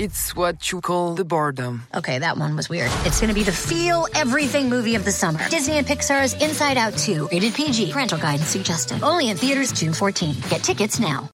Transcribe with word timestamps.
It's 0.00 0.34
what 0.34 0.72
you 0.72 0.80
call 0.80 1.14
the 1.14 1.26
boredom. 1.26 1.82
Okay, 1.94 2.20
that 2.20 2.38
one 2.38 2.56
was 2.56 2.70
weird. 2.70 2.90
It's 3.04 3.20
gonna 3.20 3.34
be 3.34 3.42
the 3.42 3.52
feel 3.52 4.06
everything 4.14 4.70
movie 4.70 4.94
of 4.94 5.04
the 5.04 5.12
summer. 5.12 5.46
Disney 5.50 5.76
and 5.76 5.86
Pixar's 5.86 6.32
Inside 6.42 6.78
Out 6.78 6.96
2, 6.96 7.28
rated 7.30 7.52
PG, 7.52 7.92
parental 7.92 8.16
guidance 8.16 8.48
suggested. 8.48 9.02
Only 9.02 9.28
in 9.28 9.36
theaters 9.36 9.72
June 9.72 9.92
14th. 9.92 10.48
Get 10.48 10.62
tickets 10.62 10.98
now. 10.98 11.28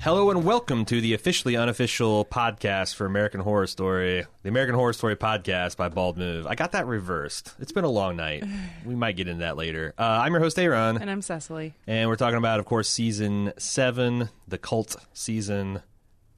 Hello 0.00 0.30
and 0.30 0.44
welcome 0.44 0.86
to 0.86 1.00
the 1.02 1.12
officially 1.12 1.56
unofficial 1.56 2.24
podcast 2.24 2.94
for 2.94 3.04
American 3.04 3.40
Horror 3.40 3.66
Story, 3.66 4.24
the 4.42 4.48
American 4.48 4.74
Horror 4.74 4.94
Story 4.94 5.14
podcast 5.14 5.76
by 5.76 5.90
Bald 5.90 6.16
Move. 6.16 6.46
I 6.46 6.54
got 6.54 6.72
that 6.72 6.86
reversed. 6.86 7.52
It's 7.58 7.72
been 7.72 7.84
a 7.84 7.88
long 7.90 8.16
night. 8.16 8.42
We 8.86 8.94
might 8.94 9.16
get 9.16 9.28
into 9.28 9.40
that 9.40 9.58
later. 9.58 9.92
Uh, 9.98 10.02
I'm 10.22 10.32
your 10.32 10.40
host, 10.40 10.58
Aaron, 10.58 10.96
And 10.96 11.10
I'm 11.10 11.20
Cecily. 11.20 11.74
and 11.86 12.08
we're 12.08 12.16
talking 12.16 12.38
about, 12.38 12.60
of 12.60 12.64
course, 12.66 12.88
season 12.88 13.52
seven, 13.58 14.30
the 14.48 14.56
cult 14.56 14.96
season, 15.12 15.82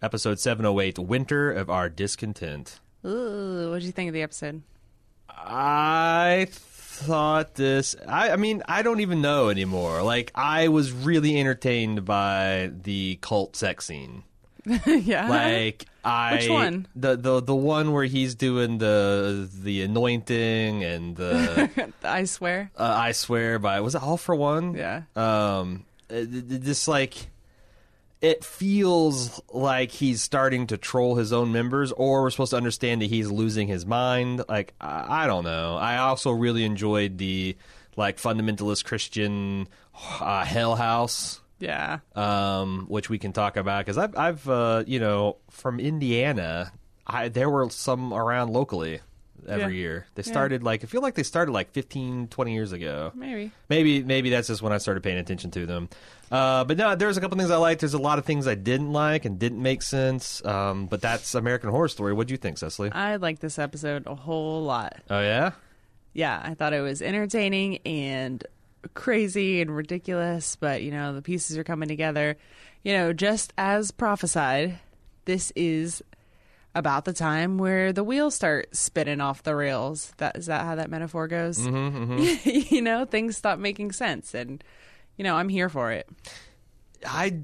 episode 0.03 0.41
708, 0.41 0.99
Winter 0.99 1.53
of 1.53 1.71
Our 1.71 1.89
Discontent. 1.89 2.81
Ooh, 3.07 3.69
what 3.71 3.79
did 3.79 3.85
you 3.87 3.93
think 3.93 4.09
of 4.09 4.15
the 4.15 4.23
episode? 4.23 4.63
I 5.29 6.49
thought 7.03 7.55
this. 7.55 7.95
I, 8.07 8.31
I 8.31 8.37
mean, 8.37 8.63
I 8.67 8.83
don't 8.83 9.01
even 9.01 9.21
know 9.21 9.49
anymore. 9.49 10.03
Like, 10.03 10.31
I 10.35 10.69
was 10.69 10.93
really 10.93 11.39
entertained 11.39 12.05
by 12.05 12.71
the 12.83 13.19
cult 13.21 13.57
sex 13.57 13.87
scene. 13.87 14.23
yeah. 14.87 15.29
Like 15.29 15.87
I, 16.05 16.35
Which 16.37 16.49
one? 16.49 16.87
The 16.95 17.17
the 17.17 17.41
the 17.43 17.55
one 17.55 17.93
where 17.93 18.05
he's 18.05 18.37
doing 18.37 18.79
the 18.79 19.49
the 19.53 19.83
anointing 19.83 20.85
and 20.85 21.17
the 21.17 21.93
I 22.05 22.25
swear. 22.25 22.71
uh, 22.79 22.83
I 22.85 23.11
swear 23.13 23.59
by 23.59 23.81
was 23.81 23.97
it 23.97 24.03
All-4-One? 24.03 24.75
Yeah. 24.75 25.03
Um, 25.17 25.85
just 26.09 26.87
like 26.87 27.29
it 28.23 28.45
feels 28.45 29.43
like 29.53 29.91
he's 29.91 30.23
starting 30.23 30.69
to 30.69 30.79
troll 30.79 31.17
his 31.17 31.33
own 31.33 31.53
members, 31.53 31.93
or 31.93 32.23
we're 32.23 32.31
supposed 32.31 32.51
to 32.53 32.57
understand 32.57 33.03
that 33.03 33.11
he's 33.11 33.31
losing 33.31 33.69
his 33.69 33.85
mind. 33.85 34.43
Like 34.49 34.73
I, 34.81 35.25
I 35.25 35.27
don't 35.27 35.45
know. 35.45 35.77
I 35.77 35.99
also 35.99 36.31
really 36.31 36.65
enjoyed 36.65 37.19
the 37.19 37.57
like 37.97 38.17
fundamentalist 38.17 38.85
Christian 38.85 39.69
uh, 40.21 40.45
Hell 40.47 40.77
House 40.77 41.43
Yeah. 41.59 41.99
um, 42.15 42.87
which 42.89 43.11
we 43.11 43.19
can 43.19 43.33
talk 43.35 43.57
about 43.59 43.85
because 43.85 43.99
I've, 43.99 44.17
I've 44.17 44.49
uh, 44.49 44.85
you 44.87 44.99
know, 45.01 45.37
from 45.51 45.79
Indiana, 45.79 46.73
I 47.07 47.29
there 47.29 47.51
were 47.51 47.69
some 47.71 48.15
around 48.15 48.51
locally 48.53 49.01
every 49.49 49.75
Yeah. 49.75 49.81
year. 49.81 50.07
They 50.15 50.23
started 50.23 50.63
like 50.63 50.85
I 50.85 50.87
feel 50.87 51.03
like 51.03 51.15
they 51.15 51.23
started 51.23 51.53
like 51.53 51.73
15, 51.73 52.29
20 52.29 52.53
years 52.55 52.73
ago. 52.73 53.13
Maybe. 53.15 53.51
Maybe 53.69 54.03
maybe 54.03 54.31
that's 54.31 54.49
just 54.49 54.63
when 54.63 54.73
I 54.73 54.79
started 54.79 55.03
paying 55.03 55.19
attention 55.19 55.51
to 55.53 55.67
them. 55.67 55.89
Uh, 56.31 56.65
but 56.65 56.77
no, 56.79 56.95
there's 56.95 57.17
a 57.17 57.21
couple 57.21 57.37
things 57.37 57.51
I 57.51 57.57
liked. 57.57 57.81
There's 57.81 57.93
a 57.95 57.99
lot 57.99 58.19
of 58.19 58.25
things 58.25 58.47
I 58.49 58.55
didn't 58.55 58.93
like 58.93 59.25
and 59.27 59.39
didn't 59.39 59.61
make 59.63 59.83
sense. 59.83 60.43
Um, 60.47 60.87
but 60.87 61.01
that's 61.03 61.35
American 61.35 61.71
Horror 61.71 61.89
Story. 61.89 62.13
What 62.15 62.27
do 62.27 62.33
you 62.35 62.39
think, 62.39 62.57
Cecily? 62.59 62.91
I 62.93 63.17
like 63.17 63.41
this 63.41 63.59
episode 63.59 64.07
a 64.07 64.15
whole 64.15 64.63
lot. 64.63 65.03
oh 65.11 65.21
yeah, 65.21 65.51
Yeah, 66.15 66.41
I 66.43 66.55
thought 66.55 66.73
it 66.73 66.81
was 66.81 67.03
entertaining 67.03 67.79
and 67.85 68.43
crazy 68.95 69.61
and 69.61 69.75
ridiculous, 69.75 70.57
but 70.57 70.83
you 70.83 70.91
know, 70.91 71.15
the 71.15 71.23
pieces 71.23 71.57
are 71.59 71.65
coming 71.65 71.89
together. 71.89 72.37
You 72.83 72.95
know, 72.95 73.13
just 73.13 73.53
as 73.59 73.91
prophesied, 73.91 74.79
this 75.25 75.53
is 75.55 76.03
about 76.75 77.05
the 77.05 77.13
time 77.13 77.59
where 77.59 77.93
the 77.93 78.05
wheels 78.05 78.35
start 78.35 78.75
spinning 78.75 79.21
off 79.21 79.43
the 79.43 79.55
rails. 79.55 80.13
That 80.17 80.37
is 80.37 80.47
that 80.47 80.65
how 80.65 80.75
that 80.77 80.91
metaphor 80.91 81.29
goes? 81.29 81.59
Mm-hmm, 81.59 82.49
you 82.75 82.83
know, 82.83 83.05
things 83.05 83.37
stop 83.37 83.59
making 83.59 83.93
sense 83.93 84.35
and 84.35 84.63
you 85.17 85.25
know, 85.25 85.37
I'm 85.37 85.49
here 85.49 85.69
for 85.69 85.93
it. 85.93 86.09
I 87.07 87.41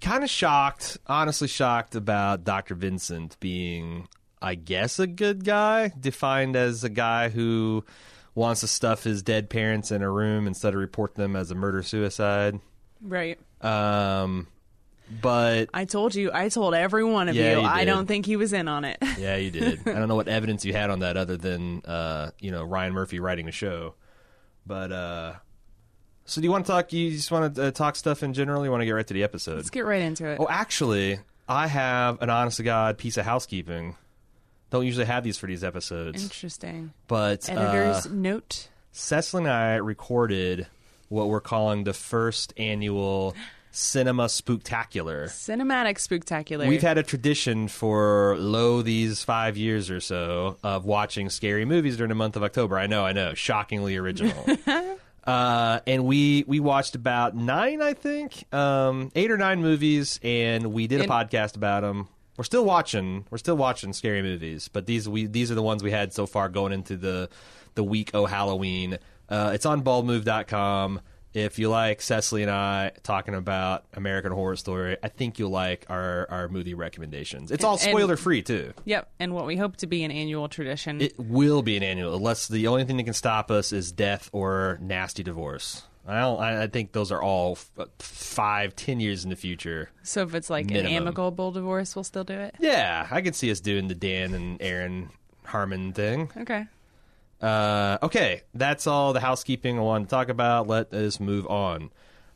kind 0.00 0.24
of 0.24 0.30
shocked, 0.30 0.98
honestly 1.06 1.48
shocked 1.48 1.94
about 1.94 2.44
Dr. 2.44 2.74
Vincent 2.74 3.38
being, 3.40 4.08
I 4.42 4.54
guess, 4.54 4.98
a 4.98 5.06
good 5.06 5.44
guy, 5.44 5.92
defined 5.98 6.56
as 6.56 6.84
a 6.84 6.88
guy 6.88 7.28
who 7.28 7.84
wants 8.34 8.60
to 8.60 8.66
stuff 8.66 9.04
his 9.04 9.22
dead 9.22 9.50
parents 9.50 9.90
in 9.90 10.02
a 10.02 10.10
room 10.10 10.46
instead 10.46 10.74
of 10.74 10.80
report 10.80 11.14
them 11.14 11.36
as 11.36 11.50
a 11.50 11.54
murder 11.54 11.82
suicide. 11.82 12.60
Right. 13.00 13.38
Um, 13.60 14.46
but 15.22 15.70
I 15.74 15.84
told 15.84 16.14
you. 16.14 16.30
I 16.32 16.48
told 16.48 16.74
every 16.74 17.04
one 17.04 17.28
of 17.28 17.34
Yeah, 17.36 17.52
you. 17.56 17.60
you 17.60 17.66
I 17.66 17.84
don't 17.84 18.06
think 18.06 18.26
he 18.26 18.36
was 18.36 18.52
in 18.52 18.68
on 18.68 18.84
it. 18.84 18.98
yeah, 19.18 19.36
you 19.36 19.50
did. 19.50 19.80
I 19.88 19.92
don't 19.94 20.08
know 20.08 20.16
what 20.16 20.28
evidence 20.28 20.64
you 20.64 20.72
had 20.72 20.90
on 20.90 21.00
that 21.00 21.16
other 21.16 21.36
than, 21.36 21.82
uh, 21.84 22.30
you 22.38 22.50
know, 22.50 22.62
Ryan 22.64 22.92
Murphy 22.92 23.20
writing 23.20 23.46
the 23.46 23.52
show. 23.52 23.94
But, 24.66 24.92
uh, 24.92 25.32
so 26.26 26.40
do 26.40 26.44
you 26.46 26.50
want 26.52 26.66
to 26.66 26.72
talk? 26.72 26.92
You 26.92 27.10
just 27.10 27.30
want 27.30 27.54
to 27.56 27.64
uh, 27.64 27.70
talk 27.72 27.96
stuff 27.96 28.22
in 28.22 28.34
general? 28.34 28.62
Or 28.62 28.64
you 28.64 28.70
want 28.70 28.82
to 28.82 28.86
get 28.86 28.92
right 28.92 29.06
to 29.06 29.14
the 29.14 29.24
episode? 29.24 29.56
Let's 29.56 29.70
get 29.70 29.84
right 29.84 30.02
into 30.02 30.26
it. 30.26 30.38
Oh, 30.40 30.46
actually, 30.48 31.18
I 31.48 31.66
have 31.66 32.22
an 32.22 32.30
honest 32.30 32.58
to 32.58 32.62
God 32.62 32.98
piece 32.98 33.16
of 33.16 33.24
housekeeping. 33.24 33.96
Don't 34.70 34.86
usually 34.86 35.06
have 35.06 35.24
these 35.24 35.36
for 35.36 35.48
these 35.48 35.64
episodes, 35.64 36.22
Interesting. 36.22 36.92
but 37.08 37.48
Editor's 37.50 38.06
uh, 38.06 38.10
note. 38.12 38.68
Cecily 38.92 39.42
and 39.44 39.52
I 39.52 39.74
recorded 39.76 40.68
what 41.08 41.28
we're 41.28 41.40
calling 41.40 41.82
the 41.82 41.92
first 41.92 42.54
annual 42.56 43.34
Cinema 43.72 44.26
Spooktacular. 44.26 45.26
Cinematic 45.26 45.96
spooktacular. 45.98 46.66
We've 46.66 46.82
had 46.82 46.98
a 46.98 47.02
tradition 47.02 47.68
for 47.68 48.36
low 48.38 48.82
these 48.82 49.22
five 49.22 49.56
years 49.56 49.90
or 49.90 50.00
so 50.00 50.56
of 50.62 50.84
watching 50.84 51.30
scary 51.30 51.64
movies 51.64 51.96
during 51.96 52.08
the 52.08 52.14
month 52.16 52.36
of 52.36 52.42
October. 52.42 52.78
I 52.78 52.86
know, 52.86 53.06
I 53.06 53.12
know, 53.12 53.34
shockingly 53.34 53.96
original. 53.96 54.44
uh, 55.24 55.80
and 55.86 56.04
we 56.04 56.44
we 56.48 56.58
watched 56.60 56.94
about 56.96 57.36
nine, 57.36 57.80
I 57.80 57.94
think, 57.94 58.52
um, 58.52 59.12
eight 59.14 59.30
or 59.30 59.36
nine 59.38 59.62
movies, 59.62 60.18
and 60.22 60.72
we 60.72 60.86
did 60.86 61.00
a 61.00 61.02
And- 61.04 61.12
podcast 61.12 61.56
about 61.56 61.82
them. 61.82 62.08
We're 62.36 62.44
still 62.44 62.64
watching. 62.64 63.26
We're 63.30 63.36
still 63.38 63.56
watching 63.56 63.92
scary 63.92 64.22
movies, 64.22 64.68
but 64.68 64.86
these 64.86 65.06
we 65.08 65.26
these 65.26 65.50
are 65.50 65.54
the 65.54 65.62
ones 65.62 65.82
we 65.82 65.90
had 65.90 66.12
so 66.14 66.24
far 66.26 66.48
going 66.48 66.72
into 66.72 66.96
the 66.96 67.28
the 67.74 67.84
week 67.84 68.10
oh 68.14 68.24
Halloween. 68.26 68.98
Uh, 69.28 69.50
it's 69.54 69.66
on 69.66 69.82
baldmove.com. 69.82 71.00
If 71.32 71.58
you 71.60 71.68
like 71.68 72.02
Cecily 72.02 72.42
and 72.42 72.50
I 72.50 72.90
talking 73.04 73.34
about 73.34 73.84
American 73.94 74.32
Horror 74.32 74.56
Story, 74.56 74.96
I 75.02 75.08
think 75.08 75.38
you'll 75.38 75.50
like 75.50 75.86
our, 75.88 76.26
our 76.30 76.48
movie 76.48 76.74
recommendations. 76.74 77.50
It's 77.52 77.62
all 77.64 77.74
And- 77.74 77.80
spoiler 77.80 78.16
free 78.16 78.42
too. 78.42 78.72
Yep, 78.84 79.08
and 79.20 79.32
what 79.34 79.46
we 79.46 79.56
hope 79.56 79.76
to 79.78 79.86
be 79.86 80.02
an 80.02 80.10
annual 80.10 80.48
tradition. 80.48 81.00
It 81.00 81.18
will 81.18 81.62
be 81.62 81.76
an 81.76 81.82
annual, 81.84 82.16
unless 82.16 82.48
the 82.48 82.66
only 82.66 82.84
thing 82.84 82.96
that 82.96 83.04
can 83.04 83.14
stop 83.14 83.50
us 83.50 83.72
is 83.72 83.92
death 83.92 84.28
or 84.32 84.78
nasty 84.82 85.22
divorce. 85.22 85.84
I 86.08 86.18
don't. 86.20 86.40
I 86.40 86.66
think 86.66 86.92
those 86.92 87.12
are 87.12 87.22
all 87.22 87.52
f- 87.52 87.70
uh, 87.78 87.84
five, 87.98 88.74
ten 88.74 88.98
years 89.00 89.22
in 89.22 89.30
the 89.30 89.36
future. 89.36 89.90
so 90.02 90.22
if 90.22 90.34
it's 90.34 90.50
like 90.50 90.66
minimum. 90.66 90.86
an 90.90 90.96
amicable 90.96 91.52
divorce, 91.52 91.94
we'll 91.94 92.04
still 92.04 92.24
do 92.24 92.34
it. 92.34 92.54
Yeah, 92.58 93.06
I 93.10 93.20
could 93.20 93.36
see 93.36 93.50
us 93.52 93.60
doing 93.60 93.86
the 93.86 93.94
Dan 93.94 94.34
and 94.34 94.60
Aaron 94.60 95.10
Harmon 95.44 95.92
thing. 95.92 96.30
Okay. 96.38 96.64
Uh, 97.40 97.98
okay, 98.02 98.42
that's 98.54 98.86
all 98.86 99.12
the 99.12 99.20
housekeeping 99.20 99.78
I 99.78 99.82
wanted 99.82 100.06
to 100.06 100.10
talk 100.10 100.28
about. 100.28 100.66
Let 100.66 100.92
us 100.92 101.20
move 101.20 101.46
on. 101.46 101.90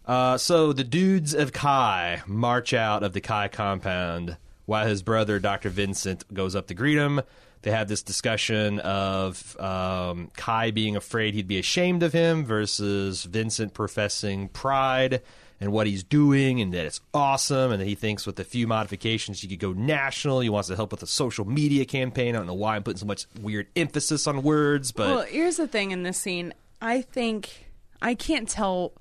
Uh, 0.07 0.37
so 0.39 0.73
the 0.73 0.85
dudes 0.85 1.35
of 1.35 1.53
Kai 1.53 2.23
march 2.27 2.75
out 2.75 3.03
of 3.03 3.13
the 3.13 3.21
Kai 3.21 3.49
compound 3.49 4.37
while 4.67 4.87
his 4.87 5.03
brother, 5.03 5.39
Dr. 5.39 5.69
Vincent, 5.71 6.33
goes 6.33 6.55
up 6.57 6.67
to 6.69 6.75
greet 6.75 6.99
him. 6.99 7.21
They 7.63 7.71
have 7.71 7.89
this 7.89 8.03
discussion 8.03 8.79
of 8.81 9.59
um, 9.59 10.31
Kai 10.37 10.71
being 10.71 10.97
afraid 10.97 11.33
he'd 11.35 11.49
be 11.49 11.59
ashamed 11.59 12.03
of 12.03 12.13
him 12.13 12.45
versus 12.45 13.25
Vincent 13.25 13.73
professing 13.73 14.49
pride 14.49 15.23
and 15.65 15.73
what 15.73 15.87
he's 15.87 16.05
doing 16.05 16.61
and 16.61 16.75
that 16.75 16.85
it's 16.85 17.01
awesome 17.15 17.73
and 17.73 17.81
that 17.81 17.87
he 17.87 17.95
thinks 17.95 18.27
with 18.27 18.39
a 18.39 18.45
few 18.45 18.67
modifications 18.67 19.41
he 19.41 19.49
could 19.49 19.59
go 19.59 19.73
national. 19.73 20.41
He 20.41 20.51
wants 20.51 20.69
to 20.69 20.77
help 20.77 20.91
with 20.93 21.03
a 21.03 21.07
social 21.07 21.47
media 21.47 21.87
campaign. 21.87 22.35
I 22.35 22.39
don't 22.39 22.47
know 22.47 22.53
why 22.53 22.77
I'm 22.77 22.83
putting 22.83 22.99
so 22.99 23.07
much 23.07 23.27
weird 23.41 23.69
emphasis 23.75 24.27
on 24.27 24.43
words, 24.43 24.93
but 24.93 25.07
well, 25.07 25.23
here's 25.23 25.57
the 25.57 25.67
thing 25.67 25.91
in 25.91 26.03
this 26.03 26.19
scene. 26.19 26.53
I 26.83 27.01
think 27.01 27.71
I 28.03 28.15
can't 28.15 28.47
tell. 28.47 28.93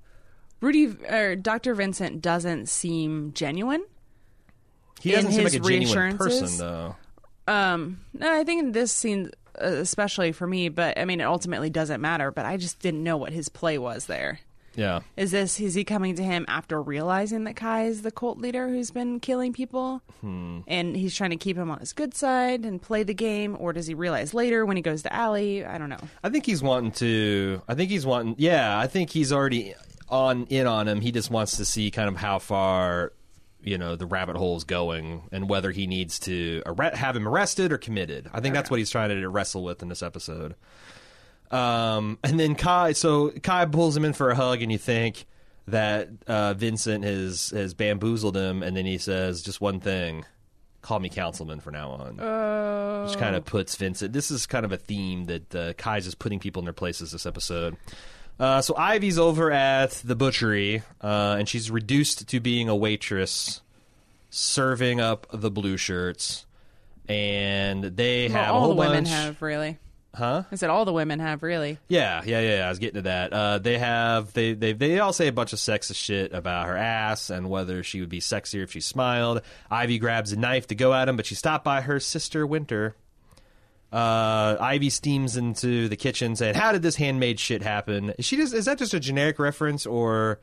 Rudy 0.62 0.96
or 1.10 1.36
Dr. 1.36 1.76
Vincent 1.76 2.22
doesn't 2.22 2.70
seem 2.70 3.34
genuine. 3.34 3.84
he 5.02 5.12
doesn't 5.12 5.32
in 5.32 5.36
seem 5.36 5.44
like 5.44 5.54
a 5.54 5.60
genuine 5.60 6.18
person 6.18 6.58
though. 6.58 6.96
Um, 7.46 8.00
no, 8.14 8.34
I 8.34 8.46
think 8.46 8.60
in 8.62 8.72
this 8.72 8.94
scene, 8.94 9.32
especially 9.56 10.32
for 10.32 10.48
me, 10.48 10.70
but 10.70 10.98
I 10.98 11.04
mean, 11.04 11.20
it 11.20 11.26
ultimately 11.26 11.70
doesn't 11.70 12.00
matter. 12.00 12.32
But 12.32 12.46
I 12.46 12.56
just 12.56 12.80
didn't 12.80 13.04
know 13.04 13.18
what 13.18 13.34
his 13.34 13.50
play 13.50 13.78
was 13.78 14.06
there. 14.06 14.40
Yeah. 14.76 15.02
Is 15.18 15.32
this 15.32 15.60
is 15.60 15.74
he 15.76 15.84
coming 15.84 16.16
to 16.16 16.24
him 16.24 16.46
after 16.48 16.82
realizing 16.82 17.44
that 17.44 17.56
Kai 17.56 17.86
is 17.86 18.02
the 18.02 18.12
cult 18.12 18.38
leader 18.40 18.68
who's 18.70 18.92
been 18.92 19.20
killing 19.20 19.54
people, 19.54 20.02
Hmm. 20.22 20.60
and 20.68 20.96
he's 20.96 21.16
trying 21.16 21.30
to 21.30 21.36
keep 21.36 21.58
him 21.58 21.70
on 21.70 21.80
his 21.80 21.94
good 21.94 22.14
side 22.14 22.66
and 22.66 22.82
play 22.82 23.04
the 23.04 23.14
game, 23.14 23.56
or 23.60 23.74
does 23.74 23.88
he 23.88 23.94
realize 23.94 24.34
later 24.34 24.66
when 24.66 24.76
he 24.78 24.82
goes 24.84 25.04
to 25.04 25.14
Allie? 25.14 25.64
I 25.66 25.78
don't 25.78 25.90
know. 25.90 26.00
I 26.24 26.30
think 26.30 26.46
he's 26.46 26.64
wanting 26.64 26.92
to. 26.94 27.62
I 27.68 27.76
think 27.76 27.90
he's 27.92 28.06
wanting. 28.06 28.36
Yeah, 28.38 28.78
I 28.78 28.88
think 28.88 29.10
he's 29.12 29.32
already 29.32 29.74
on 30.10 30.46
in 30.48 30.68
on 30.68 30.88
him. 30.88 31.02
He 31.02 31.12
just 31.12 31.30
wants 31.32 31.58
to 31.58 31.66
see 31.66 31.92
kind 31.92 32.10
of 32.10 32.16
how 32.18 32.40
far 32.40 33.14
you 33.66 33.78
know 33.78 33.96
the 33.96 34.06
rabbit 34.06 34.36
hole's 34.36 34.66
going 34.66 35.22
and 35.32 35.48
whether 35.50 35.72
he 35.72 35.88
needs 35.88 36.20
to 36.20 36.62
arre- 36.66 36.96
have 36.96 37.16
him 37.16 37.28
arrested 37.28 37.72
or 37.72 37.78
committed. 37.78 38.30
I 38.34 38.42
think 38.42 38.54
that's 38.54 38.70
what 38.70 38.78
he's 38.80 38.90
trying 38.90 39.10
to 39.10 39.30
wrestle 39.30 39.64
with 39.64 39.82
in 39.82 39.88
this 39.90 40.04
episode. 40.04 40.56
Um, 41.54 42.18
and 42.24 42.40
then 42.40 42.56
Kai, 42.56 42.94
so 42.94 43.30
Kai 43.30 43.66
pulls 43.66 43.96
him 43.96 44.06
in 44.06 44.14
for 44.14 44.30
a 44.32 44.36
hug, 44.36 44.62
and 44.62 44.72
you 44.72 44.78
think 44.78 45.26
that 45.68 46.10
uh, 46.28 46.54
Vincent 46.56 47.04
has 47.04 47.52
has 47.52 47.74
bamboozled 47.74 48.36
him, 48.36 48.64
and 48.64 48.76
then 48.76 48.86
he 48.86 48.98
says 48.98 49.42
just 49.44 49.62
one 49.62 49.80
thing: 49.80 50.26
"Call 50.82 51.00
me 51.00 51.10
councilman 51.10 51.60
from 51.60 51.74
now 51.74 51.92
on." 51.92 52.18
Which 53.08 53.18
kind 53.18 53.36
of 53.36 53.46
puts 53.46 53.76
Vincent. 53.76 54.14
This 54.14 54.32
is 54.32 54.46
kind 54.48 54.66
of 54.66 54.72
a 54.72 54.78
theme 54.78 55.26
that 55.26 55.56
uh, 55.56 55.74
Kai's 55.74 56.08
is 56.08 56.16
putting 56.16 56.40
people 56.40 56.62
in 56.62 56.66
their 56.66 56.74
places 56.74 57.12
this 57.12 57.26
episode. 57.26 57.78
Uh, 58.40 58.62
so 58.62 58.76
Ivy's 58.76 59.20
over 59.20 59.52
at 59.52 59.92
the 60.04 60.16
butchery, 60.16 60.82
uh, 61.02 61.36
and 61.38 61.48
she's 61.48 61.70
reduced 61.70 62.28
to 62.28 62.40
being 62.40 62.68
a 62.68 62.76
waitress, 62.76 63.62
serving 64.32 65.00
up 65.00 65.28
the 65.32 65.52
blue 65.52 65.78
shirts, 65.78 66.46
and 67.08 67.84
they 67.84 68.28
Well, 68.28 68.38
have 68.38 68.50
a 68.50 68.54
all 68.54 68.60
whole 68.62 68.70
the 68.70 68.76
women 68.76 69.06
have 69.06 69.40
really. 69.42 69.78
Huh? 70.16 70.44
I 70.52 70.56
said 70.56 70.70
all 70.70 70.86
the 70.86 70.94
women 70.94 71.20
have 71.20 71.42
really. 71.42 71.80
Yeah, 71.88 72.22
yeah, 72.24 72.40
yeah. 72.40 72.58
yeah, 72.58 72.66
I 72.68 72.70
was 72.70 72.78
getting 72.78 72.96
to 72.96 73.02
that. 73.04 73.34
Uh, 73.34 73.58
they 73.58 73.80
have 73.80 74.32
they 74.34 74.54
they 74.54 74.74
they 74.74 75.00
all 75.00 75.12
say 75.12 75.28
a 75.28 75.32
bunch 75.32 75.54
of 75.54 75.60
sexist 75.60 75.96
shit 75.96 76.34
about 76.34 76.68
her 76.68 76.78
ass 76.78 77.32
and 77.32 77.50
whether 77.50 77.82
she 77.82 78.00
would 78.00 78.10
be 78.10 78.20
sexier 78.20 78.64
if 78.64 78.72
she 78.72 78.80
smiled. 78.80 79.42
Ivy 79.72 79.98
grabs 79.98 80.32
a 80.32 80.38
knife 80.38 80.68
to 80.68 80.76
go 80.76 80.94
at 80.94 81.10
him, 81.10 81.16
but 81.16 81.26
she's 81.26 81.40
stopped 81.40 81.64
by 81.66 81.82
her 81.82 82.00
sister 82.00 82.46
Winter. 82.46 82.96
Uh, 83.92 84.58
Ivy 84.60 84.90
steams 84.90 85.36
into 85.36 85.88
the 85.88 85.96
kitchen 85.96 86.36
saying, 86.36 86.56
"How 86.56 86.72
did 86.74 86.84
this 86.84 86.96
handmaid 86.96 87.40
shit 87.40 87.64
happen?" 87.64 88.14
Is 88.20 88.26
she 88.26 88.38
just 88.38 88.54
is 88.54 88.66
that 88.66 88.78
just 88.78 88.94
a 88.94 89.00
generic 89.00 89.40
reference 89.40 89.88
or 89.88 90.40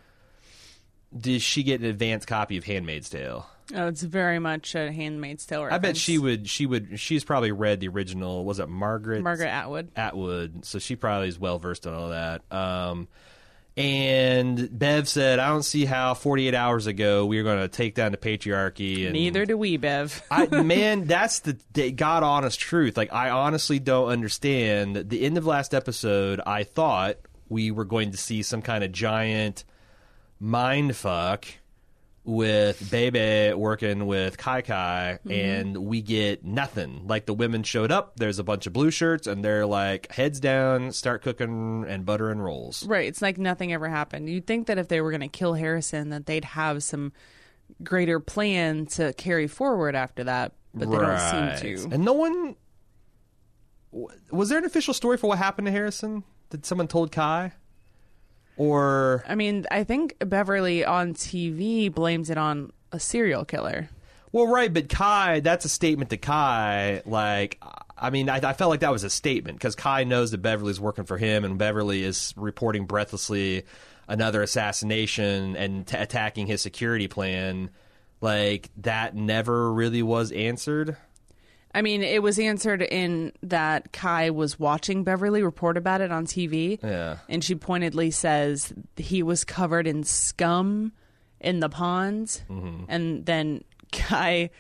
did 1.17 1.43
she 1.43 1.63
get 1.63 1.81
an 1.81 1.87
advanced 1.87 2.27
copy 2.27 2.57
of 2.57 2.65
Handmaid's 2.65 3.09
Tale? 3.09 3.47
Oh, 3.75 3.87
it's 3.89 4.03
very 4.03 4.39
much 4.39 4.75
a 4.75 4.93
Handmaid's 4.93 5.47
Tale. 5.47 5.69
I 5.71 5.79
bet 5.79 5.97
she 5.97 6.19
would. 6.19 6.49
She 6.49 6.67
would. 6.67 6.99
She's 6.99 7.25
probably 7.25 7.53
read 7.53 7.81
the 7.81 7.89
original. 7.89 8.45
Was 8.45 8.59
it 8.59 8.69
Margaret? 8.69 9.23
Margaret 9.23 9.49
Atwood. 9.49 9.91
Atwood, 9.97 10.65
so 10.65 10.79
she 10.79 10.97
probably 10.97 11.29
is 11.29 11.39
well 11.39 11.59
versed 11.59 11.87
on 11.87 11.95
all 11.95 12.09
that. 12.11 12.43
Um, 12.51 13.09
and 13.77 14.69
Bev 14.77 15.09
said, 15.09 15.39
"I 15.39 15.49
don't 15.49 15.63
see 15.63 15.85
how 15.85 16.15
48 16.15 16.55
hours 16.55 16.87
ago 16.87 17.27
we 17.27 17.39
were 17.39 17.45
going 17.45 17.61
to 17.61 17.69
take 17.69 17.95
down 17.95 18.13
the 18.13 18.19
patriarchy." 18.19 19.05
And 19.05 19.13
Neither 19.13 19.47
do 19.47 19.57
we, 19.57 19.77
Bev. 19.77 20.23
I, 20.31 20.47
man, 20.47 21.05
that's 21.07 21.41
the, 21.41 21.57
the 21.73 21.93
god 21.93 22.23
honest 22.23 22.59
truth. 22.59 22.97
Like, 22.97 23.13
I 23.13 23.31
honestly 23.31 23.79
don't 23.79 24.09
understand. 24.09 24.97
The 24.97 25.23
end 25.23 25.39
of 25.39 25.47
last 25.47 25.75
episode, 25.75 26.41
I 26.45 26.65
thought 26.65 27.17
we 27.49 27.71
were 27.71 27.85
going 27.85 28.11
to 28.11 28.17
see 28.17 28.43
some 28.43 28.63
kind 28.63 28.85
of 28.85 28.93
giant 28.93 29.65
mind 30.39 30.97
fuck 30.97 31.47
with 32.31 32.91
Bebe 32.91 33.53
working 33.55 34.07
with 34.07 34.39
Kai 34.39 34.63
Kai, 34.63 35.19
mm-hmm. 35.19 35.31
and 35.31 35.77
we 35.77 36.01
get 36.01 36.45
nothing. 36.45 37.07
Like 37.07 37.27
the 37.27 37.35
women 37.35 37.63
showed 37.63 37.91
up, 37.91 38.17
there's 38.17 38.39
a 38.39 38.45
bunch 38.45 38.67
of 38.67 38.73
blue 38.73 38.91
shirts, 38.91 39.27
and 39.27 39.45
they're 39.45 39.67
like 39.67 40.13
heads 40.13 40.41
down, 40.41 40.93
start 40.93 41.23
cooking 41.23 41.85
and 41.89 42.07
butter 42.07 42.31
and 42.31 42.43
rolls. 42.43 42.87
Right. 42.87 43.09
It's 43.09 43.21
like 43.21 43.37
nothing 43.37 43.73
ever 43.73 43.89
happened. 43.89 44.31
You'd 44.31 44.47
think 44.47 44.69
that 44.69 44.79
if 44.79 44.89
they 44.89 45.01
were 45.01 45.11
going 45.11 45.21
to 45.21 45.29
kill 45.29 45.55
Harrison, 45.55 46.11
that 46.11 46.27
they'd 46.27 46.45
have 46.45 46.83
some 46.83 47.13
greater 47.83 48.21
plan 48.21 48.87
to 48.87 49.13
carry 49.15 49.47
forward 49.47 49.95
after 49.95 50.25
that, 50.25 50.53
but 50.73 50.91
they 50.91 50.97
don't 50.97 51.61
seem 51.61 51.77
to. 51.77 51.95
And 51.95 52.05
no 52.05 52.13
one 52.13 52.57
was 54.31 54.49
there 54.49 54.59
an 54.59 54.65
official 54.65 54.95
story 54.95 55.17
for 55.17 55.27
what 55.27 55.39
happened 55.39 55.67
to 55.67 55.73
Harrison? 55.73 56.23
Did 56.51 56.65
someone 56.65 56.89
told 56.89 57.13
Kai? 57.13 57.53
Or 58.61 59.25
I 59.27 59.37
mean, 59.37 59.65
I 59.71 59.85
think 59.85 60.17
Beverly 60.19 60.85
on 60.85 61.15
TV 61.15 61.91
blames 61.91 62.29
it 62.29 62.37
on 62.37 62.75
a 62.93 63.01
serial 63.01 63.47
killer. 63.47 63.89
well, 64.33 64.49
right, 64.49 64.71
but 64.71 64.91
Kai, 64.91 65.41
that's 65.41 65.65
a 65.65 65.69
statement 65.71 66.11
to 66.11 66.19
Kai. 66.19 67.01
Like, 67.07 67.59
I 67.97 68.11
mean, 68.11 68.29
I, 68.29 68.37
I 68.37 68.53
felt 68.53 68.69
like 68.69 68.81
that 68.81 68.93
was 68.93 69.03
a 69.03 69.09
statement 69.09 69.57
because 69.57 69.77
Kai 69.77 70.05
knows 70.05 70.33
that 70.33 70.43
Beverly's 70.43 70.79
working 70.79 71.07
for 71.07 71.17
him, 71.17 71.43
and 71.47 71.57
Beverly 71.57 72.05
is 72.05 72.35
reporting 72.37 72.85
breathlessly 72.85 73.65
another 74.07 74.43
assassination 74.43 75.57
and 75.57 75.87
t- 75.87 75.97
attacking 75.97 76.47
his 76.47 76.61
security 76.61 77.09
plan. 77.09 77.71
Like 78.21 78.69
that 78.83 79.17
never 79.17 79.73
really 79.73 80.03
was 80.03 80.33
answered. 80.33 80.99
I 81.75 81.83
mean, 81.83 82.03
it 82.03 82.23
was 82.23 82.39
answered 82.39 82.83
in 82.83 83.33
that 83.45 83.93
Kai 83.93 84.31
was 84.31 84.59
watching 84.59 85.05
Beverly 85.05 85.43
report 85.43 85.77
about 85.77 86.01
it 86.01 86.11
on 86.11 86.27
TV. 86.27 86.83
Yeah. 86.83 87.19
And 87.29 87.45
she 87.45 87.55
pointedly 87.55 88.11
says 88.11 88.73
he 88.97 89.23
was 89.23 89.45
covered 89.45 89.87
in 89.87 90.03
scum 90.05 90.93
in 91.41 91.61
the 91.61 91.69
ponds. 91.69 92.43
Mm-hmm. 92.51 92.85
And 92.89 93.25
then 93.25 93.65
Kai 93.93 94.51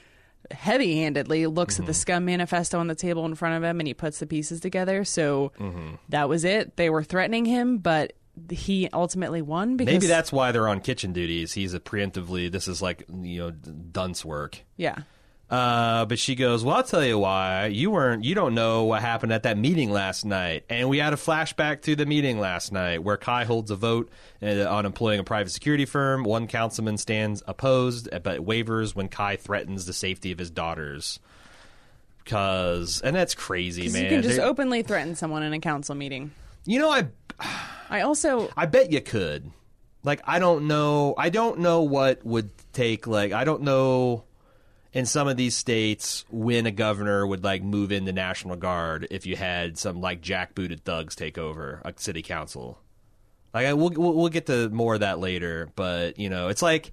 heavy 0.53 1.01
handedly 1.01 1.47
looks 1.47 1.75
Mm-hmm. 1.75 1.83
at 1.83 1.87
the 1.89 1.95
scum 1.95 2.25
manifesto 2.25 2.79
on 2.79 2.87
the 2.87 2.95
table 2.95 3.25
in 3.27 3.35
front 3.35 3.57
of 3.57 3.63
him 3.65 3.81
and 3.81 3.87
he 3.87 3.95
puts 3.95 4.19
the 4.21 4.27
pieces 4.27 4.61
together. 4.61 5.05
So 5.05 5.53
Mm-hmm. 5.59 5.95
that 6.11 6.29
was 6.29 6.45
it. 6.45 6.77
They 6.77 6.91
were 6.91 7.03
threatening 7.05 7.45
him, 7.45 7.79
but 7.79 8.13
he 8.51 8.89
ultimately 8.93 9.43
won 9.43 9.77
because. 9.77 9.93
Maybe 9.93 10.07
that's 10.07 10.33
why 10.33 10.53
they're 10.53 10.69
on 10.69 10.81
kitchen 10.81 11.13
duties. 11.13 11.53
He's 11.53 11.75
a 11.75 11.81
preemptively. 11.81 12.51
This 12.51 12.69
is 12.69 12.81
like 12.81 13.05
you 13.21 13.39
know 13.41 13.51
dunce 13.51 14.25
work. 14.25 14.61
Yeah. 14.77 14.99
Uh, 15.51 16.05
but 16.07 16.19
she 16.21 16.37
goes, 16.37 16.63
"Well, 16.65 16.77
I'll 16.77 16.85
tell 16.85 17.05
you 17.05 17.19
why. 17.19 17.67
You 17.67 17.91
weren't. 17.91 18.23
You 18.25 18.37
don't 18.37 18.55
know 18.55 18.85
what 18.85 19.01
happened 19.03 19.33
at 19.33 19.43
that 19.43 19.59
meeting 19.59 19.91
last 19.91 20.25
night." 20.25 20.65
And 20.71 20.89
we 20.89 20.99
had 20.99 21.13
a 21.13 21.17
flashback 21.17 21.83
to 21.83 21.97
the 21.97 22.07
meeting 22.07 22.39
last 22.39 22.71
night 22.73 23.03
where 23.03 23.17
Kai 23.17 23.45
holds 23.45 23.73
a 23.73 23.77
vote 23.77 24.11
uh, 24.41 24.65
on 24.69 24.87
employing 24.87 25.19
a 25.19 25.25
private 25.25 25.51
security 25.51 25.87
firm. 25.87 26.23
One 26.23 26.47
councilman 26.47 26.99
stands 26.99 27.43
opposed, 27.49 28.09
but 28.23 28.41
wavers 28.45 28.95
when 28.95 29.09
Kai 29.09 29.35
threatens 29.37 29.87
the 29.87 29.93
safety 29.93 30.31
of 30.31 30.39
his 30.39 30.51
daughters. 30.51 31.19
Because, 32.25 33.01
and 33.01 33.17
that's 33.17 33.35
crazy, 33.35 33.89
man. 33.89 34.05
you 34.05 34.09
can 34.09 34.23
just 34.23 34.37
They- 34.37 34.43
openly 34.43 34.83
threaten 34.83 35.17
someone 35.17 35.43
in 35.43 35.53
a 35.53 35.59
council 35.59 35.95
meeting. 35.97 36.31
you 36.65 36.79
know, 36.79 36.91
I 36.91 37.09
I 37.89 38.03
also 38.03 38.51
I 38.57 38.67
bet 38.67 38.93
you 38.93 39.01
could. 39.01 39.51
Like 40.05 40.21
I 40.25 40.39
don't 40.39 40.69
know. 40.69 41.15
I 41.19 41.31
don't 41.31 41.59
know 41.59 41.83
what 41.83 42.25
would 42.25 42.51
take. 42.73 43.07
Like 43.09 43.33
I 43.33 43.43
don't 43.45 43.63
know. 43.63 44.25
In 44.93 45.07
some 45.07 45.29
of 45.29 45.37
these 45.37 45.57
states, 45.57 46.25
when 46.31 46.67
a 46.67 46.73
governor 46.73 47.25
would 47.25 47.45
like 47.45 47.63
move 47.63 47.93
in 47.93 48.05
the 48.05 48.13
National 48.13 48.57
Guard, 48.57 49.07
if 49.11 49.25
you 49.25 49.37
had 49.37 49.79
some 49.79 50.01
like 50.01 50.21
jackbooted 50.21 50.81
thugs 50.81 51.15
take 51.15 51.39
over 51.39 51.81
a 51.85 51.95
city 51.97 52.23
council, 52.23 52.81
like 53.55 53.67
I, 53.67 53.75
we'll, 53.75 53.91
we'll 53.91 54.15
we'll 54.15 54.29
get 54.29 54.47
to 54.47 54.69
more 54.71 54.95
of 54.95 55.01
that 55.01 55.21
later. 55.21 55.71
But 55.77 56.19
you 56.19 56.29
know, 56.29 56.49
it's 56.49 56.63
like 56.63 56.93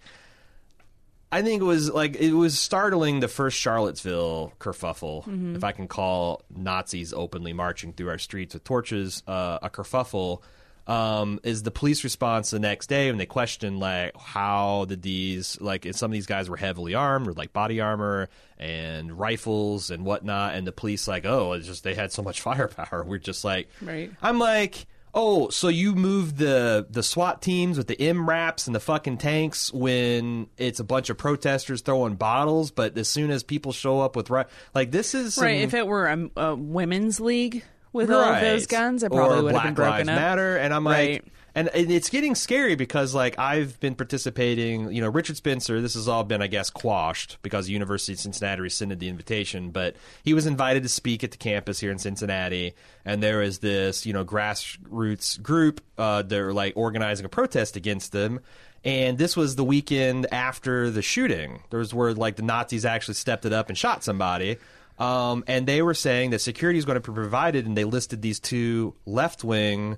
I 1.32 1.42
think 1.42 1.62
it 1.62 1.66
was 1.66 1.90
like 1.92 2.16
it 2.16 2.34
was 2.34 2.58
startling 2.58 3.20
the 3.20 3.28
first 3.28 3.58
Charlottesville 3.58 4.54
kerfuffle, 4.60 5.56
if 5.58 5.64
I 5.64 5.72
can 5.72 5.88
call 5.88 6.44
Nazis 6.56 7.14
openly 7.14 7.52
marching 7.52 7.94
through 7.94 8.10
our 8.10 8.18
streets 8.18 8.54
with 8.54 8.64
torches 8.64 9.24
uh, 9.28 9.60
a 9.62 9.70
kerfuffle. 9.70 10.42
Um, 10.88 11.42
is 11.44 11.64
the 11.64 11.72
police 11.72 12.06
response 12.06 12.50
the 12.52 12.60
next 12.60 12.88
day 12.88 13.10
when 13.12 13.18
they 13.18 13.26
question 13.26 13.78
like 13.78 14.16
how 14.18 14.86
did 14.88 15.02
these 15.02 15.60
like 15.60 15.86
some 15.92 16.10
of 16.12 16.14
these 16.14 16.26
guys 16.28 16.50
were 16.50 16.56
heavily 16.56 16.96
armed 16.96 17.28
with 17.28 17.38
like 17.38 17.52
body 17.52 17.82
armor 17.82 18.30
and 18.58 19.12
rifles 19.20 19.92
and 19.92 20.06
whatnot 20.06 20.56
and 20.56 20.66
the 20.66 20.72
police 20.72 21.06
like 21.06 21.26
oh 21.26 21.52
it's 21.54 21.68
just 21.68 21.84
they 21.84 21.94
had 21.94 22.14
so 22.14 22.22
much 22.22 22.40
firepower 22.48 23.04
we're 23.04 23.18
just 23.18 23.44
like 23.44 23.68
Right. 23.82 24.12
I'm 24.22 24.40
like, 24.40 24.88
oh, 25.14 25.50
so 25.50 25.68
you 25.68 25.94
move 25.94 26.38
the 26.38 26.88
the 26.90 27.04
SWAT 27.04 27.42
teams 27.42 27.78
with 27.78 27.88
the 27.88 27.96
MRAPs 27.98 28.66
and 28.68 28.74
the 28.76 28.80
fucking 28.80 29.18
tanks 29.18 29.74
when 29.74 30.48
it's 30.58 30.80
a 30.80 30.84
bunch 30.86 31.10
of 31.10 31.18
protesters 31.18 31.82
throwing 31.82 32.16
bottles, 32.16 32.72
but 32.72 32.98
as 32.98 33.10
soon 33.10 33.30
as 33.32 33.44
people 33.44 33.74
show 33.74 34.00
up 34.00 34.16
with 34.16 34.30
ri- 34.30 34.46
like 34.74 34.92
this 34.92 35.14
is 35.14 35.34
some- 35.34 35.44
Right, 35.44 35.62
if 35.62 35.74
it 35.74 35.86
were 35.86 36.06
a, 36.08 36.30
a 36.38 36.56
women's 36.56 37.20
league 37.20 37.64
with 37.94 38.12
all 38.12 38.22
of 38.24 38.42
those 38.42 38.68
guns, 38.68 39.04
it 39.04 39.12
probably 39.12 39.44
would 39.44 39.54
have 39.54 39.64
been 39.64 39.74
broken 39.74 40.08
Lives 40.08 40.10
up. 40.10 40.16
Matter, 40.16 40.58
and 40.58 40.74
I'm 40.74 40.86
Right. 40.88 41.24
like, 41.24 41.34
and 41.56 41.70
and 41.70 41.92
it's 41.92 42.10
getting 42.10 42.36
scary 42.36 42.76
because 42.76 43.16
like 43.16 43.40
I've 43.40 43.80
been 43.80 43.96
participating. 43.96 44.92
You 44.92 45.02
know, 45.02 45.10
Richard 45.10 45.38
Spencer. 45.38 45.82
This 45.82 45.96
has 45.96 46.08
all 46.08 46.24
been, 46.24 46.42
I 46.42 46.48
guess, 46.48 46.70
quashed 46.70 47.38
because 47.42 47.66
the 47.66 47.74
University 47.74 48.14
of 48.14 48.20
Cincinnati 48.20 48.62
rescinded 48.62 49.00
the 49.00 49.10
invitation. 49.10 49.72
But 49.72 49.96
he 50.24 50.36
was 50.36 50.46
invited 50.46 50.84
to 50.84 50.90
speak 50.90 51.24
at 51.24 51.32
the 51.32 51.38
campus 51.38 51.80
here 51.80 51.92
in 51.92 51.98
Cincinnati, 51.98 52.76
and 53.06 53.24
there 53.24 53.42
is 53.42 53.60
this 53.60 54.06
you 54.06 54.14
know 54.14 54.24
grassroots 54.24 55.42
group. 55.42 55.82
Uh, 55.98 56.22
they're 56.22 56.54
like 56.54 56.74
organizing 56.76 57.26
a 57.26 57.30
protest 57.30 57.76
against 57.76 58.12
them. 58.12 58.40
And 58.84 59.18
this 59.18 59.36
was 59.36 59.56
the 59.56 59.64
weekend 59.64 60.28
after 60.32 60.90
the 60.92 61.02
shooting. 61.02 61.64
There 61.72 61.80
was 61.80 61.94
where 61.94 62.14
like 62.14 62.36
the 62.36 62.44
Nazis 62.44 62.86
actually 62.86 63.16
stepped 63.16 63.46
it 63.46 63.52
up 63.52 63.70
and 63.70 63.78
shot 63.78 64.04
somebody. 64.04 64.58
Um, 65.00 65.44
and 65.48 65.68
they 65.68 65.82
were 65.82 65.94
saying 65.94 66.32
that 66.32 66.40
security 66.40 66.80
is 66.80 66.86
going 66.86 67.00
to 67.00 67.12
be 67.12 67.14
provided, 67.14 67.66
and 67.66 67.78
they 67.78 67.84
listed 67.84 68.22
these 68.22 68.40
two 68.40 68.96
left 69.06 69.44
wing 69.44 69.98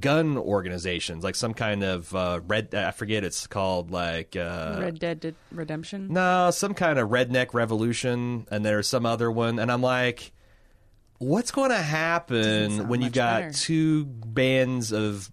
gun 0.00 0.36
organizations, 0.36 1.22
like 1.24 1.34
some 1.34 1.54
kind 1.54 1.82
of 1.82 2.14
uh, 2.14 2.40
red. 2.46 2.74
I 2.74 2.90
forget 2.90 3.24
it's 3.24 3.46
called 3.46 3.90
like 3.90 4.36
uh, 4.36 4.78
Red 4.80 4.98
Dead 4.98 5.34
Redemption. 5.50 6.12
no, 6.12 6.50
some 6.50 6.74
kind 6.74 6.98
of 6.98 7.10
redneck 7.10 7.54
revolution, 7.54 8.46
and 8.50 8.64
there's 8.64 8.88
some 8.88 9.06
other 9.06 9.30
one, 9.30 9.58
and 9.58 9.70
I'm 9.70 9.82
like, 9.82 10.32
what's 11.18 11.50
going 11.50 11.70
to 11.70 11.76
happen 11.76 12.88
when 12.88 13.02
you've 13.02 13.12
got 13.12 13.42
better. 13.42 13.52
two 13.52 14.04
bands 14.04 14.92
of 14.92 15.30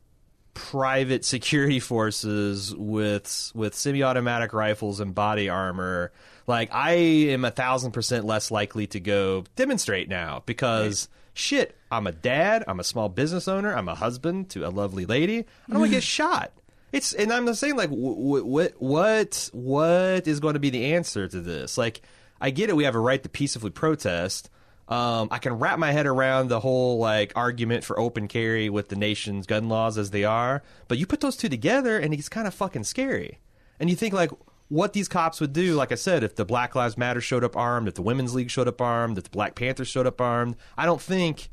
private 0.53 1.25
security 1.25 1.79
forces 1.79 2.75
with 2.75 3.51
with 3.55 3.73
semi-automatic 3.73 4.53
rifles 4.53 4.99
and 4.99 5.15
body 5.15 5.49
armor? 5.49 6.11
Like, 6.47 6.73
I 6.73 6.91
am 6.91 7.45
a 7.45 7.51
thousand 7.51 7.91
percent 7.91 8.25
less 8.25 8.51
likely 8.51 8.87
to 8.87 8.99
go 8.99 9.45
demonstrate 9.55 10.09
now 10.09 10.43
because. 10.45 11.07
Shit, 11.33 11.77
I'm 11.89 12.07
a 12.07 12.11
dad. 12.11 12.65
I'm 12.67 12.81
a 12.81 12.83
small 12.83 13.07
business 13.07 13.47
owner. 13.47 13.73
I'm 13.73 13.87
a 13.87 13.95
husband 13.95 14.49
to 14.49 14.67
a 14.67 14.69
lovely 14.69 15.05
lady. 15.05 15.39
I 15.39 15.71
don't 15.71 15.79
want 15.79 15.89
to 15.89 15.95
get 15.95 16.03
shot. 16.19 16.51
It's 16.91 17.13
and 17.13 17.31
I'm 17.31 17.45
just 17.45 17.59
saying 17.61 17.77
like 17.77 17.89
what 17.89 18.45
what 18.45 18.73
what 18.79 19.49
what 19.53 20.27
is 20.27 20.39
going 20.39 20.55
to 20.55 20.59
be 20.59 20.69
the 20.69 20.93
answer 20.93 21.27
to 21.27 21.39
this? 21.39 21.77
Like 21.77 22.01
I 22.39 22.49
get 22.49 22.69
it, 22.69 22.75
we 22.75 22.83
have 22.83 22.95
a 22.95 22.99
right 22.99 23.21
to 23.21 23.29
peacefully 23.29 23.71
protest. 23.71 24.49
Um, 24.89 25.29
I 25.31 25.37
can 25.37 25.53
wrap 25.53 25.79
my 25.79 25.93
head 25.93 26.05
around 26.05 26.49
the 26.49 26.59
whole 26.59 26.97
like 26.97 27.31
argument 27.37 27.85
for 27.85 27.97
open 27.97 28.27
carry 28.27 28.69
with 28.69 28.89
the 28.89 28.97
nation's 28.97 29.45
gun 29.45 29.69
laws 29.69 29.97
as 29.97 30.11
they 30.11 30.25
are, 30.25 30.63
but 30.89 30.97
you 30.97 31.07
put 31.07 31.21
those 31.21 31.37
two 31.37 31.47
together 31.47 31.97
and 31.97 32.13
it's 32.13 32.27
kind 32.27 32.45
of 32.45 32.53
fucking 32.53 32.83
scary. 32.83 33.39
And 33.79 33.89
you 33.89 33.95
think 33.95 34.13
like 34.13 34.31
what 34.71 34.93
these 34.93 35.09
cops 35.09 35.41
would 35.41 35.51
do, 35.51 35.75
like 35.75 35.91
I 35.91 35.95
said, 35.95 36.23
if 36.23 36.35
the 36.35 36.45
Black 36.45 36.75
Lives 36.75 36.97
Matter 36.97 37.19
showed 37.19 37.43
up 37.43 37.57
armed, 37.57 37.89
if 37.89 37.95
the 37.95 38.01
Women's 38.01 38.33
League 38.33 38.49
showed 38.49 38.69
up 38.69 38.79
armed, 38.79 39.17
if 39.17 39.25
the 39.25 39.29
Black 39.29 39.53
Panthers 39.53 39.89
showed 39.89 40.07
up 40.07 40.21
armed, 40.21 40.55
I 40.77 40.85
don't 40.85 41.01
think 41.01 41.49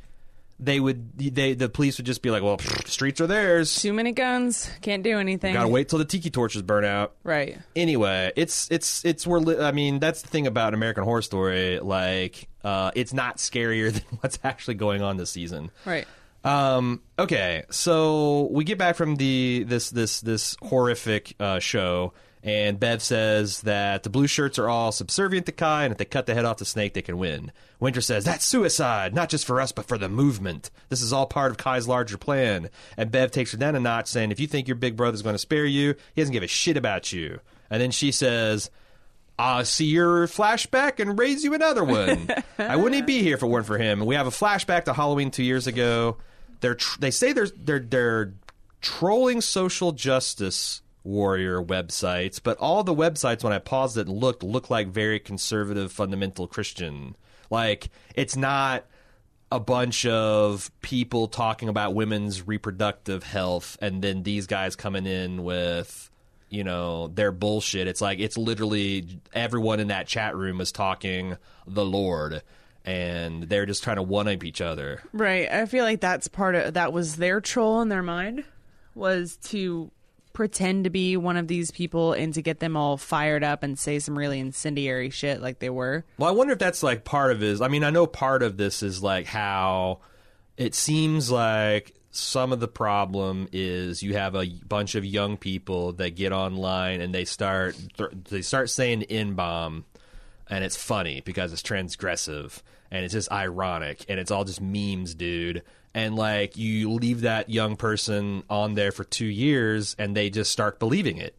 they 0.61 0.79
would. 0.79 1.19
They 1.19 1.55
the 1.55 1.69
police 1.69 1.99
would 1.99 2.07
just 2.07 2.23
be 2.23 2.31
like, 2.31 2.43
"Well, 2.43 2.57
pfft, 2.57 2.87
streets 2.87 3.21
are 3.21 3.27
theirs. 3.27 3.75
Too 3.75 3.93
many 3.93 4.13
guns. 4.13 4.71
Can't 4.83 5.03
do 5.03 5.19
anything. 5.19 5.53
Gotta 5.53 5.69
wait 5.69 5.89
till 5.89 5.99
the 5.99 6.05
tiki 6.05 6.31
torches 6.31 6.63
burn 6.63 6.85
out." 6.85 7.15
Right. 7.25 7.59
Anyway, 7.75 8.33
it's 8.37 8.71
it's 8.71 9.05
it's 9.05 9.27
we're. 9.27 9.41
Li- 9.41 9.59
I 9.65 9.73
mean, 9.73 9.99
that's 9.99 10.23
the 10.23 10.29
thing 10.29 10.47
about 10.47 10.75
American 10.75 11.05
Horror 11.05 11.23
Story. 11.23 11.81
Like, 11.81 12.49
uh, 12.65 12.93
it's 12.95 13.13
not 13.13 13.39
scarier 13.39 13.93
than 13.93 14.03
what's 14.21 14.39
actually 14.45 14.75
going 14.75 15.03
on 15.03 15.17
this 15.17 15.31
season. 15.31 15.71
Right. 15.85 16.07
Um, 16.45 17.03
okay, 17.19 17.65
so 17.71 18.49
we 18.53 18.65
get 18.65 18.79
back 18.79 18.97
from 18.97 19.17
the 19.17 19.65
this 19.67 19.91
this 19.91 20.21
this 20.21 20.57
horrific 20.63 21.35
uh, 21.41 21.59
show, 21.59 22.15
and 22.43 22.79
Bev 22.79 23.03
says 23.03 23.63
that 23.63 24.05
the 24.05 24.11
blue 24.11 24.27
shirts 24.27 24.59
are 24.59 24.69
all 24.69 24.93
subservient 24.93 25.47
to 25.47 25.53
Kai, 25.53 25.85
and 25.85 25.93
if 25.93 25.99
they 25.99 26.05
cut 26.05 26.27
the 26.27 26.35
head 26.35 26.45
off 26.45 26.59
the 26.59 26.65
snake, 26.65 26.95
they 26.95 27.03
can 27.03 27.19
win. 27.19 27.53
Winter 27.81 28.01
says 28.01 28.25
that's 28.25 28.45
suicide, 28.45 29.15
not 29.15 29.29
just 29.29 29.47
for 29.47 29.61
us, 29.61 29.73
but 29.73 29.87
for 29.87 29.99
the 29.99 30.09
movement. 30.09 30.71
This 30.89 31.03
is 31.03 31.13
all 31.13 31.27
part 31.27 31.51
of 31.51 31.57
Kai's 31.59 31.89
larger 31.89 32.17
plan. 32.17 32.71
And 32.97 33.11
Bev 33.11 33.31
takes 33.31 33.53
her 33.53 33.59
down 33.59 33.77
a 33.77 33.81
notch, 33.81 34.07
saying, 34.09 34.31
"If 34.31 34.41
you 34.41 34.47
think 34.47 34.69
your 34.69 34.77
big 34.77 34.97
brother's 34.97 35.23
going 35.23 35.35
to 35.35 35.39
spare 35.39 35.65
you, 35.65 35.95
he 36.15 36.23
doesn't 36.23 36.33
give 36.33 36.43
a 36.43 36.49
shit 36.49 36.77
about 36.77 37.13
you." 37.13 37.41
And 37.71 37.83
then 37.83 37.91
she 37.91 38.13
says. 38.13 38.71
I'll 39.41 39.65
see 39.65 39.85
your 39.85 40.27
flashback 40.27 40.99
and 40.99 41.17
raise 41.17 41.45
you 41.45 41.55
another 41.55 41.85
one. 41.85 42.29
I 42.59 42.75
wouldn't 42.75 43.07
be 43.07 43.23
here 43.23 43.37
if 43.37 43.43
it 43.45 43.47
weren't 43.47 43.67
for 43.67 43.79
him. 43.79 44.05
We 44.05 44.17
have 44.17 44.27
a 44.27 44.31
flashback 44.31 44.87
to 44.87 44.93
Halloween 44.93 45.31
two 45.31 45.45
years 45.45 45.69
ago. 45.69 46.17
They're 46.59 46.75
tr- 46.75 46.99
they 46.99 47.13
say 47.13 47.33
they're 47.33 47.47
they're 47.57 47.79
they're 47.79 48.33
trolling 48.81 49.41
social 49.41 49.93
justice 49.93 50.83
warrior 51.05 51.63
websites, 51.63 52.41
but 52.43 52.59
all 52.59 52.85
the 52.85 52.95
websites 52.95 53.43
when 53.43 53.53
I 53.53 53.59
paused 53.59 53.97
it 53.97 54.09
and 54.09 54.17
looked 54.17 54.43
look 54.43 54.71
like 54.71 54.89
very 54.89 55.19
conservative 55.19 55.93
fundamental 55.93 56.47
Christian. 56.47 57.17
Like 57.51 57.91
it's 58.15 58.37
not 58.37 58.85
a 59.51 59.61
bunch 59.61 60.05
of 60.05 60.71
people 60.83 61.29
talking 61.29 61.69
about 61.69 61.95
women's 61.95 62.47
reproductive 62.47 63.23
health 63.23 63.79
and 63.81 64.03
then 64.03 64.23
these 64.23 64.47
guys 64.47 64.77
coming 64.77 65.07
in 65.07 65.43
with 65.43 66.11
you 66.51 66.65
know 66.65 67.09
their 67.09 67.33
bullshit 67.33 67.87
it's 67.89 68.01
like 68.03 68.19
it's 68.19 68.37
literally 68.37 69.21
everyone 69.33 69.81
in 69.81 69.89
that 69.89 70.07
chat 70.07 70.37
room 70.37 70.61
is 70.61 70.71
talking 70.71 71.37
the 71.67 71.85
lord 71.85 72.43
and 72.85 73.45
they're 73.45 73.67
just 73.67 73.83
trying 73.83 73.97
to 73.97 74.03
one 74.03 74.29
up 74.29 74.45
each 74.45 74.61
other 74.61 75.03
Right. 75.13 75.51
I 75.51 75.65
feel 75.67 75.85
like 75.85 76.01
that's 76.01 76.29
part 76.29 76.55
of 76.55 76.75
that 76.75 76.93
was 76.93 77.17
their 77.17 77.41
troll 77.41 77.81
in 77.81 77.89
their 77.89 78.03
mind 78.03 78.45
was 78.95 79.37
to 79.45 79.91
pretend 80.39 80.85
to 80.85 80.91
be 80.91 81.17
one 81.17 81.37
of 81.37 81.49
these 81.49 81.73
people 81.73 82.13
and 82.13 82.33
to 82.33 82.41
get 82.41 82.61
them 82.61 82.77
all 82.77 82.97
fired 82.97 83.43
up 83.43 83.65
and 83.65 83.77
say 83.77 83.99
some 83.99 84.17
really 84.17 84.39
incendiary 84.39 85.11
shit 85.11 85.43
like 85.43 85.59
they 85.59 85.69
were. 85.69 86.05
Well, 86.17 86.29
I 86.29 86.33
wonder 86.33 86.53
if 86.53 86.61
that's 86.61 86.81
like 86.81 87.03
part 87.03 87.33
of 87.33 87.41
his. 87.41 87.61
I 87.61 87.67
mean, 87.67 87.83
I 87.83 87.91
know 87.91 88.07
part 88.07 88.45
of 88.45 88.57
this 88.57 88.85
is 88.85 89.03
like 89.03 89.27
how 89.27 89.99
it 90.57 90.77
seems 90.77 91.29
like 91.29 91.93
some 92.13 92.53
of 92.53 92.61
the 92.61 92.69
problem 92.69 93.49
is 93.51 94.01
you 94.01 94.15
have 94.15 94.37
a 94.37 94.47
bunch 94.65 94.95
of 94.95 95.05
young 95.05 95.39
people 95.39 95.95
that 95.95 96.11
get 96.11 96.31
online 96.31 97.01
and 97.01 97.13
they 97.13 97.25
start 97.25 97.77
they 98.29 98.43
start 98.43 98.71
saying 98.71 99.03
"in 99.03 99.35
bomb," 99.35 99.87
and 100.49 100.63
it's 100.63 100.77
funny 100.77 101.21
because 101.21 101.53
it's 101.53 101.63
transgressive 101.63 102.63
and 102.93 103.05
it's 103.05 103.13
just 103.13 103.33
ironic 103.33 104.05
and 104.09 104.21
it's 104.21 104.31
all 104.31 104.45
just 104.45 104.61
memes, 104.61 105.17
dude. 105.17 105.65
And 105.99 106.15
like 106.15 106.57
you 106.57 106.93
leave 106.93 107.23
that 107.23 107.51
young 107.51 107.75
person 107.75 108.45
on 108.49 108.75
there 108.75 108.93
for 108.93 109.03
two 109.03 109.27
years 109.27 109.97
and 109.99 110.17
they 110.17 110.31
just 110.31 110.53
start 110.53 110.79
believing 110.79 111.17
it. 111.17 111.35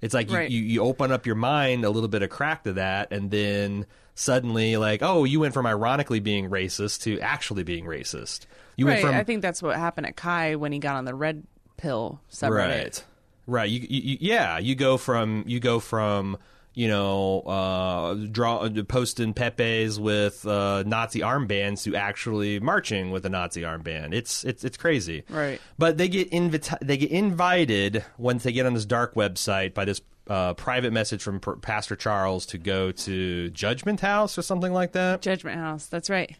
It's 0.00 0.14
like 0.14 0.30
you, 0.30 0.38
you, 0.38 0.62
you 0.62 0.82
open 0.82 1.12
up 1.12 1.26
your 1.26 1.34
mind 1.34 1.84
a 1.84 1.90
little 1.90 2.08
bit 2.08 2.22
of 2.22 2.30
crack 2.30 2.64
to 2.64 2.74
that, 2.74 3.12
and 3.12 3.30
then 3.30 3.84
suddenly, 4.14 4.76
like, 4.76 5.02
oh, 5.02 5.24
you 5.24 5.40
went 5.40 5.52
from 5.52 5.66
ironically 5.66 6.20
being 6.20 6.48
racist 6.48 7.02
to 7.02 7.20
actually 7.20 7.64
being 7.64 7.84
racist. 7.84 8.46
You 8.76 8.86
right. 8.86 8.92
went 8.94 9.06
from 9.06 9.14
I 9.16 9.24
think 9.24 9.42
that's 9.42 9.60
what 9.60 9.76
happened 9.76 10.06
at 10.06 10.16
Kai 10.16 10.54
when 10.54 10.72
he 10.72 10.78
got 10.78 10.96
on 10.96 11.04
the 11.04 11.14
red 11.14 11.44
pill 11.76 12.20
subreddit. 12.30 12.48
right, 12.50 13.04
right. 13.46 13.68
You, 13.68 13.80
you, 13.80 14.00
you- 14.12 14.18
yeah, 14.20 14.58
you 14.58 14.74
go 14.74 14.96
from 14.96 15.42
you 15.46 15.60
go 15.60 15.80
from 15.80 16.38
you 16.74 16.88
know 16.88 17.40
uh, 17.40 18.14
draw 18.30 18.68
posting 18.88 19.34
Pepe's 19.34 19.98
with 19.98 20.46
uh, 20.46 20.84
Nazi 20.86 21.20
armbands 21.20 21.84
to 21.84 21.96
actually 21.96 22.60
marching 22.60 23.10
with 23.10 23.26
a 23.26 23.28
Nazi 23.28 23.62
armband. 23.62 24.14
It's 24.14 24.44
it's 24.44 24.64
it's 24.64 24.76
crazy. 24.76 25.24
Right. 25.28 25.60
But 25.78 25.98
they 25.98 26.08
get 26.08 26.28
invita- 26.28 26.78
they 26.82 26.96
get 26.96 27.10
invited 27.10 28.04
once 28.16 28.42
they 28.42 28.52
get 28.52 28.66
on 28.66 28.74
this 28.74 28.84
dark 28.84 29.14
website 29.14 29.74
by 29.74 29.84
this 29.84 30.00
uh, 30.28 30.54
private 30.54 30.92
message 30.92 31.22
from 31.22 31.40
P- 31.40 31.52
Pastor 31.62 31.96
Charles 31.96 32.46
to 32.46 32.58
go 32.58 32.92
to 32.92 33.50
Judgment 33.50 34.00
House 34.00 34.36
or 34.38 34.42
something 34.42 34.72
like 34.72 34.92
that. 34.92 35.22
Judgment 35.22 35.56
House. 35.56 35.86
That's 35.86 36.10
right. 36.10 36.36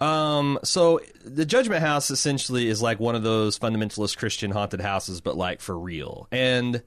Um, 0.00 0.58
so 0.62 1.00
the 1.24 1.46
Judgment 1.46 1.82
House 1.82 2.10
essentially 2.10 2.68
is 2.68 2.82
like 2.82 3.00
one 3.00 3.14
of 3.14 3.22
those 3.22 3.58
fundamentalist 3.58 4.18
Christian 4.18 4.50
haunted 4.50 4.80
houses, 4.80 5.20
but 5.20 5.36
like 5.36 5.60
for 5.60 5.78
real. 5.78 6.28
And 6.30 6.82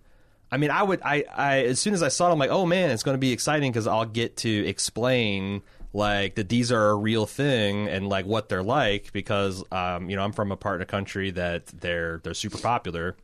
I 0.52 0.58
mean, 0.58 0.72
I 0.72 0.84
would, 0.84 1.02
I, 1.04 1.26
I 1.34 1.60
as 1.66 1.80
soon 1.80 1.94
as 1.94 2.02
I 2.02 2.08
saw 2.08 2.30
it, 2.30 2.34
I'm 2.34 2.40
like, 2.40 2.50
oh 2.50 2.66
man, 2.66 2.90
it's 2.90 3.04
going 3.04 3.16
to 3.16 3.20
be 3.20 3.32
exciting 3.32 3.72
because 3.72 3.88
I'll 3.88 4.06
get 4.06 4.38
to 4.38 4.68
explain 4.68 5.62
like 5.94 6.36
that 6.36 6.50
these 6.50 6.72
are 6.72 6.90
a 6.90 6.96
real 6.96 7.26
thing 7.26 7.88
and 7.88 8.08
like 8.08 8.26
what 8.26 8.50
they're 8.50 8.64
like 8.64 9.12
because 9.12 9.64
um, 9.72 10.10
you 10.10 10.16
know, 10.16 10.24
I'm 10.24 10.32
from 10.32 10.52
a 10.52 10.58
part 10.58 10.76
of 10.76 10.88
the 10.88 10.92
country 10.92 11.32
that 11.32 11.68
they're 11.68 12.20
they're 12.24 12.34
super 12.34 12.58
popular. 12.58 13.16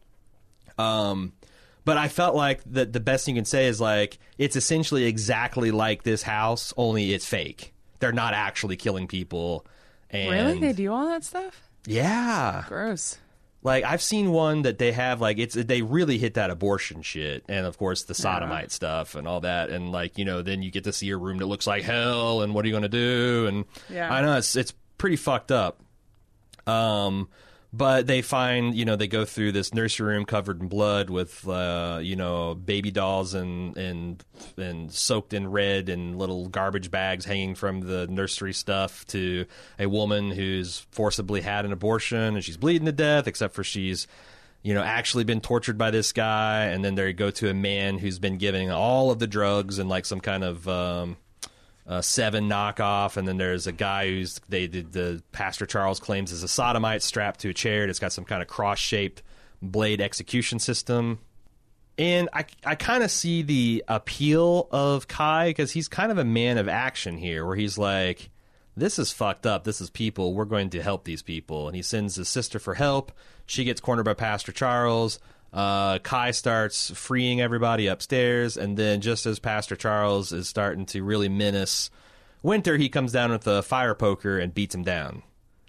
Um, 0.78 1.34
but 1.84 1.98
I 1.98 2.08
felt 2.08 2.36
like 2.36 2.62
that 2.74 2.94
the 2.94 3.00
best 3.00 3.26
thing 3.26 3.36
you 3.36 3.42
can 3.42 3.46
say 3.46 3.68
is 3.68 3.80
like 3.80 4.18
it's 4.38 4.56
essentially 4.56 5.06
exactly 5.06 5.72
like 5.72 6.04
this 6.04 6.24
house, 6.24 6.74
only 6.78 7.14
it's 7.14 7.26
fake. 7.26 7.74
They're 8.00 8.12
not 8.12 8.34
actually 8.34 8.76
killing 8.76 9.08
people. 9.08 9.66
And 10.10 10.32
Really? 10.32 10.60
They 10.60 10.74
do 10.74 10.92
all 10.92 11.08
that 11.08 11.24
stuff? 11.24 11.62
Yeah. 11.86 12.66
Gross. 12.68 13.18
Like 13.66 13.84
I've 13.84 14.02
seen 14.02 14.32
one 14.32 14.62
that 14.62 14.78
they 14.78 14.92
have 14.92 15.20
like 15.20 15.40
it's 15.40 15.56
they 15.56 15.82
really 15.82 16.18
hit 16.20 16.36
that 16.36 16.52
abortion 16.52 17.02
shit 17.02 17.44
and 17.50 17.66
of 17.66 17.78
course 17.80 18.04
the 18.04 18.14
sodomite 18.14 18.72
stuff 18.72 19.16
and 19.16 19.28
all 19.28 19.42
that 19.42 19.72
and 19.72 19.92
like 19.92 20.18
you 20.20 20.24
know 20.24 20.44
then 20.44 20.62
you 20.62 20.70
get 20.70 20.84
to 20.84 20.94
see 20.94 21.10
a 21.10 21.18
room 21.18 21.40
that 21.40 21.48
looks 21.48 21.66
like 21.66 21.82
hell 21.84 22.44
and 22.44 22.54
what 22.54 22.64
are 22.64 22.68
you 22.68 22.74
going 22.74 22.84
to 22.84 22.88
do 22.90 23.48
and 23.48 23.66
Yeah. 23.90 24.14
I 24.14 24.22
know 24.22 24.38
it's 24.38 24.56
it's 24.56 24.72
pretty 25.00 25.16
fucked 25.16 25.52
up. 25.52 25.82
Um 26.68 27.28
but 27.76 28.08
they 28.08 28.22
find, 28.22 28.74
you 28.74 28.86
know, 28.86 28.96
they 28.96 29.08
go 29.08 29.26
through 29.26 29.52
this 29.52 29.74
nursery 29.74 30.16
room 30.16 30.26
covered 30.26 30.62
in 30.62 30.68
blood 30.68 31.10
with, 31.10 31.48
uh, 31.48 32.00
you 32.02 32.16
know, 32.16 32.56
baby 32.56 32.92
dolls 32.92 33.34
and 33.34 33.76
and 33.76 34.24
and 34.58 34.92
soaked 34.92 35.34
in 35.34 35.52
red 35.52 35.90
and 35.90 36.18
little 36.18 36.48
garbage 36.48 36.90
bags 36.90 37.26
hanging 37.26 37.56
from 37.56 37.82
the 37.82 38.08
nursery 38.08 38.54
stuff 38.54 39.06
to 39.08 39.46
a 39.78 39.88
woman 39.88 40.32
who's 40.32 40.86
forcibly 40.92 41.42
had 41.42 41.66
an 41.66 41.74
abortion 41.74 42.36
and 42.36 42.44
she's 42.44 42.58
bleeding 42.58 42.86
to 42.86 42.92
death, 42.92 43.28
except 43.28 43.54
for 43.54 43.64
she's, 43.64 44.08
you 44.62 44.74
know, 44.74 44.84
actually 44.84 45.26
been 45.26 45.42
tortured 45.42 45.78
by 45.78 45.92
this 45.92 46.14
guy. 46.14 46.66
And 46.66 46.86
then 46.86 46.96
they 46.96 47.12
go 47.12 47.30
to 47.32 47.50
a 47.50 47.54
man 47.54 47.98
who's 47.98 48.20
been 48.20 48.38
giving 48.38 48.72
all 48.72 49.12
of 49.12 49.20
the 49.20 49.28
drugs 49.28 49.80
and 49.80 49.90
like 49.90 50.06
some 50.06 50.22
kind 50.22 50.44
of. 50.44 50.68
Um, 50.68 51.18
uh, 51.88 52.02
seven 52.02 52.50
knockoff, 52.50 53.18
and 53.18 53.28
then 53.28 53.38
there's 53.38 53.68
a 53.68 53.72
guy 53.72 54.08
who's 54.08 54.42
they 54.50 54.68
did 54.68 54.92
the 54.92 55.22
Pastor 55.32 55.66
Charles 55.66 56.00
claims 56.00 56.32
is 56.32 56.44
a 56.44 56.48
sodomite 56.48 57.04
strapped 57.04 57.42
to 57.42 57.50
a 57.50 57.54
chair. 57.54 57.88
It's 57.88 58.00
got 58.00 58.12
some 58.12 58.26
kind 58.26 58.42
of 58.42 58.48
cross 58.48 58.80
shaped 58.80 59.22
blade 59.62 60.02
execution 60.02 60.60
system. 60.60 61.20
And 61.98 62.28
I, 62.34 62.46
I 62.66 62.76
kind 62.76 63.04
of 63.04 63.12
see 63.12 63.42
the 63.42 63.84
appeal 63.88 64.68
of 64.70 65.08
Kai 65.08 65.50
because 65.50 65.72
he's 65.72 65.88
kind 65.88 66.12
of 66.12 66.18
a 66.18 66.26
man 66.26 66.58
of 66.58 66.68
action 66.68 67.18
here, 67.18 67.46
where 67.46 67.56
he's 67.56 67.78
like, 67.78 68.32
this 68.76 69.00
is 69.00 69.14
fucked 69.14 69.46
up. 69.46 69.64
This 69.64 69.80
is 69.80 69.90
people. 69.90 70.34
We're 70.34 70.44
going 70.44 70.72
to 70.72 70.82
help 70.82 71.06
these 71.06 71.22
people. 71.22 71.68
And 71.68 71.76
he 71.76 71.82
sends 71.82 72.16
his 72.16 72.28
sister 72.28 72.60
for 72.60 72.74
help. 72.74 73.14
She 73.46 73.64
gets 73.64 73.80
cornered 73.80 74.04
by 74.04 74.14
Pastor 74.14 74.52
Charles. 74.52 75.20
Uh, 75.56 76.00
Kai 76.00 76.32
starts 76.32 76.92
freeing 76.92 77.40
everybody 77.40 77.88
upstairs. 77.88 78.58
And 78.58 78.76
then, 78.76 79.00
just 79.00 79.26
as 79.26 79.40
Pastor 79.40 79.78
Charles 79.78 80.34
is 80.34 80.50
starting 80.50 80.86
to 80.88 81.02
really 81.02 81.30
menace 81.30 81.90
Winter, 82.44 82.76
he 82.78 82.90
comes 82.90 83.14
down 83.14 83.32
with 83.32 83.48
a 83.48 83.64
fire 83.64 83.96
poker 83.96 84.38
and 84.38 84.54
beats 84.54 84.76
him 84.76 84.84
down. 84.84 85.24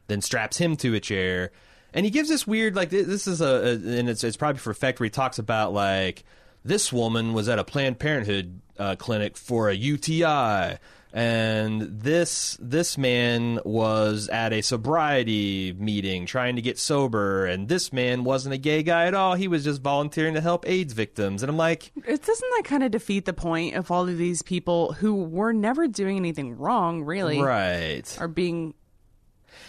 Then 0.08 0.20
straps 0.20 0.58
him 0.58 0.76
to 0.78 0.94
a 0.94 1.00
chair. 1.00 1.52
And 1.94 2.04
he 2.04 2.10
gives 2.10 2.28
this 2.28 2.46
weird, 2.46 2.74
like, 2.74 2.90
this 2.90 3.26
is 3.28 3.40
a, 3.40 3.46
a 3.46 3.72
and 3.98 4.08
it's, 4.10 4.24
it's 4.24 4.36
probably 4.36 4.58
for 4.58 4.70
effect 4.70 4.98
where 4.98 5.06
he 5.06 5.10
talks 5.10 5.38
about, 5.38 5.72
like, 5.72 6.24
this 6.64 6.92
woman 6.92 7.32
was 7.32 7.48
at 7.48 7.60
a 7.60 7.64
Planned 7.64 8.00
Parenthood 8.00 8.60
uh, 8.78 8.96
clinic 8.96 9.36
for 9.36 9.70
a 9.70 9.74
UTI 9.74 10.78
and 11.16 11.80
this 12.02 12.58
this 12.60 12.98
man 12.98 13.58
was 13.64 14.28
at 14.28 14.52
a 14.52 14.60
sobriety 14.60 15.72
meeting 15.72 16.26
trying 16.26 16.56
to 16.56 16.62
get 16.62 16.78
sober. 16.78 17.46
And 17.46 17.70
this 17.70 17.90
man 17.90 18.22
wasn't 18.22 18.52
a 18.52 18.58
gay 18.58 18.82
guy 18.82 19.06
at 19.06 19.14
all. 19.14 19.34
He 19.34 19.48
was 19.48 19.64
just 19.64 19.80
volunteering 19.80 20.34
to 20.34 20.42
help 20.42 20.68
aids 20.68 20.92
victims. 20.92 21.42
And 21.42 21.48
i'm 21.48 21.56
like 21.56 21.90
It 21.96 22.22
doesn't 22.22 22.50
that 22.56 22.64
kind 22.66 22.82
of 22.82 22.90
defeat 22.90 23.24
the 23.24 23.32
point 23.32 23.76
of 23.76 23.90
all 23.90 24.06
of 24.06 24.18
these 24.18 24.42
people 24.42 24.92
who 24.92 25.14
were 25.14 25.54
never 25.54 25.88
doing 25.88 26.18
anything 26.18 26.54
wrong, 26.54 27.02
really, 27.02 27.40
right. 27.40 28.04
Are 28.20 28.28
being 28.28 28.74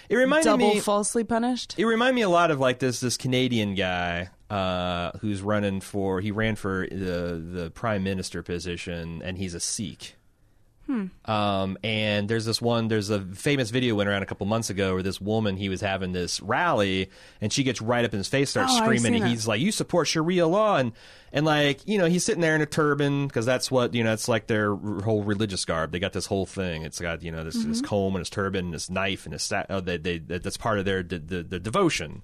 it 0.10 0.18
reminded 0.18 0.50
double 0.50 0.74
me 0.74 0.82
falsely 0.82 1.24
punished? 1.24 1.75
it 1.77 1.86
reminded 1.86 2.16
me 2.16 2.24
a 2.24 2.30
lot 2.30 2.51
of 2.51 2.60
like 2.60 2.80
this 2.80 3.00
this 3.00 3.16
canadian 3.16 3.74
guy 3.74 4.30
uh, 4.50 5.12
who's 5.22 5.42
running 5.42 5.80
for 5.80 6.20
he 6.20 6.32
ran 6.32 6.58
for 6.58 6.86
the 6.92 7.42
the 7.54 7.72
prime 7.74 8.04
minister 8.04 8.44
position 8.44 9.22
and 9.24 9.38
he's 9.38 9.54
a 9.54 9.62
sikh 9.62 10.18
Um, 11.25 11.77
and 11.84 12.29
there's 12.29 12.46
this 12.46 12.62
one, 12.62 12.88
there's 12.88 13.10
a 13.10 13.20
famous 13.20 13.70
video 13.72 13.96
went 13.96 14.10
around 14.10 14.24
a 14.24 14.25
couple 14.25 14.46
months 14.48 14.70
ago 14.70 14.94
where 14.94 15.03
this 15.03 15.20
woman, 15.20 15.58
he 15.58 15.67
was 15.70 15.82
having 15.82 16.13
this 16.13 16.41
rally 16.41 17.10
and 17.41 17.51
she 17.51 17.63
gets 17.63 17.82
right 17.82 18.06
up 18.06 18.13
in 18.13 18.20
his 18.20 18.27
face, 18.29 18.51
starts 18.51 18.72
Oh, 18.74 18.77
screaming. 18.84 19.15
And 19.15 19.24
that. 19.24 19.29
he's 19.29 19.48
like, 19.48 19.60
you 19.60 19.72
support 19.74 20.08
Sharia 20.08 20.48
law. 20.48 20.77
And, 20.77 20.94
and 21.34 21.46
like, 21.46 21.86
you 21.86 21.98
know, 21.98 22.06
he's 22.06 22.24
sitting 22.24 22.41
there 22.41 22.56
in 22.56 22.62
a 22.62 22.65
turban 22.65 23.27
because 23.27 23.46
that's 23.46 23.70
what, 23.70 23.94
you 23.94 24.03
know, 24.03 24.13
it's 24.13 24.29
like 24.29 24.48
their 24.48 24.74
whole 24.75 25.24
religious 25.24 25.65
garb. 25.65 25.91
They 25.91 26.00
got 26.00 26.13
this 26.13 26.25
whole 26.27 26.46
thing. 26.46 26.84
It's 26.84 27.01
got, 27.01 27.22
you 27.22 27.32
know, 27.32 27.44
this, 27.44 27.62
this 27.63 27.82
comb 27.82 28.15
and 28.15 28.22
his 28.22 28.29
turban 28.29 28.65
and 28.65 28.74
this 28.74 28.89
knife 28.89 29.25
and 29.25 29.34
his, 29.34 29.44
sa- 29.44 29.65
oh, 29.70 29.82
they, 29.82 29.98
they, 29.98 30.20
that's 30.20 30.58
part 30.58 30.79
of 30.79 30.86
their, 30.86 31.03
the, 31.03 31.20
the, 31.20 31.44
the 31.44 31.60
devotion. 31.60 32.24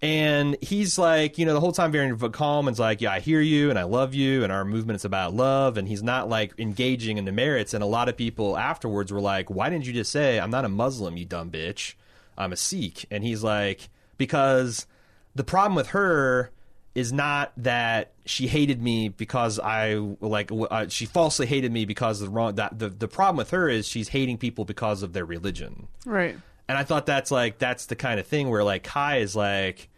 And 0.00 0.56
he's 0.60 0.96
like, 0.96 1.38
you 1.38 1.46
know, 1.46 1.54
the 1.54 1.60
whole 1.60 1.72
time 1.72 1.90
very 1.90 2.16
calm 2.30 2.68
and's 2.68 2.78
like, 2.78 3.00
yeah, 3.00 3.10
I 3.10 3.20
hear 3.20 3.40
you 3.40 3.70
and 3.70 3.78
I 3.78 3.82
love 3.82 4.14
you 4.14 4.44
and 4.44 4.52
our 4.52 4.64
movement 4.64 4.96
is 4.96 5.04
about 5.04 5.34
love. 5.34 5.76
And 5.76 5.88
he's 5.88 6.02
not 6.02 6.28
like 6.28 6.52
engaging 6.58 7.18
in 7.18 7.24
the 7.24 7.32
merits. 7.32 7.74
And 7.74 7.82
a 7.82 7.86
lot 7.86 8.08
of 8.08 8.16
people 8.16 8.56
afterwards 8.56 9.12
were 9.12 9.20
like, 9.20 9.50
why 9.50 9.70
didn't 9.70 9.86
you 9.86 9.92
just 9.92 10.12
say, 10.12 10.38
I'm 10.38 10.50
not 10.50 10.64
a 10.64 10.68
Muslim, 10.68 11.16
you 11.16 11.24
dumb 11.24 11.50
bitch. 11.50 11.94
I'm 12.36 12.52
a 12.52 12.56
Sikh. 12.56 13.06
And 13.10 13.24
he's 13.24 13.42
like, 13.42 13.88
because 14.16 14.86
the 15.34 15.44
problem 15.44 15.74
with 15.74 15.88
her 15.88 16.52
is 16.94 17.12
not 17.12 17.52
that 17.56 18.12
she 18.24 18.48
hated 18.48 18.82
me 18.82 19.08
because 19.08 19.60
I 19.60 19.94
like 20.20 20.50
uh, 20.52 20.88
she 20.88 21.06
falsely 21.06 21.46
hated 21.46 21.70
me 21.70 21.84
because 21.84 22.18
the 22.18 22.28
wrong 22.28 22.56
that 22.56 22.78
the 22.78 22.88
the 22.88 23.06
problem 23.06 23.36
with 23.36 23.50
her 23.50 23.68
is 23.68 23.86
she's 23.86 24.08
hating 24.08 24.38
people 24.38 24.64
because 24.64 25.04
of 25.04 25.12
their 25.12 25.24
religion. 25.24 25.86
Right. 26.04 26.36
And 26.68 26.76
I 26.76 26.84
thought 26.84 27.06
that's 27.06 27.30
like 27.30 27.58
that's 27.58 27.86
the 27.86 27.96
kind 27.96 28.20
of 28.20 28.26
thing 28.26 28.50
where 28.50 28.62
like 28.62 28.82
Kai 28.84 29.18
is 29.18 29.34
like, 29.34 29.88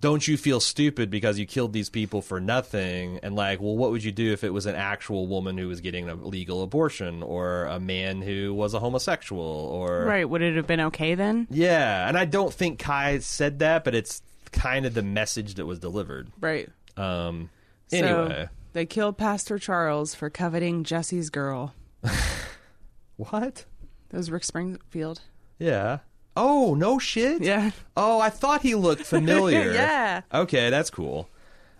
don't 0.00 0.26
you 0.26 0.36
feel 0.36 0.58
stupid 0.60 1.10
because 1.10 1.38
you 1.38 1.46
killed 1.46 1.72
these 1.72 1.88
people 1.88 2.20
for 2.22 2.40
nothing? 2.40 3.20
And 3.22 3.34
like, 3.34 3.60
well, 3.60 3.76
what 3.76 3.92
would 3.92 4.04
you 4.04 4.12
do 4.12 4.32
if 4.32 4.44
it 4.44 4.50
was 4.50 4.66
an 4.66 4.74
actual 4.74 5.26
woman 5.26 5.56
who 5.56 5.68
was 5.68 5.80
getting 5.80 6.08
a 6.08 6.14
legal 6.14 6.62
abortion, 6.62 7.22
or 7.22 7.64
a 7.66 7.78
man 7.80 8.20
who 8.20 8.52
was 8.52 8.74
a 8.74 8.80
homosexual, 8.80 9.40
or 9.42 10.04
Right. 10.04 10.28
Would 10.28 10.42
it 10.42 10.56
have 10.56 10.66
been 10.66 10.80
okay 10.80 11.14
then? 11.14 11.46
yeah? 11.50 12.06
And 12.08 12.18
I 12.18 12.24
don't 12.24 12.52
think 12.52 12.78
Kai 12.78 13.20
said 13.20 13.60
that, 13.60 13.84
but 13.84 13.94
it's 13.94 14.20
kind 14.50 14.84
of 14.84 14.92
the 14.92 15.02
message 15.02 15.54
that 15.54 15.64
was 15.66 15.78
delivered. 15.78 16.30
Right. 16.40 16.68
Um, 16.96 17.48
So 17.88 17.96
anyway, 17.96 18.48
they 18.74 18.84
killed 18.86 19.16
Pastor 19.16 19.58
Charles 19.58 20.14
for 20.14 20.28
coveting 20.28 20.84
Jesse's 20.84 21.30
girl. 21.30 21.74
what? 23.16 23.64
That 24.10 24.16
was 24.16 24.30
Rick 24.30 24.44
Springfield. 24.44 25.20
Yeah. 25.58 25.98
Oh 26.36 26.74
no 26.74 26.98
shit. 26.98 27.42
Yeah. 27.42 27.70
Oh, 27.96 28.20
I 28.20 28.30
thought 28.30 28.62
he 28.62 28.74
looked 28.74 29.04
familiar. 29.04 29.72
Yeah. 29.74 30.22
Okay, 30.32 30.70
that's 30.70 30.90
cool. 30.90 31.28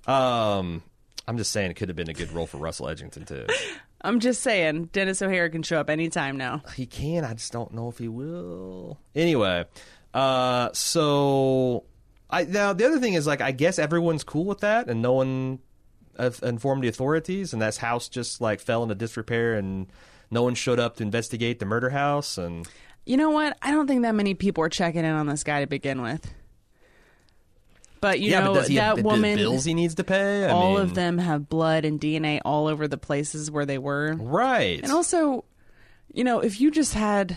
Um, 0.07 0.83
I'm 1.27 1.39
just 1.39 1.53
saying 1.53 1.71
it 1.71 1.75
could 1.75 1.89
have 1.89 1.97
been 1.97 2.11
a 2.11 2.15
good 2.15 2.33
role 2.33 2.47
for 2.47 2.59
Russell 2.59 2.87
Edgington 2.87 3.27
too. 3.27 3.47
I'm 4.05 4.19
just 4.19 4.43
saying, 4.43 4.87
Denis 4.93 5.23
O'Hare 5.23 5.49
can 5.49 5.63
show 5.63 5.79
up 5.79 5.89
anytime 5.89 6.37
now. 6.37 6.63
he 6.75 6.87
can. 6.87 7.25
I 7.25 7.35
just 7.35 7.53
don't 7.53 7.73
know 7.73 7.89
if 7.89 7.99
he 7.99 8.09
will. 8.09 8.99
Anyway, 9.15 9.65
uh, 10.13 10.71
so 10.73 11.85
I 12.29 12.45
now 12.45 12.73
the 12.73 12.85
other 12.87 12.99
thing 12.99 13.15
is 13.15 13.27
like 13.27 13.41
I 13.41 13.53
guess 13.53 13.79
everyone's 13.79 14.25
cool 14.25 14.45
with 14.45 14.61
that, 14.61 14.89
and 14.89 15.01
no 15.03 15.13
one 15.13 15.61
uh, 16.19 16.31
informed 16.43 16.83
the 16.83 16.89
authorities, 16.89 17.53
and 17.53 17.63
that's 17.63 17.77
house 17.77 18.09
just 18.09 18.41
like 18.41 18.61
fell 18.61 18.83
into 18.83 18.97
disrepair, 18.97 19.55
and 19.55 19.87
no 20.33 20.43
one 20.43 20.55
showed 20.57 20.81
up 20.81 20.97
to 20.97 21.03
investigate 21.05 21.61
the 21.61 21.67
murder 21.67 21.91
house, 21.91 22.39
and 22.39 22.67
You 23.05 23.17
know 23.17 23.31
what? 23.31 23.57
I 23.63 23.71
don't 23.73 23.87
think 23.87 24.03
that 24.03 24.15
many 24.15 24.35
people 24.35 24.63
are 24.65 24.69
checking 24.69 25.05
in 25.05 25.11
on 25.13 25.27
this 25.27 25.43
guy 25.45 25.61
to 25.61 25.67
begin 25.67 26.03
with. 26.03 26.33
But 28.01 28.19
you 28.21 28.31
yeah, 28.33 28.41
know 28.41 28.55
but 28.55 28.69
he 28.69 28.77
that 28.77 28.97
the 28.97 29.03
woman, 29.03 29.37
bills 29.37 29.65
he 29.65 29.75
needs 29.75 29.95
to 29.97 30.05
pay? 30.05 30.45
I 30.47 30.51
all 30.51 30.73
mean, 30.73 30.81
of 30.83 30.95
them 30.95 31.19
have 31.19 31.49
blood 31.49 31.85
and 31.85 32.01
DNA 32.01 32.41
all 32.45 32.67
over 32.67 32.89
the 32.89 32.99
places 32.99 33.49
where 33.51 33.65
they 33.65 33.79
were. 33.79 34.15
right? 34.19 34.81
And 34.83 34.91
also, 34.91 35.45
you 36.13 36.25
know, 36.25 36.41
if 36.41 36.61
you 36.61 36.73
just 36.73 36.95
had, 36.95 37.37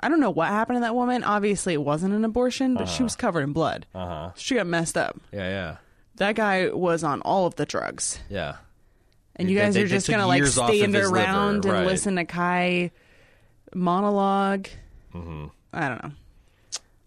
I 0.00 0.10
don't 0.10 0.20
know 0.20 0.28
what 0.30 0.48
happened 0.48 0.76
to 0.76 0.80
that 0.80 0.94
woman. 0.94 1.24
Obviously, 1.24 1.72
it 1.72 1.80
wasn't 1.82 2.12
an 2.12 2.24
abortion, 2.26 2.74
but 2.74 2.84
she 2.86 3.02
was 3.02 3.16
covered 3.16 3.42
in 3.44 3.54
blood. 3.54 3.86
uh 3.94 4.06
huh. 4.06 4.30
She 4.36 4.56
got 4.56 4.66
messed 4.66 4.98
up. 4.98 5.18
Yeah, 5.32 5.48
yeah, 5.48 5.76
That 6.16 6.34
guy 6.34 6.68
was 6.68 7.02
on 7.02 7.22
all 7.22 7.46
of 7.46 7.54
the 7.54 7.64
drugs. 7.64 8.20
yeah. 8.28 8.56
And 9.36 9.48
you 9.48 9.56
guys 9.56 9.72
they- 9.74 9.82
are 9.82 9.84
they 9.84 9.90
just 9.90 10.08
gonna 10.10 10.26
like 10.26 10.38
years 10.38 10.58
off 10.58 10.68
of 10.68 10.74
stand 10.76 10.96
around 10.96 11.64
liver, 11.64 11.68
and 11.76 11.84
right. 11.84 11.86
listen 11.86 12.16
to 12.16 12.24
Kai 12.24 12.90
monologue. 13.74 14.68
Mm-hmm. 15.14 15.46
I 15.72 15.88
don't 15.88 16.02
know. 16.02 16.12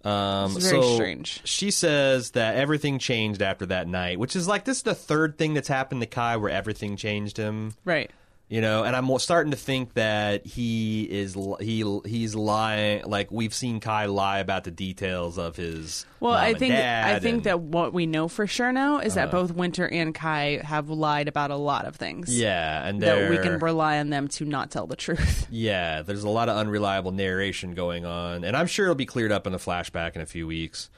Um, 0.03 0.55
It's 0.55 0.65
very 0.67 0.81
so 0.81 0.95
strange. 0.95 1.41
She 1.45 1.69
says 1.69 2.31
that 2.31 2.55
everything 2.55 2.97
changed 2.99 3.41
after 3.41 3.67
that 3.67 3.87
night, 3.87 4.17
which 4.19 4.35
is 4.35 4.47
like 4.47 4.65
this 4.65 4.77
is 4.77 4.83
the 4.83 4.95
third 4.95 5.37
thing 5.37 5.53
that's 5.53 5.67
happened 5.67 6.01
to 6.01 6.07
Kai 6.07 6.37
where 6.37 6.49
everything 6.49 6.95
changed 6.97 7.37
him. 7.37 7.75
Right. 7.85 8.09
You 8.51 8.59
know, 8.59 8.83
and 8.83 8.97
I'm 8.97 9.17
starting 9.19 9.51
to 9.51 9.57
think 9.57 9.93
that 9.93 10.45
he 10.45 11.03
is 11.03 11.37
he 11.61 11.99
he's 12.05 12.35
lying. 12.35 13.05
Like 13.05 13.31
we've 13.31 13.53
seen 13.53 13.79
Kai 13.79 14.07
lie 14.07 14.39
about 14.39 14.65
the 14.65 14.71
details 14.71 15.37
of 15.37 15.55
his. 15.55 16.05
Well, 16.19 16.33
I 16.33 16.53
think 16.53 16.73
I 16.75 17.17
think 17.19 17.45
and- 17.45 17.47
Uh-huh. 17.47 17.57
that 17.57 17.59
what 17.61 17.93
we 17.93 18.05
know 18.07 18.27
for 18.27 18.47
sure 18.47 18.73
now 18.73 18.99
is 18.99 19.13
that 19.13 19.31
both 19.31 19.53
Winter 19.53 19.87
and 19.87 20.13
Kai 20.13 20.59
have 20.65 20.89
lied 20.89 21.29
about 21.29 21.49
a 21.51 21.55
lot 21.55 21.85
of 21.85 21.95
things. 21.95 22.37
yeah, 22.37 22.85
and 22.85 23.01
That 23.01 23.29
we 23.29 23.37
can 23.37 23.57
rely 23.59 23.99
on 23.99 24.09
them 24.09 24.27
to 24.27 24.43
not 24.43 24.69
tell 24.69 24.85
the 24.85 24.97
truth. 24.97 25.47
Yeah, 25.49 26.01
there's 26.01 26.23
a 26.25 26.29
lot 26.29 26.49
of 26.49 26.57
unreliable 26.57 27.11
narration 27.11 27.73
going 27.73 28.05
on, 28.05 28.43
and 28.43 28.57
I'm 28.57 28.67
sure 28.67 28.87
it'll 28.87 28.95
be 28.95 29.05
cleared 29.05 29.31
up 29.31 29.47
in 29.47 29.53
a 29.53 29.59
flashback 29.59 30.15
in 30.17 30.21
a 30.21 30.25
few 30.25 30.45
weeks. 30.45 30.89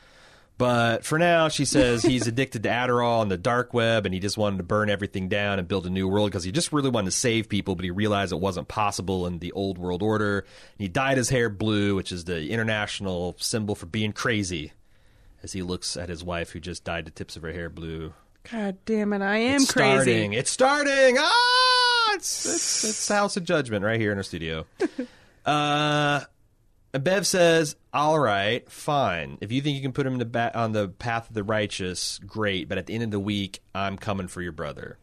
But 0.58 1.04
for 1.04 1.18
now, 1.18 1.50
she 1.50 1.66
says 1.66 2.04
he's 2.04 2.28
addicted 2.28 2.64
to 2.64 2.70
Adderall 2.70 3.22
and 3.22 3.32
the 3.32 3.38
dark 3.38 3.74
web, 3.74 4.06
and 4.06 4.14
he 4.14 4.20
just 4.20 4.38
wanted 4.38 4.58
to 4.58 4.64
burn 4.64 4.90
everything 4.90 5.28
down 5.28 5.58
and 5.58 5.68
build 5.68 5.88
a 5.88 5.90
new 5.90 6.08
world 6.08 6.30
because 6.30 6.44
he 6.44 6.52
just 6.52 6.72
really 6.72 6.90
wanted 6.90 7.06
to 7.12 7.18
save 7.18 7.50
people, 7.50 7.76
but 7.76 7.84
he 7.84 7.92
realized 7.92 8.32
it 8.32 8.40
wasn't 8.40 8.68
possible 8.68 9.26
in 9.26 9.40
the 9.40 9.52
old 9.54 9.78
world 9.78 10.04
order. 10.04 10.40
And 10.40 10.48
he 10.80 10.88
dyed 10.88 11.18
his 11.18 11.30
hair 11.30 11.50
blue, 11.50 11.96
which 11.96 12.12
is 12.12 12.26
the 12.26 12.50
international 12.50 13.36
symbol 13.40 13.74
for 13.74 13.88
being 13.88 14.14
crazy, 14.14 14.74
as 15.42 15.54
he 15.54 15.64
looks 15.64 15.98
at 15.98 16.10
his 16.10 16.24
wife 16.24 16.52
who 16.52 16.60
just 16.60 16.84
dyed 16.84 17.06
the 17.06 17.12
tips 17.12 17.36
of 17.36 17.42
her 17.42 17.52
hair 17.52 17.70
blue. 17.70 18.14
God 18.52 18.78
damn 18.86 19.14
it! 19.14 19.22
I 19.22 19.38
am 19.38 19.66
crazy. 19.66 19.70
It's 19.70 19.72
crazy. 19.72 20.02
starting. 20.02 20.34
It's 20.34 20.52
starting. 20.52 21.18
Ah, 21.18 22.14
it's 22.14 22.46
it's, 22.46 22.84
it's 22.84 23.08
House 23.10 23.38
of 23.38 23.44
Judgment 23.44 23.84
right 23.84 24.00
here 24.00 24.12
in 24.12 24.18
our 24.18 24.24
studio. 24.24 24.66
uh, 25.46 26.22
and 26.94 27.04
Bev 27.04 27.26
says, 27.26 27.76
"All 27.94 28.20
right, 28.20 28.70
fine. 28.72 29.38
If 29.42 29.52
you 29.52 29.62
think 29.62 29.76
you 29.76 29.82
can 29.82 29.94
put 29.94 30.06
him 30.06 30.14
in 30.14 30.20
the 30.20 30.26
ba- 30.26 30.58
on 30.58 30.72
the 30.72 30.88
path 30.90 31.30
of 31.30 31.34
the 31.34 31.44
righteous, 31.44 32.20
great. 32.26 32.70
But 32.70 32.78
at 32.78 32.86
the 32.86 32.94
end 32.94 33.04
of 33.04 33.12
the 33.12 33.20
week, 33.20 33.62
I'm 33.74 33.98
coming 33.98 34.28
for 34.28 34.42
your 34.42 34.52
brother. 34.52 34.98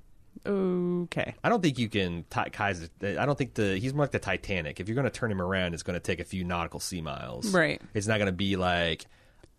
Okay. 0.46 1.34
I 1.44 1.48
don't 1.48 1.62
think 1.62 1.78
you 1.78 1.88
can. 1.88 2.24
Ti- 2.30 2.50
Kai's. 2.50 2.88
I 3.02 3.26
don't 3.26 3.36
think 3.36 3.54
the. 3.54 3.76
He's 3.78 3.92
more 3.92 4.04
like 4.04 4.12
the 4.12 4.18
Titanic. 4.18 4.80
If 4.80 4.88
you're 4.88 4.94
going 4.94 5.04
to 5.04 5.10
turn 5.10 5.30
him 5.30 5.42
around, 5.42 5.74
it's 5.74 5.82
going 5.82 5.98
to 5.98 6.00
take 6.00 6.20
a 6.20 6.24
few 6.24 6.44
nautical 6.44 6.80
sea 6.80 7.00
miles. 7.02 7.52
Right. 7.52 7.80
It's 7.92 8.06
not 8.06 8.18
going 8.18 8.26
to 8.26 8.32
be 8.32 8.56
like 8.56 9.06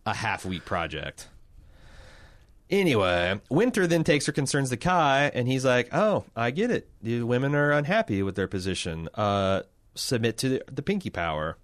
a 0.05 0.13
half 0.13 0.45
week 0.45 0.65
project. 0.65 1.27
Anyway, 2.69 3.39
Winter 3.49 3.85
then 3.85 4.03
takes 4.05 4.25
her 4.27 4.31
concerns 4.31 4.69
to 4.69 4.77
Kai, 4.77 5.29
and 5.33 5.47
he's 5.47 5.65
like, 5.65 5.93
"Oh, 5.93 6.23
I 6.35 6.51
get 6.51 6.71
it. 6.71 6.89
The 7.03 7.23
women 7.23 7.53
are 7.53 7.71
unhappy 7.71 8.23
with 8.23 8.35
their 8.35 8.47
position. 8.47 9.09
Uh, 9.13 9.63
submit 9.93 10.37
to 10.39 10.49
the, 10.49 10.63
the 10.71 10.81
Pinky 10.81 11.09
power." 11.09 11.57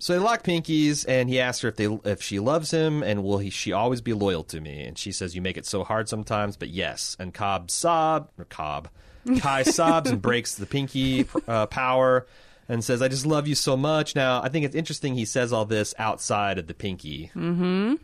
So 0.00 0.14
they 0.14 0.18
lock 0.18 0.42
pinkies, 0.42 1.04
and 1.06 1.28
he 1.28 1.38
asks 1.38 1.60
her 1.60 1.68
if 1.68 1.76
they 1.76 1.84
if 2.06 2.22
she 2.22 2.38
loves 2.38 2.70
him, 2.70 3.02
and 3.02 3.22
will 3.22 3.36
he 3.36 3.50
she 3.50 3.72
always 3.72 4.00
be 4.00 4.14
loyal 4.14 4.42
to 4.44 4.58
me? 4.58 4.82
And 4.84 4.96
she 4.96 5.12
says, 5.12 5.36
"You 5.36 5.42
make 5.42 5.58
it 5.58 5.66
so 5.66 5.84
hard 5.84 6.08
sometimes, 6.08 6.56
but 6.56 6.70
yes." 6.70 7.18
And 7.20 7.34
Cobb 7.34 7.70
sob 7.70 8.30
or 8.38 8.46
Cobb, 8.46 8.88
Kai 9.40 9.62
sobs 9.62 10.10
and 10.10 10.22
breaks 10.22 10.54
the 10.54 10.64
pinky 10.64 11.26
uh, 11.46 11.66
power, 11.66 12.26
and 12.66 12.82
says, 12.82 13.02
"I 13.02 13.08
just 13.08 13.26
love 13.26 13.46
you 13.46 13.54
so 13.54 13.76
much." 13.76 14.16
Now, 14.16 14.42
I 14.42 14.48
think 14.48 14.64
it's 14.64 14.74
interesting 14.74 15.14
he 15.14 15.26
says 15.26 15.52
all 15.52 15.66
this 15.66 15.94
outside 15.98 16.58
of 16.58 16.66
the 16.66 16.74
pinky. 16.74 17.30
Mm-hmm. 17.34 17.96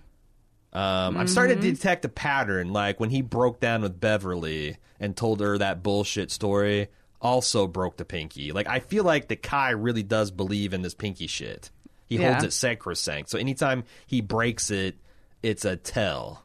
Um, 0.78 1.16
I'm 1.16 1.28
starting 1.28 1.58
to 1.58 1.72
detect 1.72 2.04
a 2.04 2.10
pattern, 2.10 2.74
like 2.74 3.00
when 3.00 3.08
he 3.08 3.22
broke 3.22 3.58
down 3.58 3.80
with 3.80 3.98
Beverly 3.98 4.76
and 5.00 5.16
told 5.16 5.40
her 5.40 5.56
that 5.56 5.82
bullshit 5.82 6.30
story. 6.30 6.88
Also 7.22 7.66
broke 7.66 7.96
the 7.96 8.04
pinky. 8.04 8.52
Like 8.52 8.68
I 8.68 8.80
feel 8.80 9.02
like 9.02 9.28
the 9.28 9.36
Kai 9.36 9.70
really 9.70 10.02
does 10.02 10.30
believe 10.30 10.74
in 10.74 10.82
this 10.82 10.94
pinky 10.94 11.26
shit. 11.26 11.70
He 12.06 12.16
Yeah. 12.16 12.32
holds 12.32 12.44
it 12.44 12.52
sacrosanct. 12.52 13.30
So 13.30 13.38
anytime 13.38 13.84
he 14.06 14.20
breaks 14.20 14.70
it, 14.70 14.96
it's 15.42 15.64
a 15.64 15.76
tell. 15.76 16.42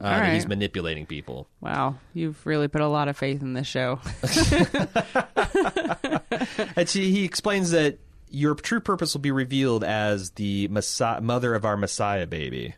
Uh, 0.00 0.30
he's 0.30 0.46
manipulating 0.46 1.06
people. 1.06 1.48
Wow, 1.60 1.96
you've 2.14 2.46
really 2.46 2.68
put 2.68 2.80
a 2.80 2.86
lot 2.86 3.08
of 3.08 3.16
faith 3.16 3.42
in 3.42 3.52
this 3.54 3.66
show. 3.66 3.98
And 6.76 6.88
she, 6.88 7.10
he 7.10 7.24
explains 7.24 7.72
that 7.72 7.98
your 8.28 8.54
true 8.54 8.80
purpose 8.80 9.14
will 9.14 9.20
be 9.20 9.30
revealed 9.32 9.82
as 9.82 10.30
the 10.32 10.68
Messiah, 10.68 11.20
mother 11.20 11.54
of 11.54 11.64
our 11.64 11.76
Messiah 11.76 12.26
baby. 12.26 12.74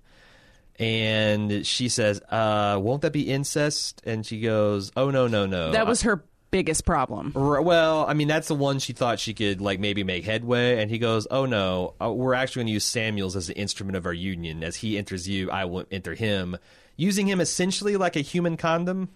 And 0.79 1.66
she 1.66 1.88
says, 1.90 2.20
uh, 2.31 2.79
"Won't 2.81 3.03
that 3.03 3.12
be 3.12 3.31
incest?" 3.31 4.01
And 4.07 4.25
she 4.25 4.40
goes, 4.40 4.90
"Oh 4.96 5.11
no, 5.11 5.27
no, 5.27 5.44
no." 5.44 5.73
that 5.73 5.87
was 5.87 6.03
her 6.03 6.25
biggest 6.50 6.84
problem. 6.84 7.32
R- 7.36 7.62
Well, 7.62 8.04
I 8.08 8.14
mean, 8.14 8.28
that's 8.28 8.48
the 8.48 8.54
one 8.54 8.78
she 8.78 8.92
thought 8.92 9.18
she 9.20 9.34
could 9.34 9.60
like 9.60 9.80
maybe 9.80 10.02
make 10.04 10.24
headway, 10.24 10.80
and 10.82 10.90
he 10.90 10.98
goes, 10.98 11.26
"Oh 11.30 11.46
no, 11.46 11.94
uh, 12.00 12.10
we're 12.12 12.34
actually 12.34 12.60
going 12.60 12.66
to 12.68 12.72
use 12.74 12.84
Samuels 12.84 13.36
as 13.36 13.46
the 13.46 13.56
instrument 13.56 13.96
of 13.96 14.06
our 14.06 14.12
union. 14.12 14.62
As 14.64 14.76
he 14.76 14.98
enters 14.98 15.28
you, 15.28 15.50
I 15.50 15.64
will 15.64 15.84
enter 15.90 16.14
him, 16.14 16.56
using 16.96 17.26
him 17.26 17.40
essentially 17.40 17.96
like 17.96 18.16
a 18.16 18.20
human 18.20 18.56
condom." 18.56 19.08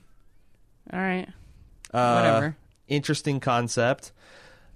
All 0.93 1.01
right, 1.01 1.29
Uh, 1.93 2.15
whatever. 2.15 2.57
Interesting 2.89 3.41
concept. 3.41 4.13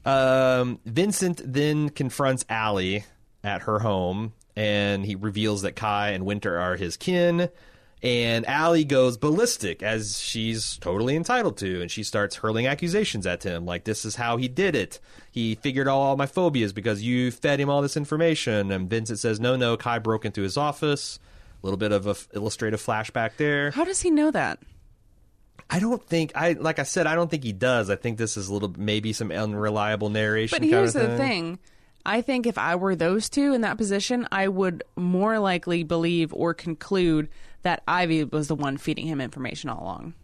Um, 0.04 0.78
Vincent 0.86 1.40
then 1.44 1.90
confronts 1.90 2.44
Allie 2.48 3.04
at 3.44 3.62
her 3.62 3.80
home, 3.80 4.32
and 4.56 5.04
he 5.04 5.14
reveals 5.14 5.62
that 5.62 5.76
Kai 5.76 6.10
and 6.10 6.24
Winter 6.24 6.58
are 6.58 6.76
his 6.76 6.96
kin. 6.96 7.50
And 8.02 8.46
Allie 8.46 8.84
goes 8.84 9.16
ballistic, 9.16 9.82
as 9.82 10.20
she's 10.20 10.76
totally 10.76 11.16
entitled 11.16 11.56
to, 11.58 11.82
and 11.82 11.90
she 11.90 12.04
starts 12.04 12.36
hurling 12.36 12.66
accusations 12.68 13.26
at 13.26 13.42
him, 13.42 13.66
like 13.66 13.84
this 13.84 14.04
is 14.04 14.14
how 14.14 14.36
he 14.36 14.46
did 14.46 14.76
it. 14.76 15.00
He 15.32 15.56
figured 15.56 15.88
all 15.88 16.16
my 16.16 16.26
phobias 16.26 16.72
because 16.72 17.02
you 17.02 17.32
fed 17.32 17.58
him 17.58 17.68
all 17.68 17.82
this 17.82 17.96
information. 17.96 18.70
And 18.70 18.88
Vincent 18.88 19.18
says, 19.18 19.40
"No, 19.40 19.56
no, 19.56 19.76
Kai 19.76 19.98
broke 19.98 20.24
into 20.24 20.42
his 20.42 20.56
office." 20.56 21.18
A 21.60 21.66
little 21.66 21.76
bit 21.76 21.90
of 21.90 22.06
a 22.06 22.10
f- 22.10 22.28
illustrative 22.34 22.80
flashback 22.80 23.36
there. 23.36 23.72
How 23.72 23.84
does 23.84 24.00
he 24.00 24.10
know 24.10 24.30
that? 24.30 24.60
I 25.70 25.80
don't 25.80 26.02
think 26.06 26.32
I 26.36 26.52
like 26.52 26.78
I 26.78 26.84
said 26.84 27.06
I 27.06 27.14
don't 27.14 27.30
think 27.30 27.42
he 27.42 27.52
does. 27.52 27.90
I 27.90 27.96
think 27.96 28.16
this 28.16 28.36
is 28.36 28.48
a 28.48 28.52
little 28.52 28.72
maybe 28.78 29.12
some 29.12 29.30
unreliable 29.32 30.08
narration. 30.08 30.54
But 30.54 30.62
kind 30.62 30.72
here's 30.72 30.94
of 30.94 31.10
the 31.10 31.16
thing. 31.16 31.58
I 32.06 32.22
think 32.22 32.46
if 32.46 32.56
I 32.56 32.76
were 32.76 32.96
those 32.96 33.28
two 33.28 33.52
in 33.52 33.60
that 33.62 33.76
position, 33.76 34.26
I 34.32 34.48
would 34.48 34.82
more 34.96 35.38
likely 35.38 35.82
believe 35.82 36.32
or 36.32 36.54
conclude 36.54 37.28
that 37.62 37.82
Ivy 37.86 38.24
was 38.24 38.48
the 38.48 38.54
one 38.54 38.76
feeding 38.76 39.06
him 39.06 39.20
information 39.20 39.70
all 39.70 39.82
along. 39.82 40.14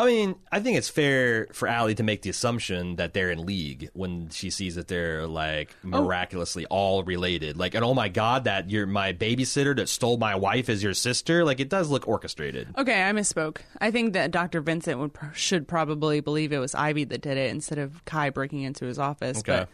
I 0.00 0.06
mean, 0.06 0.36
I 0.50 0.60
think 0.60 0.78
it's 0.78 0.88
fair 0.88 1.46
for 1.52 1.68
Allie 1.68 1.94
to 1.96 2.02
make 2.02 2.22
the 2.22 2.30
assumption 2.30 2.96
that 2.96 3.12
they're 3.12 3.30
in 3.30 3.44
league 3.44 3.90
when 3.92 4.30
she 4.30 4.48
sees 4.48 4.76
that 4.76 4.88
they're 4.88 5.26
like 5.26 5.76
oh. 5.84 5.88
miraculously 5.88 6.64
all 6.66 7.04
related. 7.04 7.58
Like, 7.58 7.74
and 7.74 7.84
oh 7.84 7.92
my 7.92 8.08
god, 8.08 8.44
that 8.44 8.70
you're 8.70 8.86
my 8.86 9.12
babysitter 9.12 9.76
that 9.76 9.90
stole 9.90 10.16
my 10.16 10.36
wife 10.36 10.70
is 10.70 10.82
your 10.82 10.94
sister. 10.94 11.44
Like, 11.44 11.60
it 11.60 11.68
does 11.68 11.90
look 11.90 12.08
orchestrated. 12.08 12.68
Okay, 12.78 13.02
I 13.02 13.12
misspoke. 13.12 13.58
I 13.78 13.90
think 13.90 14.14
that 14.14 14.30
Dr. 14.30 14.62
Vincent 14.62 14.98
would 15.00 15.10
should 15.34 15.68
probably 15.68 16.20
believe 16.20 16.50
it 16.52 16.60
was 16.60 16.74
Ivy 16.74 17.04
that 17.04 17.20
did 17.20 17.36
it 17.36 17.50
instead 17.50 17.78
of 17.78 18.02
Kai 18.06 18.30
breaking 18.30 18.62
into 18.62 18.86
his 18.86 18.98
office. 18.98 19.40
Okay. 19.40 19.52
But 19.52 19.68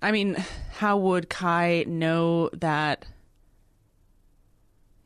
I 0.00 0.10
mean, 0.10 0.44
how 0.72 0.96
would 0.96 1.30
Kai 1.30 1.84
know 1.86 2.50
that 2.54 3.06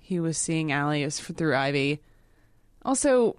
he 0.06 0.20
was 0.20 0.38
seeing 0.38 0.70
Allie 0.72 1.02
as 1.02 1.18
f- 1.20 1.36
through 1.36 1.56
Ivy? 1.56 2.00
Also, 2.84 3.36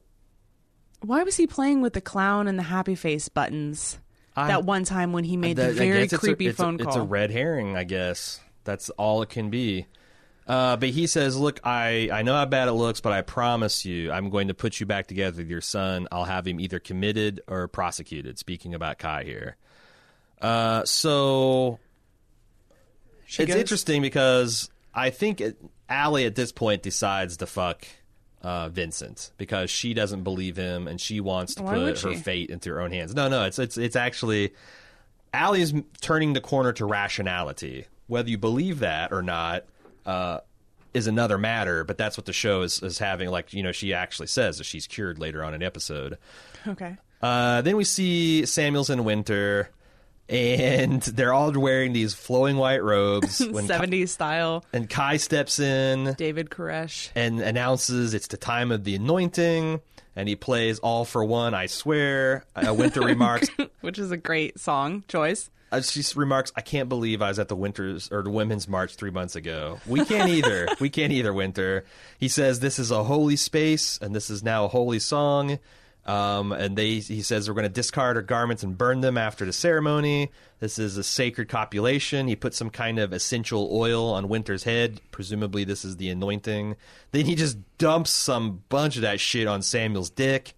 why 1.01 1.23
was 1.23 1.37
he 1.37 1.47
playing 1.47 1.81
with 1.81 1.93
the 1.93 2.01
clown 2.01 2.47
and 2.47 2.59
the 2.59 2.63
happy 2.63 2.95
face 2.95 3.29
buttons 3.29 3.97
I- 4.35 4.47
that 4.47 4.63
one 4.65 4.83
time 4.83 5.13
when 5.13 5.23
he 5.23 5.37
made 5.37 5.57
That- 5.57 5.67
the 5.69 5.73
very 5.73 5.93
guess 5.99 6.03
it's 6.05 6.13
a- 6.13 6.17
creepy 6.17 6.47
it's 6.47 6.59
a- 6.59 6.63
phone 6.63 6.75
It's 6.75 6.83
call? 6.85 6.97
a 6.99 7.03
red 7.03 7.31
herring, 7.31 7.75
I 7.77 7.83
guess. 7.85 8.39
That's 8.65 8.89
all 8.91 9.21
it 9.21 9.29
can 9.29 9.49
be. 9.49 9.87
Uh, 10.45 10.77
but 10.77 10.89
he 10.89 11.07
says, 11.07 11.35
"Look, 11.37 11.59
I, 11.65 12.09
I 12.11 12.21
know 12.21 12.33
how 12.33 12.45
bad 12.45 12.67
it 12.69 12.73
looks, 12.73 13.01
but 13.01 13.11
I 13.13 13.21
promise 13.21 13.83
you, 13.85 14.11
I'm 14.11 14.29
going 14.29 14.47
to 14.49 14.53
put 14.53 14.79
you 14.79 14.85
back 14.85 15.07
together 15.07 15.37
with 15.37 15.49
your 15.49 15.59
son. 15.61 16.07
I'll 16.11 16.23
have 16.25 16.47
him 16.47 16.59
either 16.59 16.79
committed 16.79 17.41
or 17.47 17.67
prosecuted." 17.67 18.39
Speaking 18.39 18.73
about 18.73 18.97
Kai 18.97 19.23
here, 19.25 19.57
uh, 20.41 20.85
so 20.85 21.79
She 23.25 23.43
it's 23.43 23.51
goes- 23.51 23.59
interesting 23.59 24.01
because 24.01 24.69
I 24.93 25.09
think 25.09 25.41
it, 25.41 25.57
Allie 25.89 26.25
at 26.25 26.35
this 26.35 26.51
point 26.51 26.81
decides 26.83 27.37
to 27.37 27.45
fuck 27.45 27.85
uh, 28.41 28.69
Vincent 28.69 29.31
because 29.37 29.69
she 29.69 29.93
doesn't 29.93 30.23
believe 30.23 30.57
him 30.57 30.87
and 30.87 30.99
she 31.01 31.19
wants 31.19 31.55
to 31.55 31.63
Why 31.63 31.73
put 31.75 31.99
her 32.01 32.13
she? 32.13 32.15
fate 32.17 32.49
into 32.49 32.69
her 32.69 32.81
own 32.81 32.91
hands. 32.91 33.13
No, 33.15 33.27
no, 33.27 33.45
it's 33.45 33.59
it's 33.59 33.77
it's 33.77 33.95
actually 33.95 34.53
Allie 35.33 35.61
is 35.61 35.73
turning 36.01 36.33
the 36.33 36.41
corner 36.41 36.73
to 36.73 36.85
rationality. 36.85 37.85
Whether 38.07 38.29
you 38.29 38.37
believe 38.37 38.79
that 38.79 39.11
or 39.11 39.21
not 39.21 39.65
uh, 40.05 40.39
is 40.93 41.07
another 41.07 41.37
matter, 41.37 41.83
but 41.83 41.97
that's 41.97 42.17
what 42.17 42.25
the 42.25 42.33
show 42.33 42.61
is, 42.61 42.81
is 42.81 42.99
having. 42.99 43.29
Like 43.29 43.53
you 43.53 43.63
know, 43.63 43.71
she 43.71 43.93
actually 43.93 44.27
says 44.27 44.57
that 44.59 44.63
she's 44.63 44.87
cured 44.87 45.19
later 45.19 45.43
on 45.43 45.53
in 45.53 45.59
the 45.59 45.65
episode. 45.65 46.17
Okay. 46.65 46.95
Uh, 47.21 47.61
then 47.61 47.75
we 47.75 47.83
see 47.83 48.45
Samuels 48.45 48.89
and 48.89 49.03
Winter, 49.03 49.69
and 50.29 51.01
they're 51.01 51.33
all 51.33 51.51
wearing 51.51 51.93
these 51.93 52.13
flowing 52.13 52.57
white 52.57 52.83
robes. 52.83 53.39
When 53.51 53.67
Kai, 53.67 53.85
70s 53.85 54.09
style, 54.09 54.65
and 54.73 54.89
Kai 54.89 55.17
steps 55.17 55.59
in 55.59 56.13
David 56.17 56.49
Koresh. 56.49 57.09
and 57.15 57.39
announces 57.39 58.13
it's 58.13 58.27
the 58.27 58.37
time 58.37 58.71
of 58.71 58.83
the 58.83 58.95
anointing, 58.95 59.81
and 60.15 60.27
he 60.27 60.35
plays 60.35 60.79
"All-4-One." 60.79 61.53
I 61.53 61.67
swear. 61.67 62.45
Uh, 62.55 62.73
Winter 62.73 63.01
remarks. 63.13 63.47
which 63.81 63.99
is 63.99 64.11
a 64.11 64.17
great 64.17 64.59
song 64.59 65.03
choice. 65.07 65.49
Uh, 65.71 65.81
she 65.81 66.01
remarks, 66.15 66.51
"I 66.55 66.61
can't 66.61 66.87
believe 66.89 67.21
I 67.21 67.27
was 67.29 67.39
at 67.39 67.49
the 67.49 67.55
Winters 67.55 68.09
or 68.11 68.21
the 68.23 68.29
Women's 68.29 68.67
March 68.67 68.95
three 68.95 69.11
months 69.11 69.35
ago. 69.35 69.79
We 69.85 70.03
can't 70.05 70.29
either. 70.29 70.67
we 70.79 70.89
can't 70.89 71.11
either. 71.11 71.33
Winter." 71.33 71.83
He 72.17 72.27
says, 72.29 72.59
"This 72.61 72.79
is 72.79 72.89
a 72.91 73.03
holy 73.03 73.35
space, 73.35 73.97
and 74.01 74.15
this 74.15 74.29
is 74.29 74.43
now 74.43 74.65
a 74.65 74.69
holy 74.69 74.99
song." 74.99 75.59
Um, 76.07 76.53
and 76.53 76.77
they, 76.77 76.99
he 76.99 77.21
says, 77.21 77.49
we're 77.49 77.53
going 77.53 77.63
to 77.63 77.69
discard 77.69 78.15
our 78.15 78.23
garments 78.23 78.63
and 78.63 78.77
burn 78.77 79.01
them 79.01 79.17
after 79.17 79.45
the 79.45 79.51
ceremony. 79.51 80.31
This 80.61 80.79
is 80.79 80.97
a 80.97 81.03
sacred 81.03 81.49
copulation. 81.49 82.29
He 82.29 82.35
puts 82.37 82.55
some 82.57 82.69
kind 82.69 82.97
of 82.97 83.11
essential 83.11 83.69
oil 83.71 84.13
on 84.13 84.29
Winter's 84.29 84.63
head. 84.63 85.01
Presumably, 85.11 85.65
this 85.65 85.83
is 85.83 85.97
the 85.97 86.09
anointing. 86.09 86.77
Then 87.11 87.25
he 87.25 87.35
just 87.35 87.57
dumps 87.77 88.11
some 88.11 88.63
bunch 88.69 88.95
of 88.95 89.01
that 89.01 89.19
shit 89.19 89.47
on 89.47 89.61
Samuel's 89.61 90.09
dick 90.09 90.53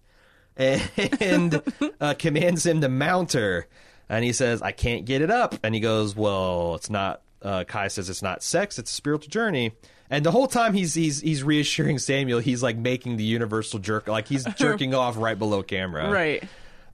and 0.56 1.62
uh, 2.00 2.14
commands 2.14 2.64
him 2.64 2.80
to 2.80 2.88
mount 2.88 3.32
her. 3.32 3.66
And 4.08 4.24
he 4.24 4.32
says, 4.32 4.62
I 4.62 4.72
can't 4.72 5.04
get 5.04 5.20
it 5.20 5.30
up. 5.30 5.56
And 5.62 5.74
he 5.74 5.80
goes, 5.80 6.14
Well, 6.14 6.74
it's 6.76 6.90
not. 6.90 7.22
Uh, 7.42 7.64
Kai 7.64 7.88
says 7.88 8.10
it's 8.10 8.20
not 8.20 8.42
sex; 8.42 8.78
it's 8.78 8.90
a 8.90 8.94
spiritual 8.94 9.30
journey. 9.30 9.72
And 10.10 10.26
the 10.26 10.32
whole 10.32 10.48
time 10.48 10.74
he's 10.74 10.92
he's 10.94 11.20
he's 11.20 11.44
reassuring 11.44 11.98
Samuel, 11.98 12.40
he's 12.40 12.62
like 12.62 12.76
making 12.76 13.16
the 13.16 13.24
universal 13.24 13.78
jerk, 13.78 14.08
like 14.08 14.26
he's 14.26 14.44
jerking 14.56 14.92
off 14.92 15.16
right 15.16 15.38
below 15.38 15.62
camera. 15.62 16.10
Right. 16.10 16.42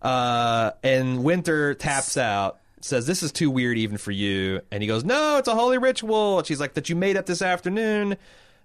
Uh, 0.03 0.73
and 0.83 1.25
Winter 1.25 1.75
taps 1.75 2.17
out, 2.17 2.59
says, 2.81 3.07
This 3.07 3.23
is 3.23 3.33
too 3.33 3.51
weird 3.51 3.79
even 3.79 3.97
for 3.97 4.11
you. 4.11 4.61
And 4.71 4.83
he 4.83 4.87
goes, 4.87 5.05
No, 5.05 5.39
it's 5.39 5.49
a 5.49 5.55
holy 5.55 5.79
ritual. 5.79 6.39
And 6.39 6.47
she's 6.47 6.61
like, 6.61 6.75
That 6.75 6.89
you 6.89 6.97
made 6.97 7.17
up 7.17 7.27
this 7.27 7.43
afternoon. 7.43 8.17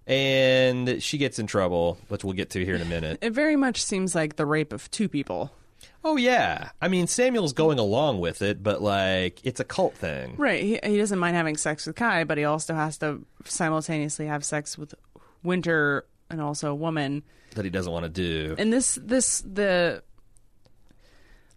And 0.08 1.02
she 1.02 1.18
gets 1.18 1.40
in 1.40 1.48
trouble, 1.48 1.98
which 2.10 2.24
we'll 2.24 2.34
get 2.34 2.50
to 2.52 2.66
here 2.66 2.76
in 2.76 2.82
a 2.82 2.86
minute. 2.86 3.20
It 3.22 3.32
very 3.32 3.56
much 3.56 3.84
seems 3.84 4.16
like 4.16 4.36
the 4.36 4.46
rape 4.46 4.74
of 4.74 4.90
two 4.92 5.08
people. 5.08 5.52
Oh, 6.04 6.18
yeah. 6.18 6.72
I 6.82 6.88
mean, 6.88 7.08
Samuel's 7.08 7.54
going 7.54 7.78
along 7.78 8.20
with 8.20 8.42
it, 8.42 8.64
but 8.64 8.82
like, 8.82 9.40
it's 9.44 9.60
a 9.60 9.64
cult 9.64 9.96
thing. 9.96 10.36
Right. 10.38 10.64
He, 10.64 10.80
he 10.84 10.98
doesn't 10.98 11.20
mind 11.20 11.36
having 11.36 11.58
sex 11.58 11.86
with 11.86 11.96
Kai, 11.96 12.24
but 12.24 12.38
he 12.38 12.44
also 12.44 12.74
has 12.74 12.98
to 13.00 13.22
simultaneously 13.46 14.26
have 14.26 14.44
sex 14.44 14.78
with 14.78 14.96
Winter 15.44 16.06
and 16.30 16.42
also 16.42 16.72
a 16.72 16.76
woman. 16.76 17.24
That 17.56 17.66
he 17.66 17.72
doesn't 17.72 17.92
want 17.92 18.06
to 18.06 18.10
do. 18.10 18.56
And 18.58 18.74
this, 18.74 18.98
this, 19.02 19.42
the 19.42 20.04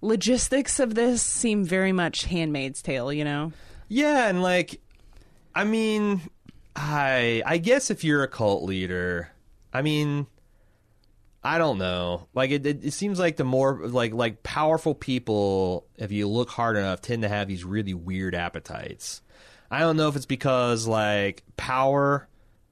logistics 0.02 0.78
of 0.78 0.94
this 0.94 1.22
seem 1.22 1.64
very 1.64 1.92
much 1.92 2.24
Handmaid's 2.24 2.82
Tale, 2.82 3.12
you 3.12 3.24
know? 3.24 3.52
Yeah, 3.88 4.28
and 4.28 4.42
like, 4.42 4.80
I 5.54 5.64
mean, 5.64 6.20
I 6.76 7.42
I 7.46 7.58
guess 7.58 7.90
if 7.90 8.02
you're 8.02 8.22
a 8.22 8.28
cult 8.28 8.64
leader, 8.64 9.30
I 9.72 9.82
mean, 9.82 10.26
I 11.44 11.58
don't 11.58 11.76
know. 11.76 12.26
Like, 12.32 12.50
it, 12.50 12.64
it, 12.64 12.84
it 12.84 12.92
seems 12.92 13.18
like 13.18 13.36
the 13.36 13.44
more 13.44 13.86
like 13.86 14.14
like 14.14 14.42
powerful 14.42 14.94
people, 14.94 15.86
if 15.96 16.10
you 16.10 16.26
look 16.26 16.48
hard 16.48 16.76
enough, 16.76 17.02
tend 17.02 17.22
to 17.22 17.28
have 17.28 17.48
these 17.48 17.64
really 17.64 17.92
weird 17.92 18.34
appetites. 18.34 19.20
I 19.70 19.80
don't 19.80 19.96
know 19.96 20.08
if 20.08 20.16
it's 20.16 20.26
because 20.26 20.86
like 20.86 21.42
power 21.56 22.28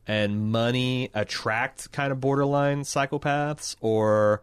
and 0.06 0.50
money 0.50 1.10
attract 1.12 1.92
kind 1.92 2.12
of 2.12 2.20
borderline 2.20 2.82
psychopaths, 2.82 3.76
or 3.82 4.42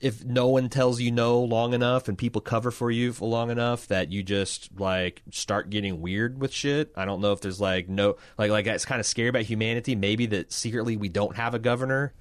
if 0.00 0.24
no 0.24 0.48
one 0.48 0.68
tells 0.68 1.00
you 1.00 1.10
no 1.10 1.40
long 1.40 1.74
enough 1.74 2.08
and 2.08 2.16
people 2.16 2.40
cover 2.40 2.70
for 2.70 2.90
you 2.90 3.12
for 3.12 3.28
long 3.28 3.50
enough 3.50 3.88
that 3.88 4.12
you 4.12 4.22
just 4.22 4.70
like 4.78 5.22
start 5.30 5.68
getting 5.68 6.00
weird 6.00 6.40
with 6.40 6.52
shit. 6.52 6.92
I 6.96 7.06
don't 7.06 7.20
know 7.20 7.32
if 7.32 7.40
there's 7.40 7.60
like 7.60 7.88
no 7.88 8.16
like 8.38 8.52
like 8.52 8.66
it's 8.66 8.84
kind 8.84 9.00
of 9.00 9.06
scary 9.06 9.28
about 9.28 9.42
humanity. 9.42 9.96
Maybe 9.96 10.26
that 10.26 10.52
secretly 10.52 10.96
we 10.96 11.08
don't 11.08 11.36
have 11.36 11.54
a 11.54 11.58
governor 11.58 12.12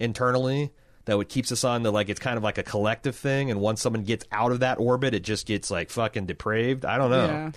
internally 0.00 0.72
that 1.04 1.16
would 1.16 1.28
keeps 1.28 1.50
us 1.52 1.64
on 1.64 1.82
the 1.82 1.90
like 1.90 2.08
it's 2.08 2.20
kind 2.20 2.36
of 2.36 2.42
like 2.42 2.58
a 2.58 2.62
collective 2.62 3.16
thing 3.16 3.50
and 3.50 3.60
once 3.60 3.80
someone 3.80 4.02
gets 4.02 4.24
out 4.30 4.52
of 4.52 4.60
that 4.60 4.78
orbit 4.78 5.14
it 5.14 5.20
just 5.20 5.46
gets 5.46 5.70
like 5.70 5.90
fucking 5.90 6.26
depraved. 6.26 6.84
I 6.84 6.98
don't 6.98 7.10
know. 7.10 7.26
Yeah. 7.26 7.50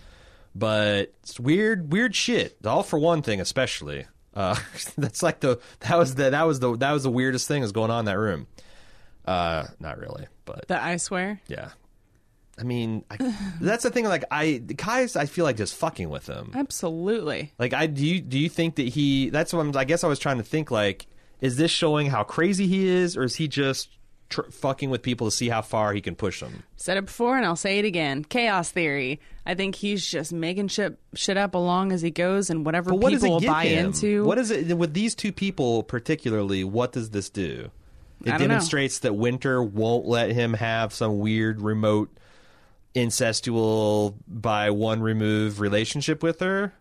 But 0.55 1.13
it's 1.23 1.39
weird 1.39 1.91
weird 1.91 2.15
shit. 2.15 2.57
All 2.65 2.83
for 2.83 2.99
one 2.99 3.21
thing 3.21 3.41
especially. 3.41 4.05
Uh, 4.33 4.55
that's 4.97 5.21
like 5.21 5.41
the 5.41 5.59
that 5.81 5.97
was 5.97 6.15
the 6.15 6.29
that 6.29 6.43
was 6.43 6.59
the 6.59 6.77
that 6.77 6.91
was 6.91 7.03
the 7.03 7.11
weirdest 7.11 7.47
thing 7.47 7.61
that's 7.61 7.71
going 7.73 7.91
on 7.91 7.99
in 7.99 8.05
that 8.05 8.17
room. 8.17 8.47
Uh, 9.25 9.65
not 9.79 9.99
really, 9.99 10.27
but 10.45 10.67
That 10.67 10.81
I 10.81 10.97
swear. 10.97 11.39
yeah. 11.47 11.69
I 12.59 12.63
mean, 12.63 13.03
I, 13.09 13.17
that's 13.61 13.83
the 13.83 13.89
thing. 13.89 14.05
Like, 14.05 14.25
I 14.29 14.61
Kai's, 14.77 15.15
I 15.15 15.25
feel 15.25 15.45
like 15.45 15.57
just 15.57 15.75
fucking 15.75 16.09
with 16.09 16.27
him. 16.27 16.51
Absolutely. 16.53 17.53
Like, 17.57 17.73
I 17.73 17.87
do. 17.87 18.05
You, 18.05 18.21
do 18.21 18.37
you 18.37 18.49
think 18.49 18.75
that 18.75 18.87
he? 18.87 19.29
That's 19.29 19.53
what 19.53 19.61
I'm, 19.61 19.75
I 19.75 19.83
guess 19.85 20.03
I 20.03 20.07
was 20.07 20.19
trying 20.19 20.37
to 20.37 20.43
think. 20.43 20.69
Like, 20.69 21.07
is 21.41 21.57
this 21.57 21.71
showing 21.71 22.07
how 22.07 22.23
crazy 22.23 22.67
he 22.67 22.87
is, 22.87 23.17
or 23.17 23.23
is 23.23 23.35
he 23.35 23.47
just 23.47 23.89
tr- 24.29 24.43
fucking 24.51 24.89
with 24.89 25.01
people 25.01 25.27
to 25.27 25.31
see 25.31 25.49
how 25.49 25.61
far 25.61 25.91
he 25.93 25.99
can 26.01 26.15
push 26.15 26.39
them? 26.39 26.63
Said 26.77 26.97
it 26.97 27.05
before 27.07 27.35
and 27.37 27.45
I'll 27.45 27.55
say 27.55 27.79
it 27.79 27.85
again. 27.85 28.23
Chaos 28.23 28.71
theory. 28.71 29.19
I 29.45 29.55
think 29.55 29.73
he's 29.75 30.05
just 30.05 30.31
making 30.31 30.67
shit 30.67 30.99
shit 31.15 31.35
up 31.37 31.55
along 31.55 31.91
as 31.91 32.01
he 32.03 32.11
goes 32.11 32.49
and 32.51 32.63
whatever 32.65 32.91
But 32.91 32.99
what 32.99 33.11
does 33.11 33.23
people 33.23 33.37
it 33.39 33.47
buy 33.47 33.65
him? 33.65 33.87
into. 33.87 34.23
What 34.23 34.37
is 34.37 34.51
it 34.51 34.77
with 34.77 34.93
these 34.93 35.15
two 35.15 35.31
people 35.31 35.81
particularly? 35.83 36.63
What 36.63 36.91
does 36.91 37.09
this 37.09 37.29
do? 37.29 37.71
It 38.23 38.27
I 38.27 38.37
don't 38.37 38.41
know. 38.41 38.47
demonstrates 38.49 38.99
that 38.99 39.15
Winter 39.15 39.63
won't 39.63 40.05
let 40.05 40.31
him 40.31 40.53
have 40.53 40.93
some 40.93 41.17
weird 41.17 41.59
remote 41.59 42.09
incestual 42.95 44.13
by 44.27 44.69
one 44.69 45.01
remove 45.01 45.59
relationship 45.59 46.21
with 46.23 46.39
her. 46.39 46.73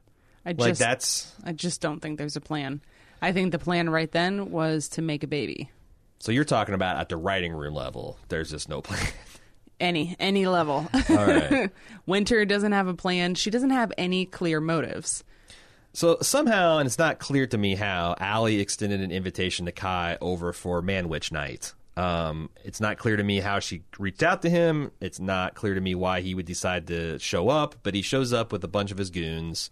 I 0.45 0.51
Like 0.51 0.71
just 0.71 0.81
that's 0.81 1.33
I 1.45 1.53
just 1.53 1.81
don't 1.81 2.01
think 2.01 2.19
there's 2.19 2.37
a 2.37 2.41
plan. 2.41 2.81
I 3.23 3.33
think 3.33 3.53
the 3.53 3.59
plan 3.59 3.91
right 3.91 4.11
then 4.11 4.51
was 4.51 4.89
to 4.91 5.03
make 5.03 5.23
a 5.23 5.27
baby. 5.27 5.71
so 6.19 6.33
you're 6.33 6.45
talking 6.45 6.75
about 6.75 6.97
at 6.97 7.09
the 7.09 7.17
writing 7.17 7.53
room 7.53 7.75
level. 7.75 8.19
There's 8.29 8.51
just 8.51 8.69
no 8.69 8.81
plan. 8.83 9.07
Any 9.79 10.15
any 10.21 10.47
level. 10.47 10.87
All 11.09 11.27
right. 11.27 11.71
Winter 12.07 12.45
doesn't 12.45 12.73
have 12.73 12.87
a 12.87 12.95
plan. 12.95 13.35
She 13.35 13.51
doesn't 13.51 13.71
have 13.71 13.93
any 13.97 14.27
clear 14.27 14.61
motives. 14.61 15.25
So 15.93 16.19
somehow, 16.21 16.79
and 16.79 16.87
it's 16.87 16.99
not 16.99 17.19
clear 17.19 17.47
to 17.47 17.59
me 17.59 17.75
how, 17.75 18.15
Allie 18.21 18.61
extended 18.61 19.01
an 19.01 19.11
invitation 19.11 19.67
to 19.67 19.73
Kai 19.73 20.19
over 20.21 20.53
for 20.53 20.83
Manwich 20.83 21.33
Night. 21.33 21.73
Um, 21.97 22.51
it's 22.63 22.81
not 22.81 22.99
clear 22.99 23.17
to 23.17 23.25
me 23.25 23.41
how 23.41 23.59
she 23.59 23.83
reached 23.99 24.23
out 24.23 24.43
to 24.43 24.51
him. 24.51 24.93
It's 25.01 25.19
not 25.19 25.55
clear 25.55 25.75
to 25.75 25.81
me 25.81 25.95
why 25.95 26.21
he 26.21 26.35
would 26.35 26.47
decide 26.47 26.87
to 26.89 27.19
show 27.19 27.49
up, 27.49 27.75
but 27.83 27.95
he 27.95 28.03
shows 28.03 28.33
up 28.33 28.53
with 28.53 28.63
a 28.63 28.69
bunch 28.69 28.93
of 28.93 28.99
his 28.99 29.11
goons. 29.11 29.71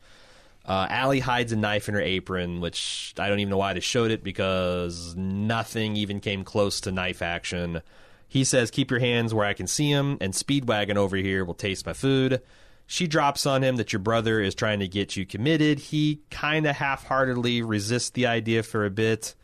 Uh, 0.69 0.87
Allie 0.91 1.21
hides 1.21 1.51
a 1.51 1.57
knife 1.57 1.89
in 1.89 1.95
her 1.95 2.01
apron, 2.01 2.61
which 2.61 3.15
I 3.19 3.29
don't 3.29 3.41
even 3.41 3.51
know 3.51 3.57
why 3.57 3.73
they 3.73 3.81
showed 3.81 4.11
it 4.11 4.23
because 4.23 5.17
nothing 5.17 5.97
even 5.97 6.21
came 6.21 6.45
close 6.45 6.83
to 6.83 6.93
knife 6.93 7.23
action. 7.23 7.81
He 8.29 8.45
says, 8.45 8.71
Keep 8.71 8.91
your 8.91 9.01
hands 9.01 9.33
where 9.33 9.47
I 9.47 9.55
can 9.55 9.67
see 9.67 9.95
them, 9.95 10.19
and 10.21 10.35
Speedwagon 10.35 10.97
over 10.97 11.17
here 11.17 11.43
will 11.47 11.55
taste 11.55 11.87
my 11.87 11.95
food. 11.95 12.43
She 12.87 13.07
drops 13.07 13.47
on 13.47 13.65
him 13.65 13.77
that 13.77 13.95
your 13.95 14.01
brother 14.01 14.41
is 14.41 14.55
trying 14.55 14.81
to 14.81 14.89
get 14.89 15.17
you 15.17 15.25
committed. 15.25 15.79
He 15.79 16.21
kind 16.31 16.67
of 16.67 16.77
half 16.77 17.05
heartedly 17.05 17.63
resists 17.63 18.11
the 18.11 18.27
idea 18.27 18.63
for 18.63 18.85
a 18.85 18.91
bit. 18.91 19.35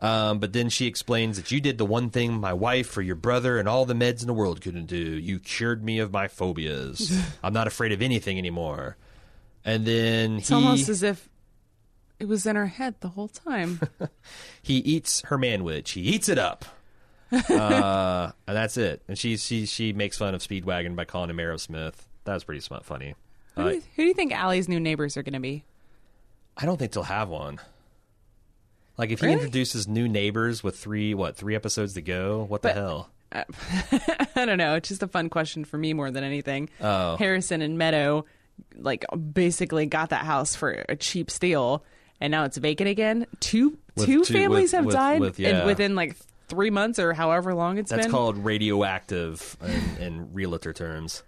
Um, 0.00 0.38
but 0.38 0.52
then 0.52 0.68
she 0.68 0.86
explains 0.86 1.36
that 1.36 1.50
you 1.50 1.60
did 1.60 1.78
the 1.78 1.84
one 1.84 2.10
thing 2.10 2.34
my 2.34 2.52
wife 2.52 2.96
or 2.96 3.02
your 3.02 3.16
brother 3.16 3.58
and 3.58 3.68
all 3.68 3.84
the 3.84 3.94
meds 3.94 4.20
in 4.20 4.28
the 4.28 4.34
world 4.34 4.60
couldn't 4.60 4.86
do. 4.86 4.96
You 4.96 5.38
cured 5.38 5.84
me 5.84 5.98
of 5.98 6.12
my 6.12 6.28
phobias. 6.28 7.16
I'm 7.42 7.52
not 7.52 7.66
afraid 7.66 7.92
of 7.92 8.02
anything 8.02 8.38
anymore. 8.38 8.96
And 9.64 9.84
then 9.84 10.36
It's 10.38 10.48
he 10.48 10.54
almost 10.54 10.88
as 10.88 11.02
if 11.02 11.28
it 12.18 12.26
was 12.28 12.46
in 12.46 12.56
her 12.56 12.66
head 12.66 12.96
the 13.00 13.08
whole 13.08 13.28
time. 13.28 13.80
he 14.62 14.76
eats 14.78 15.22
her 15.26 15.38
manwich. 15.38 15.88
He 15.90 16.00
eats 16.02 16.28
it 16.28 16.38
up. 16.38 16.64
uh, 17.32 18.30
and 18.46 18.56
that's 18.56 18.76
it. 18.76 19.02
And 19.06 19.18
she 19.18 19.36
she 19.36 19.66
she 19.66 19.92
makes 19.92 20.16
fun 20.16 20.34
of 20.34 20.40
Speedwagon 20.40 20.96
by 20.96 21.04
calling 21.04 21.28
him 21.30 21.36
Aerosmith. 21.36 21.94
That 22.24 22.34
was 22.34 22.44
pretty 22.44 22.60
smart, 22.60 22.84
funny. 22.84 23.14
who, 23.54 23.64
do 23.64 23.74
you, 23.76 23.82
who 23.96 24.02
do 24.02 24.08
you 24.08 24.14
think 24.14 24.32
Allie's 24.32 24.68
new 24.68 24.80
neighbors 24.80 25.16
are 25.16 25.22
going 25.22 25.34
to 25.34 25.40
be? 25.40 25.64
I 26.56 26.64
don't 26.66 26.78
think 26.78 26.92
they'll 26.92 27.02
have 27.04 27.28
one. 27.28 27.60
Like 28.96 29.10
if 29.10 29.20
he 29.20 29.30
introduces 29.30 29.86
new 29.86 30.08
neighbors 30.08 30.64
with 30.64 30.76
three 30.78 31.14
what 31.14 31.36
three 31.36 31.54
episodes 31.54 31.94
to 31.94 32.02
go, 32.02 32.44
what 32.48 32.62
the 32.62 32.68
But- 32.68 32.76
hell? 32.76 33.10
I 33.32 34.46
don't 34.46 34.56
know. 34.56 34.74
It's 34.76 34.88
just 34.88 35.02
a 35.02 35.06
fun 35.06 35.28
question 35.28 35.66
for 35.66 35.76
me 35.76 35.92
more 35.92 36.10
than 36.10 36.24
anything. 36.24 36.70
Oh. 36.80 37.16
Harrison 37.18 37.60
and 37.60 37.76
Meadow, 37.76 38.24
like, 38.76 39.04
basically 39.32 39.86
got 39.86 40.10
that 40.10 40.24
house 40.24 40.54
for 40.54 40.84
a 40.88 40.96
cheap 40.96 41.30
steal, 41.30 41.84
and 42.20 42.30
now 42.30 42.44
it's 42.44 42.56
vacant 42.56 42.88
again. 42.88 43.26
Two 43.40 43.78
With 43.96 44.06
two 44.06 44.24
two- 44.24 44.32
families 44.34 44.64
with- 44.64 44.72
have 44.72 44.84
with- 44.86 44.94
died 44.94 45.20
with- 45.20 45.40
in- 45.40 45.56
yeah. 45.56 45.66
within 45.66 45.94
like 45.94 46.16
three 46.48 46.70
months 46.70 46.98
or 46.98 47.12
however 47.12 47.54
long 47.54 47.76
it's 47.78 47.90
That's 47.90 47.98
been. 48.06 48.10
That's 48.10 48.12
called 48.12 48.38
radioactive 48.44 49.56
in, 49.98 50.02
in 50.02 50.32
realtor 50.32 50.72
terms. 50.72 51.22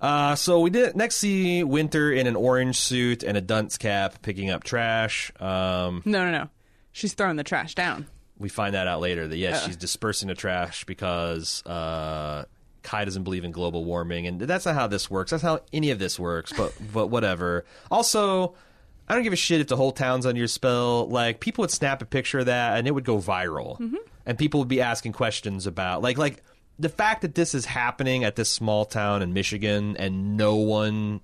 Uh, 0.00 0.34
so 0.34 0.58
we 0.60 0.68
did 0.70 0.96
next 0.96 1.16
see 1.16 1.62
Winter 1.62 2.10
in 2.12 2.26
an 2.26 2.34
orange 2.34 2.76
suit 2.76 3.22
and 3.22 3.36
a 3.36 3.40
dunce 3.40 3.78
cap 3.78 4.20
picking 4.20 4.50
up 4.50 4.64
trash. 4.64 5.30
Um, 5.40 6.02
no, 6.04 6.24
no, 6.24 6.30
no. 6.32 6.48
She's 6.90 7.14
throwing 7.14 7.36
the 7.36 7.44
trash 7.44 7.74
down. 7.76 8.06
we 8.36 8.48
find 8.48 8.74
that 8.74 8.88
out 8.88 9.00
later 9.00 9.28
that 9.28 9.36
yes, 9.36 9.64
she's 9.64 9.76
dispersing 9.76 10.26
the 10.28 10.34
trash 10.34 10.84
because 10.84 11.64
uh, 11.64 12.44
Kai 12.82 13.04
doesn't 13.04 13.24
believe 13.24 13.44
in 13.44 13.52
global 13.52 13.84
warming, 13.84 14.26
and 14.26 14.40
that's 14.40 14.66
not 14.66 14.74
how 14.74 14.86
this 14.86 15.10
works. 15.10 15.30
That's 15.30 15.42
how 15.42 15.60
any 15.72 15.90
of 15.90 15.98
this 15.98 16.18
works. 16.18 16.52
But 16.52 16.74
but 16.92 17.08
whatever. 17.08 17.64
Also, 17.90 18.54
I 19.08 19.14
don't 19.14 19.22
give 19.22 19.32
a 19.32 19.36
shit 19.36 19.60
if 19.60 19.68
the 19.68 19.76
whole 19.76 19.92
town's 19.92 20.26
under 20.26 20.38
your 20.38 20.48
spell. 20.48 21.08
Like 21.08 21.40
people 21.40 21.62
would 21.62 21.70
snap 21.70 22.02
a 22.02 22.06
picture 22.06 22.40
of 22.40 22.46
that 22.46 22.78
and 22.78 22.86
it 22.86 22.90
would 22.92 23.04
go 23.04 23.18
viral, 23.18 23.78
and 24.26 24.38
people 24.38 24.60
would 24.60 24.68
be 24.68 24.80
asking 24.80 25.12
questions 25.12 25.66
about 25.66 26.02
like 26.02 26.18
like 26.18 26.42
the 26.78 26.88
fact 26.88 27.22
that 27.22 27.34
this 27.34 27.54
is 27.54 27.64
happening 27.64 28.24
at 28.24 28.36
this 28.36 28.50
small 28.50 28.84
town 28.84 29.22
in 29.22 29.32
Michigan 29.32 29.96
and 29.96 30.36
no 30.36 30.56
one 30.56 31.20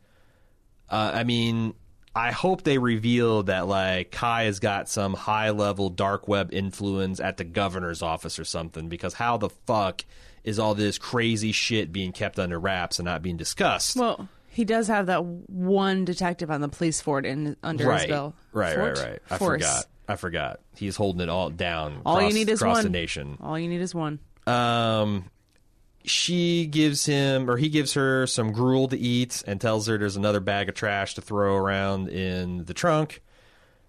uh, 0.91 1.11
I 1.15 1.25
mean, 1.25 1.75
I 2.15 2.33
hope 2.33 2.63
they 2.63 2.79
reveal 2.79 3.45
that 3.45 3.69
like 3.69 4.11
Kai 4.11 4.45
has 4.45 4.59
got 4.59 4.89
some 4.89 5.15
high 5.15 5.51
level 5.51 5.91
dark 5.91 6.27
web 6.27 6.53
influence 6.53 7.21
at 7.21 7.37
the 7.37 7.45
governor's 7.45 8.03
office 8.03 8.39
or 8.39 8.45
something. 8.45 8.89
Because 8.89 9.15
how 9.15 9.37
the 9.37 9.51
fuck 9.51 10.05
is 10.45 10.59
all 10.59 10.75
this 10.75 10.99
crazy 10.99 11.53
shit 11.53 11.93
being 11.93 12.13
kept 12.13 12.39
under 12.39 12.59
wraps 12.59 12.99
and 12.99 13.07
not 13.07 13.23
being 13.23 13.37
discussed? 13.37 13.97
Well, 13.97 14.29
he 14.49 14.65
does 14.65 14.89
have 14.89 15.07
that 15.07 15.25
one 15.25 16.05
detective 16.05 16.51
on 16.51 16.61
the 16.61 16.69
police 16.69 17.01
force 17.01 17.25
in 17.25 17.57
under 17.63 17.85
his 17.85 18.03
right, 18.03 18.09
belt. 18.09 18.35
right, 18.53 18.77
right, 18.77 18.97
Fort? 18.97 18.99
right. 19.09 19.23
I 19.31 19.39
Force. 19.39 19.63
forgot. 19.63 19.85
I 20.09 20.17
forgot. 20.17 20.61
He's 20.75 20.97
holding 20.97 21.21
it 21.21 21.29
all 21.29 21.51
down. 21.51 22.01
All 22.07 22.23
you 22.23 22.33
need 22.33 22.49
is 22.49 22.63
one. 22.63 22.83
the 22.83 22.91
nation. 22.91 23.39
All 23.41 23.59
you 23.59 23.69
need 23.69 23.81
is 23.81 23.95
one. 23.95 24.19
Um, 24.47 25.27
she 26.05 26.67
gives 26.67 27.05
him, 27.05 27.51
or 27.51 27.57
he 27.57 27.69
gives 27.69 27.93
her 27.95 28.27
some 28.27 28.53
gruel 28.53 28.89
to 28.89 28.99
eat 28.99 29.43
and 29.47 29.61
tells 29.61 29.87
her 29.87 29.99
there's 29.99 30.17
another 30.17 30.41
bag 30.41 30.69
of 30.69 30.75
trash 30.75 31.15
to 31.15 31.21
throw 31.21 31.57
around 31.57 32.09
in 32.09 32.65
the 32.65 32.75
trunk. 32.75 33.23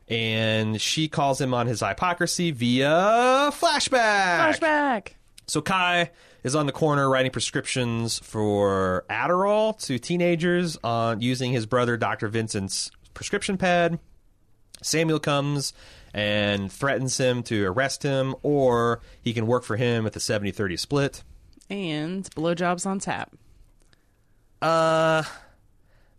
And 0.10 0.82
she 0.82 1.08
calls 1.08 1.40
him 1.40 1.54
on 1.54 1.68
his 1.68 1.80
hypocrisy 1.80 2.52
via 2.52 3.50
flashback. 3.54 4.58
Flashback. 4.60 5.08
So 5.48 5.62
Kai 5.62 6.12
is 6.43 6.56
on 6.56 6.65
the 6.65 6.71
corner 6.71 7.10
writing 7.10 7.32
prescriptions 7.32 8.19
for 8.19 9.06
Adderall 9.10 9.78
to 9.86 9.99
teenagers 9.99 10.78
on 10.84 11.21
using 11.21 11.52
his 11.52 11.65
brother 11.65 11.97
Dr. 11.97 12.28
Vincent's 12.28 12.91
prescription 13.13 13.58
pad. 13.58 13.99
Samuel 14.82 15.19
comes 15.19 15.73
and 16.13 16.71
threatens 16.71 17.17
him 17.17 17.43
to 17.43 17.65
arrest 17.65 18.04
him 18.04 18.36
or 18.41 19.02
he 19.21 19.34
can 19.34 19.45
work 19.45 19.63
for 19.63 19.75
him 19.75 20.06
at 20.06 20.13
the 20.13 20.19
70-30 20.19 20.80
split. 20.80 21.23
And 21.69 22.23
blowjobs 22.32 22.86
on 22.86 22.99
tap. 22.99 23.36
Uh 24.62 25.23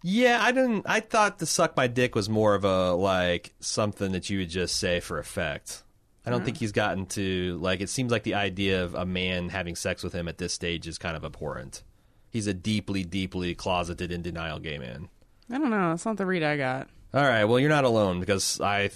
yeah, 0.03 0.39
I 0.41 0.53
didn't 0.53 0.87
I 0.89 1.01
thought 1.01 1.39
the 1.39 1.47
suck 1.47 1.77
my 1.77 1.87
dick 1.87 2.15
was 2.15 2.29
more 2.29 2.55
of 2.55 2.65
a 2.65 2.93
like 2.93 3.53
something 3.61 4.13
that 4.13 4.31
you 4.31 4.39
would 4.39 4.51
just 4.51 4.77
say 4.77 5.01
for 5.01 5.19
effect. 5.19 5.83
I 6.27 6.31
don't 6.31 6.45
think 6.45 6.59
he's 6.59 6.73
gotten 6.73 7.07
to 7.07 7.59
like 7.61 7.81
it 7.81 7.89
seems 7.89 8.13
like 8.13 8.25
the 8.25 8.35
idea 8.35 8.85
of 8.85 8.95
a 8.95 9.07
man 9.07 9.49
having 9.49 9.75
sex 9.75 10.03
with 10.03 10.13
him 10.13 10.29
at 10.29 10.39
this 10.39 10.53
stage 10.53 10.87
is 10.87 10.99
kind 10.99 11.17
of 11.17 11.25
abhorrent. 11.25 11.83
He's 12.31 12.47
a 12.47 12.55
deeply, 12.55 13.05
deeply 13.05 13.55
closeted 13.55 14.13
in 14.13 14.23
denial 14.23 14.59
gay 14.59 14.79
man. 14.79 15.09
I 15.51 15.59
don't 15.59 15.71
know. 15.71 15.93
It's 15.93 16.05
not 16.05 16.17
the 16.17 16.27
read 16.27 16.43
I 16.43 16.57
got. 16.57 16.89
All 17.13 17.25
right, 17.25 17.45
well 17.45 17.59
you're 17.59 17.71
not 17.71 17.85
alone 17.85 18.21
because 18.21 18.61
I, 18.61 18.91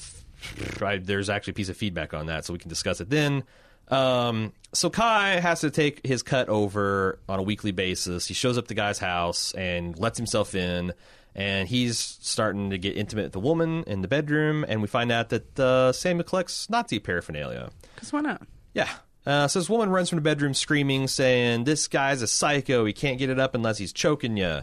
I 0.80 0.98
there's 0.98 1.30
actually 1.30 1.52
a 1.52 1.54
piece 1.54 1.68
of 1.68 1.76
feedback 1.76 2.14
on 2.14 2.26
that, 2.26 2.44
so 2.44 2.52
we 2.52 2.58
can 2.58 2.68
discuss 2.68 3.00
it 3.00 3.10
then. 3.10 3.44
Um, 3.88 4.52
so 4.72 4.90
Kai 4.90 5.40
has 5.40 5.60
to 5.60 5.70
take 5.70 6.06
his 6.06 6.22
cut 6.22 6.48
over 6.48 7.18
on 7.28 7.38
a 7.38 7.42
weekly 7.42 7.72
basis. 7.72 8.26
He 8.26 8.34
shows 8.34 8.56
up 8.58 8.64
at 8.64 8.68
the 8.68 8.74
guy's 8.74 8.98
house 8.98 9.52
and 9.52 9.98
lets 9.98 10.16
himself 10.18 10.54
in, 10.54 10.92
and 11.34 11.68
he's 11.68 11.98
starting 11.98 12.70
to 12.70 12.78
get 12.78 12.96
intimate 12.96 13.24
with 13.24 13.32
the 13.32 13.40
woman 13.40 13.84
in 13.86 14.02
the 14.02 14.08
bedroom. 14.08 14.64
And 14.68 14.80
we 14.80 14.88
find 14.88 15.10
out 15.10 15.30
that 15.30 15.58
uh, 15.58 15.92
Samuel 15.92 16.24
collects 16.24 16.70
Nazi 16.70 16.98
paraphernalia. 16.98 17.70
Because 17.94 18.12
why 18.12 18.20
not? 18.20 18.42
Yeah, 18.72 18.88
Uh, 19.26 19.48
so 19.48 19.58
this 19.58 19.70
woman 19.70 19.88
runs 19.90 20.08
from 20.10 20.16
the 20.16 20.22
bedroom 20.22 20.52
screaming, 20.54 21.08
saying, 21.08 21.64
"This 21.64 21.88
guy's 21.88 22.22
a 22.22 22.26
psycho. 22.26 22.84
He 22.84 22.92
can't 22.92 23.18
get 23.18 23.30
it 23.30 23.38
up 23.38 23.54
unless 23.54 23.78
he's 23.78 23.92
choking 23.92 24.36
you." 24.36 24.62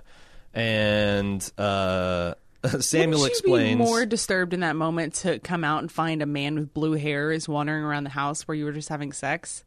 And 0.54 1.42
uh, 1.58 2.36
Samuel 2.80 3.22
Wouldn't 3.22 3.22
you 3.22 3.26
explains, 3.26 3.78
Be 3.80 3.84
more 3.84 4.06
disturbed 4.06 4.54
in 4.54 4.60
that 4.60 4.76
moment 4.76 5.16
to 5.16 5.40
come 5.40 5.64
out 5.64 5.80
and 5.80 5.92
find 5.92 6.22
a 6.22 6.26
man 6.26 6.56
with 6.56 6.74
blue 6.74 6.94
hair 6.94 7.32
is 7.32 7.50
wandering 7.50 7.84
around 7.84 8.04
the 8.04 8.12
house 8.12 8.48
where 8.48 8.56
you 8.56 8.66
were 8.66 8.72
just 8.72 8.90
having 8.90 9.14
sex. 9.14 9.64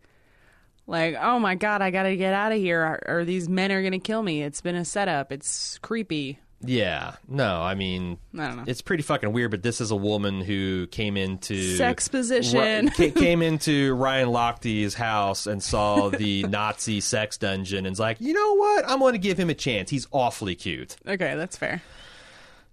Like, 0.86 1.16
oh 1.18 1.38
my 1.38 1.54
god, 1.54 1.80
I 1.80 1.90
gotta 1.90 2.14
get 2.14 2.34
out 2.34 2.52
of 2.52 2.58
here, 2.58 2.82
or, 2.82 3.20
or 3.20 3.24
these 3.24 3.48
men 3.48 3.72
are 3.72 3.82
gonna 3.82 3.98
kill 3.98 4.22
me. 4.22 4.42
It's 4.42 4.60
been 4.60 4.76
a 4.76 4.84
setup. 4.84 5.32
It's 5.32 5.78
creepy. 5.78 6.38
"Yeah, 6.68 7.16
no, 7.28 7.60
I 7.60 7.74
mean, 7.74 8.18
I 8.38 8.46
don't 8.46 8.56
know. 8.58 8.64
it's 8.66 8.80
pretty 8.82 9.02
fucking 9.02 9.32
weird." 9.32 9.50
But 9.50 9.62
this 9.62 9.80
is 9.80 9.90
a 9.90 9.96
woman 9.96 10.40
who 10.40 10.86
came 10.88 11.16
into 11.16 11.76
Sex 11.76 12.08
position. 12.08 12.90
Ri- 12.98 13.10
came 13.16 13.42
into 13.42 13.94
Ryan 13.94 14.30
Lochte's 14.30 14.94
house 14.94 15.46
and 15.46 15.62
saw 15.62 16.08
the 16.10 16.42
Nazi 16.48 17.00
sex 17.00 17.36
dungeon, 17.38 17.86
and's 17.86 18.00
like, 18.00 18.20
"You 18.20 18.32
know 18.32 18.54
what? 18.54 18.88
I'm 18.88 18.98
going 18.98 19.12
to 19.12 19.18
give 19.18 19.38
him 19.38 19.50
a 19.50 19.54
chance. 19.54 19.90
He's 19.90 20.06
awfully 20.12 20.54
cute." 20.54 20.96
Okay, 21.06 21.34
that's 21.36 21.56
fair. 21.56 21.82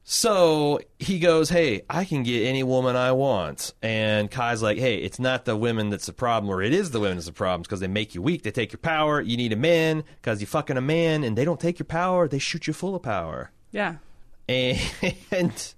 So 0.04 0.80
he 0.99 1.19
goes, 1.19 1.49
Hey, 1.49 1.84
I 1.89 2.06
can 2.06 2.23
get 2.23 2.45
any 2.45 2.63
woman 2.63 2.95
I 2.95 3.12
want. 3.12 3.73
And 3.82 4.32
Kai's 4.32 4.62
like, 4.62 4.77
Hey, 4.77 4.97
it's 4.97 5.19
not 5.19 5.45
the 5.45 5.56
women 5.56 5.89
that's 5.89 6.08
the 6.08 6.13
problem, 6.13 6.51
or 6.51 6.62
it 6.62 6.73
is 6.73 6.91
the 6.91 6.99
women 6.99 7.17
that's 7.17 7.27
the 7.27 7.34
problem 7.34 7.62
because 7.62 7.80
they 7.80 7.88
make 7.88 8.15
you 8.15 8.21
weak. 8.21 8.43
They 8.43 8.51
take 8.51 8.71
your 8.71 8.80
power. 8.80 9.21
You 9.21 9.38
need 9.38 9.54
a 9.54 9.58
man 9.58 10.04
because 10.21 10.41
you're 10.41 10.47
fucking 10.47 10.77
a 10.77 10.82
man 10.82 11.23
and 11.23 11.38
they 11.38 11.45
don't 11.45 11.60
take 11.60 11.77
your 11.80 11.86
power. 11.86 12.27
They 12.27 12.39
shoot 12.39 12.67
you 12.67 12.73
full 12.73 12.95
of 12.95 13.04
power. 13.04 13.51
Yeah. 13.71 13.95
And 15.31 15.73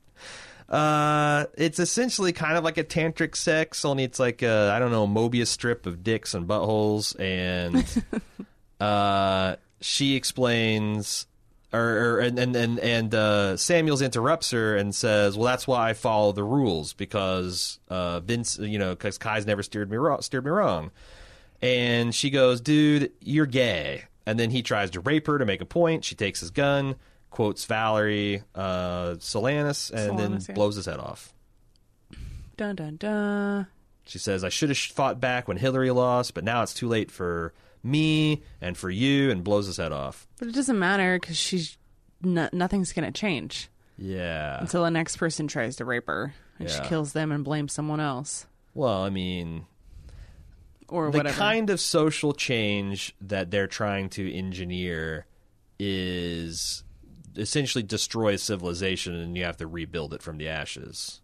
uh, 0.68 1.46
it's 1.56 1.78
essentially 1.78 2.34
kind 2.34 2.58
of 2.58 2.64
like 2.64 2.78
a 2.80 2.84
tantric 2.84 3.36
sex, 3.36 3.86
only 3.86 4.04
it's 4.04 4.20
like 4.20 4.42
a, 4.42 4.72
I 4.74 4.80
don't 4.80 4.92
know, 4.92 5.06
Mobius 5.06 5.48
strip 5.48 5.86
of 5.86 6.04
dicks 6.04 6.34
and 6.34 6.48
buttholes. 6.48 7.20
And 7.20 7.86
uh, 8.80 9.58
she 9.82 10.16
explains 10.16 11.28
or, 11.74 11.80
or 11.80 12.20
and 12.20 12.38
and 12.38 12.56
and, 12.56 12.80
and 12.80 13.16
uh, 13.16 13.58
Samuels 13.58 14.02
interrupts 14.02 14.52
her 14.52 14.76
and 14.78 14.94
says, 14.94 15.36
"Well, 15.36 15.46
that's 15.46 15.68
why 15.68 15.90
I 15.90 15.94
follow 15.94 16.32
the 16.32 16.44
rules 16.44 16.94
because 16.94 17.80
uh, 17.90 18.20
Vince, 18.20 18.60
you 18.60 18.78
know, 18.78 18.92
because 18.92 19.18
Kai's 19.18 19.46
never 19.48 19.64
steered 19.64 19.90
me 19.90 19.98
wrong, 19.98 20.22
steered 20.22 20.46
me 20.46 20.52
wrong." 20.52 20.92
And 21.62 22.14
she 22.14 22.30
goes, 22.30 22.62
"Dude, 22.62 23.12
you're 23.20 23.48
gay." 23.48 24.04
And 24.26 24.40
then 24.40 24.52
he 24.52 24.62
tries 24.62 24.92
to 24.92 25.02
rape 25.02 25.28
her 25.28 25.38
to 25.38 25.46
make 25.46 25.62
a 25.62 25.66
point. 25.66 26.06
She 26.06 26.16
takes 26.16 26.40
his 26.40 26.52
gun, 26.52 26.96
quotes 27.34 27.66
Valerie 27.66 28.44
uh, 28.54 29.16
Solanas, 29.18 29.90
and 29.92 30.12
Solanas, 30.12 30.18
then 30.18 30.40
yeah. 30.50 30.54
blows 30.56 30.76
his 30.76 30.86
head 30.86 31.00
off. 31.00 31.34
Dun 32.58 32.76
dun 32.76 32.98
dun. 32.98 33.66
She 34.06 34.20
says, 34.20 34.44
I 34.44 34.50
should 34.50 34.70
have 34.70 34.78
fought 34.78 35.20
back 35.20 35.48
when 35.48 35.58
Hillary 35.58 35.90
lost, 35.90 36.36
but 36.36 36.44
now 36.44 36.62
it's 36.62 36.74
too 36.76 36.88
late 36.88 37.10
for 37.10 37.52
me 37.82 38.44
and 38.62 38.78
for 38.78 38.90
you, 38.92 39.32
and 39.32 39.44
blows 39.44 39.66
his 39.66 39.78
head 39.78 39.92
off. 39.92 40.28
But 40.38 40.48
it 40.50 40.54
doesn't 40.54 40.78
matter 40.78 41.20
because 41.20 41.38
she's 41.38 41.78
no, 42.22 42.48
nothing's 42.54 42.94
gonna 42.94 43.12
change 43.12 43.68
Yeah. 43.98 44.60
until 44.62 44.84
the 44.84 44.92
next 44.92 45.18
person 45.18 45.48
tries 45.48 45.78
to 45.78 45.86
rape 45.86 46.06
her 46.08 46.34
and 46.60 46.70
she 46.70 46.80
kills 46.82 47.14
them 47.14 47.32
and 47.32 47.44
blames 47.44 47.74
someone 47.74 48.00
else 48.00 48.46
Well, 48.76 49.02
I 49.04 49.10
mean, 49.10 49.66
or 50.88 51.10
the 51.12 51.18
whatever. 51.18 51.36
kind 51.38 51.70
of 51.72 51.80
social 51.82 52.32
change 52.34 53.16
that 53.22 53.50
they're 53.52 53.68
trying 53.68 54.10
to 54.12 54.32
engineer 54.34 55.26
is 55.80 56.83
essentially 57.38 57.84
destroy 57.84 58.36
civilization 58.36 59.16
and 59.16 59.38
you 59.38 59.44
have 59.44 59.58
to 59.58 59.68
rebuild 59.68 60.14
it 60.14 60.22
from 60.22 60.38
the 60.38 60.48
ashes. 60.48 61.22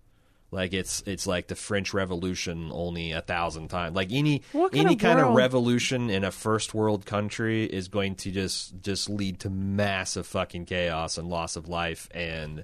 Like 0.52 0.74
it's 0.74 1.04
it's 1.06 1.28
like 1.28 1.48
the 1.48 1.56
French 1.56 1.94
Revolution 1.94 2.72
only 2.74 3.12
a 3.12 3.22
thousand 3.22 3.68
times. 3.68 3.96
Like 3.96 4.12
any 4.12 4.40
kind 4.52 4.70
any 4.74 4.94
of 4.96 5.00
kind 5.00 5.20
of 5.20 5.36
revolution 5.36 6.10
in 6.10 6.24
a 6.24 6.32
first 6.32 6.74
world 6.74 7.06
country 7.06 7.66
is 7.66 7.88
going 7.88 8.16
to 8.16 8.32
just 8.32 8.82
just 8.82 9.10
lead 9.12 9.40
to 9.42 9.50
massive 9.52 10.26
fucking 10.26 10.66
chaos 10.66 11.20
and 11.20 11.30
loss 11.30 11.56
of 11.56 11.68
life 11.70 12.10
and 12.16 12.64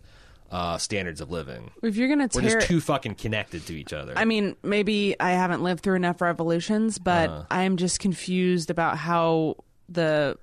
uh, 0.52 0.78
standards 0.80 1.22
of 1.22 1.30
living. 1.30 1.70
if 1.84 1.96
you're 1.96 2.08
gonna 2.08 2.28
We're 2.34 2.42
just 2.42 2.68
too 2.68 2.80
fucking 2.82 3.16
connected 3.16 3.66
to 3.68 3.74
each 3.76 3.94
other. 3.94 4.14
I 4.16 4.26
mean, 4.26 4.56
maybe 4.64 5.16
I 5.20 5.32
haven't 5.32 5.62
lived 5.62 5.82
through 5.84 5.96
enough 5.96 6.22
revolutions, 6.22 6.98
but 6.98 7.30
Uh-huh. 7.30 7.44
I'm 7.52 7.78
just 7.78 8.00
confused 8.00 8.70
about 8.72 8.98
how 8.98 9.58
the 9.90 10.38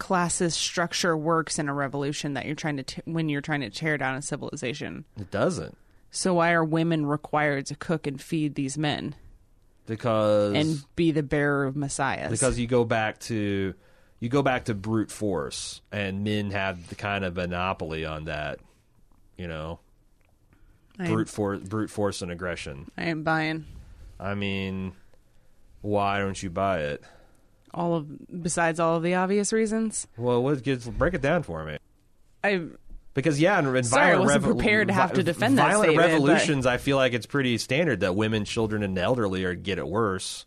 classist 0.00 0.52
structure 0.54 1.16
works 1.16 1.58
in 1.58 1.68
a 1.68 1.74
revolution 1.74 2.34
that 2.34 2.46
you're 2.46 2.56
trying 2.56 2.78
to 2.78 2.82
t- 2.82 3.02
when 3.04 3.28
you're 3.28 3.42
trying 3.42 3.60
to 3.60 3.70
tear 3.70 3.96
down 3.98 4.16
a 4.16 4.22
civilization. 4.22 5.04
it 5.16 5.30
doesn't. 5.30 5.76
So 6.10 6.34
why 6.34 6.50
are 6.52 6.64
women 6.64 7.06
required 7.06 7.66
to 7.66 7.76
cook 7.76 8.08
and 8.08 8.20
feed 8.20 8.56
these 8.56 8.76
men? 8.76 9.14
Because 9.86 10.54
and 10.54 10.84
be 10.96 11.12
the 11.12 11.22
bearer 11.22 11.64
of 11.64 11.76
messiahs? 11.76 12.30
because 12.30 12.58
you 12.58 12.66
go 12.66 12.84
back 12.84 13.18
to 13.20 13.74
you 14.18 14.28
go 14.28 14.42
back 14.42 14.64
to 14.64 14.74
brute 14.74 15.10
force 15.10 15.80
and 15.92 16.24
men 16.24 16.50
have 16.50 16.88
the 16.88 16.94
kind 16.94 17.24
of 17.24 17.36
monopoly 17.36 18.04
on 18.04 18.24
that 18.24 18.58
you 19.36 19.46
know? 19.48 19.80
I 20.98 21.06
brute 21.06 21.28
force 21.28 21.60
brute 21.60 21.90
force 21.90 22.22
and 22.22 22.30
aggression. 22.30 22.90
I 22.96 23.04
am 23.04 23.22
buying. 23.22 23.66
I 24.18 24.34
mean 24.34 24.92
why 25.82 26.18
don't 26.18 26.40
you 26.42 26.50
buy 26.50 26.80
it 26.80 27.02
all 27.72 27.94
of 27.94 28.42
besides 28.42 28.80
all 28.80 28.96
of 28.96 29.02
the 29.02 29.14
obvious 29.14 29.52
reasons. 29.52 30.06
well 30.16 30.42
what 30.42 30.62
gives 30.62 30.88
break 30.88 31.14
it 31.14 31.22
down 31.22 31.42
for 31.42 31.64
me 31.64 31.78
I 32.42 32.62
because 33.12 33.40
yeah, 33.40 33.58
and 33.58 33.84
Sorry, 33.86 34.12
I 34.12 34.18
wasn't 34.18 34.44
prepared 34.44 34.88
to 34.88 34.94
have 34.94 35.14
to 35.14 35.22
defend 35.22 35.58
that 35.58 35.66
violent 35.66 35.90
statement, 35.90 36.08
but- 36.08 36.12
revolutions. 36.12 36.64
I 36.64 36.76
feel 36.78 36.96
like 36.96 37.12
it's 37.12 37.26
pretty 37.26 37.58
standard 37.58 38.00
that 38.00 38.14
women, 38.14 38.44
children, 38.44 38.82
and 38.84 38.96
the 38.96 39.02
elderly 39.02 39.44
are 39.44 39.54
get 39.54 39.78
it 39.78 39.86
worse, 39.86 40.46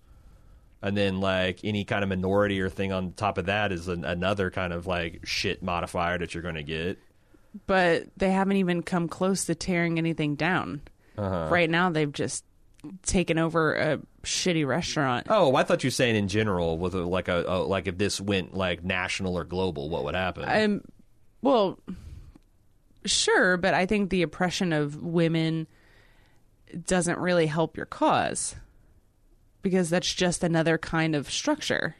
and 0.81 0.95
then 0.95 1.19
like 1.19 1.59
any 1.65 1.83
kind 1.83 2.03
of 2.03 2.09
minority 2.09 2.61
or 2.61 2.69
thing 2.69 2.93
on 2.93 3.11
top 3.11 3.37
of 3.37 3.47
that 3.47 3.73
is 3.73 3.89
an, 3.89 4.05
another 4.05 4.49
kind 4.49 4.71
of 4.71 4.87
like 4.87 5.19
shit 5.25 5.61
modifier 5.61 6.17
that 6.17 6.33
you're 6.33 6.41
going 6.41 6.55
to 6.55 6.63
get. 6.63 6.97
but 7.67 8.05
they 8.15 8.31
haven't 8.31 8.55
even 8.57 8.81
come 8.81 9.09
close 9.09 9.45
to 9.45 9.55
tearing 9.55 9.97
anything 9.97 10.35
down. 10.35 10.81
Uh-huh. 11.17 11.49
Right 11.51 11.69
now, 11.69 11.89
they've 11.89 12.11
just 12.11 12.45
taken 13.03 13.37
over 13.37 13.75
a 13.75 13.99
shitty 14.23 14.65
restaurant. 14.65 15.27
Oh, 15.29 15.55
I 15.55 15.63
thought 15.63 15.83
you 15.83 15.87
were 15.87 15.91
saying 15.91 16.15
in 16.15 16.27
general 16.27 16.77
with 16.77 16.95
a, 16.95 17.03
like 17.03 17.27
a, 17.27 17.43
a 17.45 17.57
like 17.63 17.87
if 17.87 17.97
this 17.97 18.19
went 18.19 18.53
like 18.53 18.83
national 18.83 19.37
or 19.37 19.43
global, 19.43 19.89
what 19.89 20.03
would 20.03 20.15
happen? 20.15 20.45
Um, 20.47 20.81
well, 21.41 21.79
sure, 23.05 23.57
but 23.57 23.73
I 23.73 23.85
think 23.85 24.09
the 24.09 24.21
oppression 24.21 24.73
of 24.73 25.01
women 25.01 25.67
doesn't 26.85 27.19
really 27.19 27.47
help 27.47 27.77
your 27.77 27.85
cause 27.85 28.55
because 29.61 29.89
that's 29.89 30.13
just 30.13 30.43
another 30.43 30.77
kind 30.77 31.15
of 31.15 31.29
structure. 31.29 31.95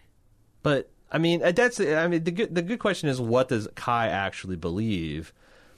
But 0.63 0.89
I 1.11 1.17
mean, 1.17 1.43
uh, 1.43 1.51
that's 1.51 1.79
I 1.79 2.07
mean 2.07 2.23
the 2.23 2.31
good 2.31 2.55
the 2.55 2.61
good 2.61 2.79
question 2.79 3.09
is 3.09 3.19
what 3.19 3.49
does 3.49 3.67
Kai 3.75 4.07
actually 4.07 4.55
believe? 4.55 5.33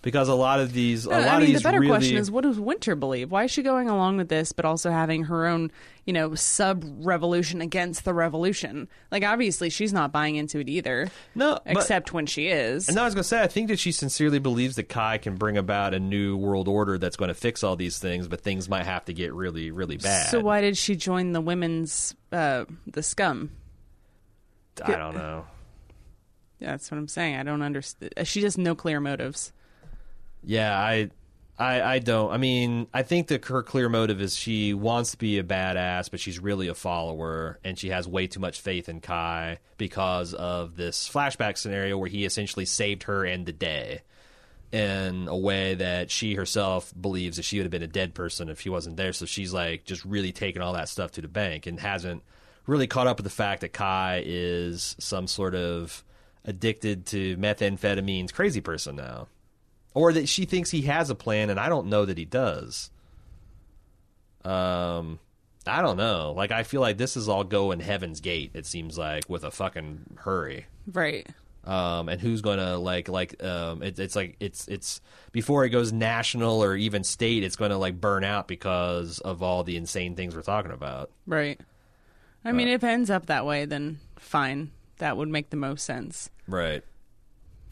Because 0.06 0.30
a 0.30 0.36
lot 0.36 0.60
of 0.60 0.72
these 0.72 1.06
a 1.06 1.10
lot 1.10 1.22
I 1.22 1.34
of 1.34 1.39
mean, 1.41 1.50
these 1.50 1.58
the 1.58 1.63
better 1.63 1.80
really 1.80 1.89
question 1.89 2.18
is, 2.18 2.30
what 2.30 2.44
does 2.44 2.60
Winter 2.60 2.96
believe? 2.96 3.32
Why 3.32 3.46
is 3.46 3.52
she 3.52 3.63
going 3.63 3.89
along 3.89 4.18
with 4.18 4.30
this, 4.30 4.52
but 4.52 4.63
also 4.63 4.91
having 4.91 5.24
her 5.24 5.48
own, 5.48 5.72
you 6.06 6.13
know, 6.13 6.36
sub 6.36 6.84
revolution 7.00 7.60
against 7.60 8.06
the 8.06 8.13
revolution? 8.13 8.88
Like, 9.12 9.24
obviously, 9.24 9.72
she's 9.72 9.91
not 9.91 10.12
buying 10.12 10.36
into 10.36 10.60
it 10.60 10.70
either, 10.70 11.10
no, 11.34 11.58
but, 11.65 11.78
except 11.78 12.13
when 12.13 12.28
she 12.28 12.50
is. 12.50 12.88
And 12.88 13.00
I 13.00 13.06
was 13.06 13.15
going 13.15 13.24
to 13.24 13.28
say, 13.28 13.41
I 13.41 13.48
think 13.48 13.70
that 13.70 13.80
she 13.80 13.91
sincerely 13.91 14.38
believes 14.38 14.76
that 14.76 14.89
Kai 14.89 15.18
can 15.18 15.38
bring 15.38 15.58
about 15.58 15.96
a 15.96 16.00
new 16.00 16.38
world 16.38 16.68
order 16.68 17.00
that's 17.00 17.18
going 17.18 17.30
to 17.30 17.34
fix 17.34 17.63
all 17.63 17.76
these 17.76 17.98
things, 17.98 18.28
but 18.28 18.41
things 18.41 18.70
might 18.70 18.86
have 18.86 19.06
to 19.06 19.13
get 19.13 19.34
really, 19.34 19.72
really 19.72 19.98
bad. 19.98 20.30
So 20.30 20.39
why 20.39 20.62
did 20.62 20.78
she 20.78 20.96
join 20.96 21.32
the 21.32 21.41
women's, 21.41 22.13
uh, 22.32 22.65
the 22.86 23.02
scum? 23.02 23.50
I 24.84 24.91
don't 24.91 25.15
know. 25.15 25.48
Yeah, 26.60 26.72
that's 26.72 26.91
what 26.91 27.00
I'm 27.00 27.08
saying. 27.08 27.38
I 27.38 27.41
don't 27.44 27.63
understand. 27.63 28.13
She 28.26 28.44
has 28.44 28.56
no 28.56 28.76
clear 28.76 29.00
motives. 29.00 29.52
Yeah, 30.46 30.78
I, 30.78 31.10
I, 31.58 31.82
I 31.82 32.00
don't. 32.00 32.32
I 32.32 32.38
mean, 32.38 32.88
I 32.94 33.04
think 33.04 33.28
that 33.28 33.46
her 33.46 33.64
clear 33.64 33.90
motive 33.90 34.22
is 34.22 34.36
she 34.36 34.74
wants 34.74 35.12
to 35.12 35.18
be 35.18 35.40
a 35.40 35.44
badass, 35.44 36.12
but 36.12 36.20
she's 36.20 36.40
really 36.40 36.68
a 36.68 36.76
follower, 36.76 37.60
and 37.64 37.78
she 37.80 37.90
has 37.90 38.08
way 38.08 38.28
too 38.28 38.40
much 38.40 38.62
faith 38.62 38.88
in 38.88 39.02
Kai 39.02 39.60
because 39.78 40.34
of 40.34 40.76
this 40.76 41.10
flashback 41.10 41.58
scenario 41.58 41.98
where 41.98 42.10
he 42.10 42.26
essentially 42.26 42.66
saved 42.66 43.04
her 43.04 43.26
and 43.26 43.46
the 43.46 43.54
day. 43.54 44.02
In 44.72 45.30
a 45.30 45.38
way 45.38 45.76
that 45.76 46.12
she 46.12 46.34
herself 46.34 46.94
believes 47.00 47.38
that 47.38 47.44
she 47.44 47.58
would 47.58 47.64
have 47.64 47.72
been 47.72 47.84
a 47.84 47.88
dead 47.88 48.14
person 48.14 48.50
if 48.50 48.60
he 48.60 48.70
wasn't 48.70 48.98
there. 48.98 49.14
So 49.14 49.26
she's 49.26 49.54
like 49.54 49.86
just 49.86 50.04
really 50.04 50.34
taking 50.34 50.62
all 50.62 50.74
that 50.74 50.90
stuff 50.90 51.12
to 51.12 51.22
the 51.22 51.30
bank 51.30 51.66
and 51.66 51.80
hasn't 51.80 52.24
really 52.66 52.88
caught 52.88 53.08
up 53.08 53.18
with 53.18 53.24
the 53.24 53.30
fact 53.30 53.62
that 53.62 53.72
Kai 53.72 54.24
is 54.26 54.98
some 55.00 55.28
sort 55.28 55.56
of 55.56 56.04
addicted 56.43 57.06
to 57.08 57.38
methamphetamines 57.38 58.34
crazy 58.34 58.60
person 58.60 58.98
now. 58.98 59.28
Or 59.96 60.14
that 60.14 60.30
she 60.30 60.46
thinks 60.46 60.70
he 60.70 60.84
has 60.84 61.10
a 61.10 61.16
plan 61.16 61.50
and 61.50 61.60
I 61.60 61.68
don't 61.70 61.88
know 61.88 62.06
that 62.06 62.20
he 62.20 62.26
does. 62.26 62.91
Um 64.43 65.20
I 65.68 65.82
don't 65.82 65.98
know. 65.98 66.34
Like 66.36 66.52
I 66.52 66.64
feel 66.64 66.82
like 66.82 66.98
this 66.98 67.18
is 67.18 67.28
all 67.28 67.43
going 67.43 67.80
heaven's 67.80 68.22
gate, 68.22 68.52
it 68.54 68.68
seems 68.68 68.98
like, 68.98 69.28
with 69.28 69.43
a 69.43 69.52
fucking 69.52 70.18
hurry. 70.18 70.68
Right. 70.91 71.28
Um, 71.64 72.10
and 72.10 72.22
who's 72.22 72.41
gonna 72.41 72.78
like 72.78 73.10
like 73.10 73.43
um, 73.43 73.82
it, 73.82 73.98
it's 73.98 74.16
like 74.16 74.36
it's 74.39 74.68
it's 74.68 75.02
before 75.32 75.66
it 75.66 75.70
goes 75.70 75.91
national 75.91 76.64
or 76.64 76.76
even 76.76 77.04
state, 77.04 77.43
it's 77.43 77.56
gonna 77.56 77.80
like 77.80 78.00
burn 78.00 78.24
out 78.24 78.48
because 78.48 79.18
of 79.20 79.41
all 79.41 79.64
the 79.64 79.76
insane 79.76 80.16
things 80.16 80.36
we're 80.36 80.43
talking 80.43 80.72
about. 80.72 81.10
Right. 81.26 81.60
I 82.43 82.52
mean, 82.52 82.68
if 82.68 82.84
it 82.84 82.88
ends 82.88 83.10
up 83.10 83.26
that 83.26 83.48
way, 83.48 83.66
then 83.66 84.00
fine. 84.18 84.70
That 84.98 85.18
would 85.18 85.30
make 85.30 85.50
the 85.50 85.58
most 85.58 85.84
sense. 85.84 86.30
Right. 86.48 86.84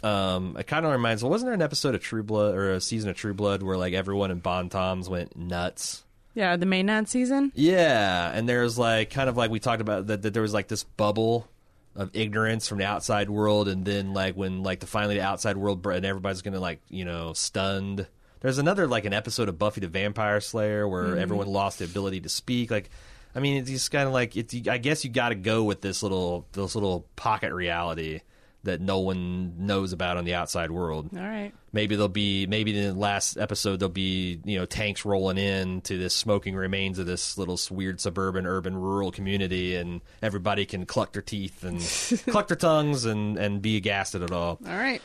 Um, 0.03 0.57
it 0.59 0.67
kind 0.67 0.85
of 0.85 0.91
reminds. 0.91 1.23
Well, 1.23 1.29
wasn't 1.29 1.47
there 1.47 1.53
an 1.53 1.61
episode 1.61 1.95
of 1.95 2.01
True 2.01 2.23
Blood 2.23 2.55
or 2.55 2.73
a 2.73 2.81
season 2.81 3.09
of 3.09 3.15
True 3.15 3.33
Blood 3.33 3.63
where 3.63 3.77
like 3.77 3.93
everyone 3.93 4.31
in 4.31 4.39
Bon 4.39 4.69
Temps 4.69 5.07
went 5.07 5.37
nuts? 5.37 6.03
Yeah, 6.35 6.57
the 6.57 6.65
maenad 6.65 7.07
season. 7.07 7.51
Yeah, 7.55 8.31
and 8.33 8.49
there's 8.49 8.77
like 8.77 9.11
kind 9.11 9.29
of 9.29 9.37
like 9.37 9.49
we 9.49 9.59
talked 9.59 9.81
about 9.81 10.07
that, 10.07 10.23
that 10.23 10.33
there 10.33 10.41
was 10.41 10.53
like 10.53 10.67
this 10.67 10.83
bubble 10.83 11.47
of 11.95 12.09
ignorance 12.13 12.67
from 12.67 12.79
the 12.79 12.85
outside 12.85 13.29
world, 13.29 13.67
and 13.69 13.85
then 13.85 14.13
like 14.13 14.35
when 14.35 14.61
like 14.61 14.81
the 14.81 14.87
finally 14.87 15.15
the 15.15 15.21
outside 15.21 15.55
world 15.55 15.85
and 15.85 16.05
everybody's 16.05 16.41
gonna 16.41 16.59
like 16.59 16.81
you 16.89 17.05
know 17.05 17.33
stunned. 17.33 18.05
There's 18.41 18.57
another 18.57 18.87
like 18.87 19.05
an 19.05 19.13
episode 19.13 19.47
of 19.47 19.57
Buffy 19.57 19.79
the 19.79 19.87
Vampire 19.87 20.41
Slayer 20.41 20.85
where 20.85 21.17
everyone 21.17 21.47
lost 21.47 21.79
the 21.79 21.85
ability 21.85 22.19
to 22.21 22.29
speak. 22.29 22.71
Like, 22.71 22.89
I 23.33 23.39
mean, 23.39 23.55
it's 23.61 23.69
just 23.69 23.89
kind 23.89 24.05
of 24.05 24.11
like 24.11 24.35
it's. 24.35 24.53
I 24.67 24.79
guess 24.79 25.05
you 25.05 25.11
got 25.11 25.29
to 25.29 25.35
go 25.35 25.63
with 25.63 25.79
this 25.79 26.03
little 26.03 26.45
this 26.51 26.75
little 26.75 27.05
pocket 27.15 27.53
reality 27.53 28.19
that 28.63 28.79
no 28.79 28.99
one 28.99 29.65
knows 29.65 29.91
about 29.91 30.17
on 30.17 30.25
the 30.25 30.33
outside 30.33 30.71
world. 30.71 31.09
All 31.13 31.21
right. 31.21 31.51
Maybe 31.71 31.95
there'll 31.95 32.07
be 32.07 32.47
maybe 32.47 32.77
in 32.77 32.93
the 32.93 32.99
last 32.99 33.37
episode 33.37 33.79
there'll 33.79 33.91
be 33.91 34.39
you 34.45 34.57
know 34.57 34.65
tanks 34.65 35.05
rolling 35.05 35.37
in 35.37 35.81
to 35.81 35.97
this 35.97 36.13
smoking 36.13 36.55
remains 36.55 36.99
of 36.99 37.05
this 37.05 37.37
little 37.37 37.59
weird 37.69 37.99
suburban 37.99 38.45
urban 38.45 38.77
rural 38.77 39.11
community 39.11 39.75
and 39.75 40.01
everybody 40.21 40.65
can 40.65 40.85
cluck 40.85 41.13
their 41.13 41.21
teeth 41.21 41.63
and 41.63 41.79
cluck 42.31 42.47
their 42.47 42.57
tongues 42.57 43.05
and 43.05 43.37
and 43.37 43.61
be 43.61 43.77
aghast 43.77 44.15
at 44.15 44.21
it 44.21 44.31
all. 44.31 44.59
All 44.65 44.75
right. 44.77 45.01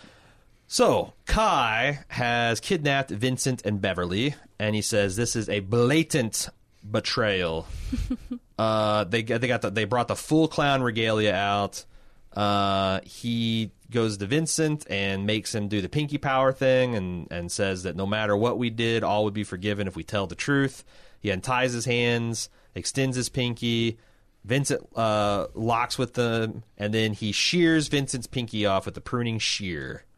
So 0.69 1.15
Kai 1.25 2.01
has 2.09 2.61
kidnapped 2.61 3.11
Vincent 3.11 3.65
and 3.65 3.81
Beverly, 3.81 4.35
and 4.59 4.75
he 4.75 4.83
says 4.83 5.17
this 5.17 5.35
is 5.35 5.49
a 5.49 5.61
blatant 5.61 6.51
betrayal. 6.89 7.67
uh, 8.59 9.05
they 9.05 9.23
they 9.23 9.49
got 9.49 9.63
the, 9.63 9.71
they 9.71 9.85
brought 9.85 10.09
the 10.09 10.17
full 10.17 10.47
clown 10.47 10.83
regalia 10.83 11.33
out. 11.33 11.87
Uh, 12.33 13.01
he 13.05 13.73
goes 13.91 14.19
to 14.19 14.27
Vincent 14.27 14.87
and 14.91 15.27
makes 15.27 15.55
him 15.55 15.69
do 15.69 15.81
the 15.81 15.89
pinky 15.89 16.19
power 16.19 16.53
thing, 16.53 16.95
and 16.95 17.27
and 17.31 17.51
says 17.51 17.83
that 17.85 17.97
no 17.97 18.07
matter 18.07 18.37
what 18.37 18.59
we 18.59 18.71
did, 18.71 19.03
all 19.03 19.25
would 19.25 19.35
be 19.35 19.45
forgiven 19.45 19.89
if 19.89 19.97
we 19.97 20.05
tell 20.05 20.27
the 20.27 20.35
truth. 20.35 20.85
He 21.21 21.31
unties 21.31 21.73
his 21.73 21.85
hands, 21.85 22.49
extends 22.75 23.17
his 23.17 23.29
pinky. 23.29 23.99
Vincent 24.45 24.89
uh, 24.97 25.49
locks 25.55 25.99
with 25.99 26.15
them, 26.15 26.63
and 26.77 26.95
then 26.95 27.13
he 27.13 27.33
shears 27.33 27.89
Vincent's 27.89 28.27
pinky 28.27 28.65
off 28.67 28.87
with 28.87 28.97
a 28.97 29.01
pruning 29.01 29.39
shear. 29.39 30.05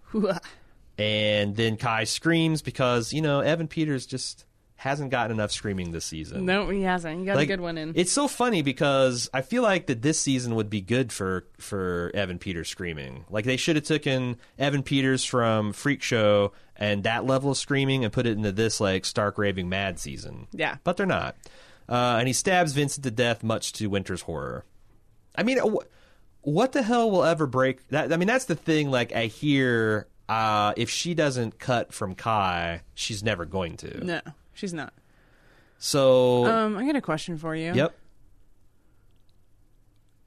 And 0.99 1.57
then 1.57 1.79
Kai 1.79 2.05
screams 2.05 2.61
because, 2.61 3.15
you 3.15 3.23
know, 3.23 3.41
Evan 3.41 3.69
Peters 3.69 4.05
just 4.05 4.45
hasn't 4.81 5.11
gotten 5.11 5.33
enough 5.37 5.53
screaming 5.53 5.93
this 5.93 6.07
season. 6.07 6.47
No, 6.47 6.69
he 6.71 6.81
hasn't. 6.83 7.21
He 7.21 7.27
got 7.27 7.37
Like, 7.37 7.45
a 7.49 7.53
good 7.53 7.61
one 7.61 7.77
in. 7.77 7.93
It's 7.97 8.13
so 8.13 8.27
funny 8.27 8.63
because 8.63 9.29
I 9.35 9.43
feel 9.43 9.63
like 9.63 9.89
that 9.89 10.01
this 10.01 10.19
season 10.19 10.55
would 10.55 10.71
be 10.71 10.81
good 10.81 11.13
for 11.13 11.47
for 11.59 12.11
Evan 12.15 12.39
Peters 12.39 12.69
screaming. 12.71 13.27
Like 13.29 13.45
they 13.45 13.59
should 13.59 13.77
have 13.77 13.85
taken 13.85 14.39
Evan 14.59 14.83
Peters 14.83 15.23
from 15.25 15.75
Freak 15.75 16.03
Show 16.03 16.53
and 16.77 17.03
that 17.05 17.27
level 17.27 17.51
of 17.51 17.59
screaming 17.59 18.05
and 18.05 18.13
put 18.13 18.27
it 18.27 18.39
into 18.39 18.53
this 18.53 18.81
like 18.81 19.05
stark 19.05 19.37
raving 19.37 19.69
mad 19.69 19.99
season. 19.99 20.47
Yeah. 20.53 20.77
but 20.83 20.97
they're 20.97 21.05
not. 21.05 21.37
Uh, 21.87 22.17
and 22.19 22.27
he 22.27 22.33
stabs 22.33 22.73
Vincent 22.73 23.05
to 23.05 23.11
death, 23.11 23.43
much 23.43 23.73
to 23.75 23.89
Winter's 23.89 24.23
horror. 24.23 24.65
I 25.37 25.43
mean, 25.43 25.59
wh- 25.59 25.85
what 26.41 26.73
the 26.73 26.83
hell 26.83 27.11
will 27.11 27.25
ever 27.25 27.47
break 27.47 27.87
that? 27.89 28.13
I 28.13 28.17
mean, 28.17 28.29
that's 28.29 28.47
the 28.47 28.55
thing. 28.55 28.91
Like 28.91 29.13
I 29.13 29.27
hear, 29.27 30.07
uh, 30.29 30.73
if 30.79 30.89
she 30.89 31.13
doesn't 31.13 31.59
cut 31.59 31.93
from 31.93 32.15
Kai, 32.15 32.81
she's 32.95 33.23
never 33.23 33.45
going 33.45 33.77
to. 33.79 34.05
no, 34.07 34.21
she's 34.61 34.75
not. 34.75 34.93
So, 35.79 36.45
Um, 36.45 36.77
I 36.77 36.85
got 36.87 36.95
a 36.97 37.01
question 37.01 37.39
for 37.39 37.57
you. 37.57 37.73
yep. 37.75 37.97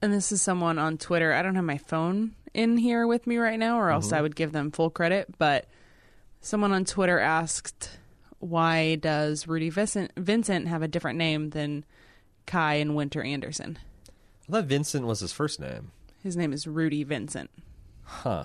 And 0.02 0.12
this 0.12 0.32
is 0.32 0.42
someone 0.42 0.78
on 0.80 0.98
Twitter. 0.98 1.32
I 1.34 1.42
don't 1.42 1.56
have 1.56 1.64
my 1.64 1.78
phone 1.78 2.36
in 2.54 2.78
here 2.78 3.08
with 3.08 3.26
me 3.26 3.38
right 3.38 3.58
now, 3.60 3.80
or 3.80 3.90
else 3.90 4.08
Mm-hmm. 4.08 4.16
I 4.16 4.22
would 4.22 4.36
give 4.36 4.52
them 4.52 4.72
full 4.72 4.90
credit. 4.90 5.34
But 5.38 5.68
someone 6.42 6.74
on 6.74 6.84
Twitter 6.86 7.20
asked, 7.20 7.98
"Why 8.40 8.96
does 8.96 9.48
Rudy 9.48 9.70
Vincent, 9.70 10.12
Vincent 10.18 10.68
have 10.68 10.82
a 10.82 10.88
different 10.90 11.18
name 11.18 11.52
than 11.52 11.86
Kai 12.46 12.76
and 12.76 12.96
Winter 12.96 13.22
Anderson? 13.24 13.78
I 14.50 14.52
thought 14.52 14.66
Vincent 14.66 15.06
was 15.06 15.22
his 15.22 15.32
first 15.32 15.60
name. 15.62 15.92
His 16.22 16.36
name 16.36 16.52
is 16.52 16.68
Rudy 16.68 17.04
Vincent. 17.06 17.50
Huh. 18.04 18.44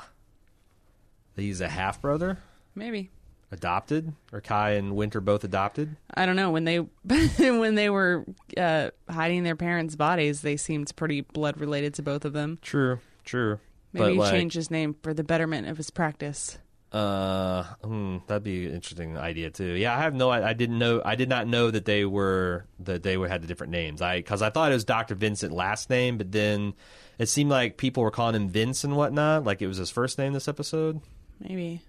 He's 1.35 1.61
a 1.61 1.69
half 1.69 2.01
brother, 2.01 2.39
Maybe 2.75 3.11
adopted, 3.51 4.13
or 4.33 4.41
Kai 4.41 4.73
and 4.73 4.95
Winter 4.97 5.21
both 5.21 5.45
adopted. 5.45 5.97
I 6.15 6.27
don't 6.27 6.37
know 6.37 6.51
when 6.51 6.65
they 6.65 6.77
when 7.39 7.75
they 7.75 7.91
were 7.91 8.25
uh, 8.57 8.91
hiding 9.09 9.45
their 9.45 9.57
parents' 9.57 9.97
bodies, 9.97 10.43
they 10.43 10.57
seemed 10.57 10.95
pretty 10.97 11.23
blood 11.23 11.61
related 11.61 11.95
to 11.95 12.03
both 12.03 12.25
of 12.25 12.33
them. 12.33 12.59
True, 12.63 13.01
true. 13.25 13.59
Maybe 13.93 14.05
but 14.05 14.13
he 14.13 14.19
like, 14.19 14.33
changed 14.33 14.55
his 14.55 14.71
name 14.71 14.97
for 15.03 15.15
the 15.15 15.25
betterment 15.25 15.67
of 15.69 15.77
his 15.77 15.91
practice. 15.91 16.59
Uh, 16.91 17.65
hmm, 17.85 18.19
that'd 18.27 18.43
be 18.43 18.67
an 18.67 18.75
interesting 18.75 19.19
idea 19.19 19.51
too. 19.51 19.75
Yeah, 19.75 19.95
I 19.97 20.01
have 20.01 20.15
no. 20.15 20.31
I, 20.31 20.51
I 20.51 20.53
didn't 20.55 20.79
know. 20.79 21.03
I 21.05 21.17
did 21.17 21.29
not 21.29 21.47
know 21.47 21.71
that 21.71 21.85
they 21.85 22.05
were 22.05 22.65
that 22.81 23.03
they 23.03 23.17
were 23.19 23.29
had 23.29 23.43
the 23.43 23.47
different 23.47 23.73
names. 23.73 24.01
I 24.01 24.19
because 24.19 24.41
I 24.41 24.51
thought 24.51 24.71
it 24.71 24.75
was 24.75 24.85
Doctor 24.85 25.15
Vincent 25.15 25.53
last 25.53 25.91
name, 25.91 26.17
but 26.17 26.33
then 26.33 26.73
it 27.19 27.27
seemed 27.29 27.51
like 27.51 27.77
people 27.77 28.03
were 28.03 28.11
calling 28.11 28.35
him 28.35 28.49
Vince 28.49 28.85
and 28.85 28.97
whatnot, 28.97 29.45
like 29.45 29.61
it 29.61 29.67
was 29.67 29.77
his 29.77 29.91
first 29.91 30.17
name 30.19 30.33
this 30.33 30.49
episode. 30.49 31.01
Maybe. 31.41 31.83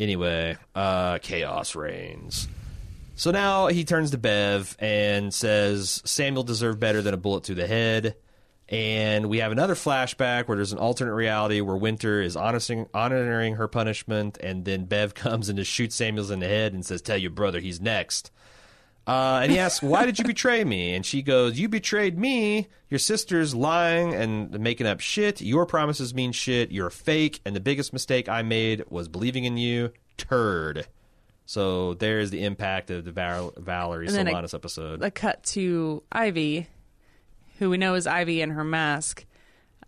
Anyway, 0.00 0.56
uh, 0.74 1.18
chaos 1.18 1.76
reigns. 1.76 2.48
So 3.16 3.30
now 3.30 3.66
he 3.66 3.84
turns 3.84 4.12
to 4.12 4.18
Bev 4.18 4.74
and 4.78 5.32
says 5.32 6.00
Samuel 6.06 6.42
deserved 6.42 6.80
better 6.80 7.02
than 7.02 7.12
a 7.12 7.18
bullet 7.18 7.44
to 7.44 7.54
the 7.54 7.66
head. 7.66 8.16
And 8.70 9.28
we 9.28 9.38
have 9.40 9.52
another 9.52 9.74
flashback 9.74 10.48
where 10.48 10.56
there's 10.56 10.72
an 10.72 10.78
alternate 10.78 11.12
reality 11.12 11.60
where 11.60 11.76
Winter 11.76 12.22
is 12.22 12.34
honoring, 12.34 12.86
honoring 12.94 13.56
her 13.56 13.68
punishment, 13.68 14.38
and 14.38 14.64
then 14.64 14.86
Bev 14.86 15.12
comes 15.14 15.50
and 15.50 15.58
just 15.58 15.70
shoots 15.70 15.96
Samuels 15.96 16.30
in 16.30 16.40
the 16.40 16.48
head 16.48 16.72
and 16.72 16.86
says, 16.86 17.02
"Tell 17.02 17.18
your 17.18 17.32
brother 17.32 17.60
he's 17.60 17.80
next." 17.80 18.30
Uh, 19.10 19.40
and 19.42 19.50
he 19.50 19.58
asks, 19.58 19.82
"Why 19.82 20.06
did 20.06 20.18
you 20.18 20.24
betray 20.24 20.62
me?" 20.62 20.94
And 20.94 21.04
she 21.04 21.22
goes, 21.22 21.58
"You 21.58 21.68
betrayed 21.68 22.16
me. 22.18 22.68
Your 22.88 22.98
sister's 22.98 23.54
lying 23.54 24.14
and 24.14 24.58
making 24.60 24.86
up 24.86 25.00
shit. 25.00 25.40
Your 25.40 25.66
promises 25.66 26.14
mean 26.14 26.32
shit. 26.32 26.70
You're 26.70 26.90
fake. 26.90 27.40
And 27.44 27.56
the 27.56 27.60
biggest 27.60 27.92
mistake 27.92 28.28
I 28.28 28.42
made 28.42 28.84
was 28.88 29.08
believing 29.08 29.44
in 29.44 29.56
you, 29.56 29.90
turd." 30.16 30.86
So 31.46 31.94
there's 31.94 32.30
the 32.30 32.44
impact 32.44 32.90
of 32.92 33.04
the 33.04 33.10
Val- 33.10 33.52
Valerie 33.56 34.06
And 34.06 34.14
then 34.14 34.28
a- 34.28 34.32
Solanas 34.32 34.54
episode. 34.54 35.02
a 35.02 35.10
cut 35.10 35.42
to 35.44 36.04
Ivy, 36.12 36.68
who 37.58 37.70
we 37.70 37.76
know 37.78 37.94
is 37.94 38.06
Ivy 38.06 38.40
in 38.40 38.50
her 38.50 38.62
mask, 38.62 39.24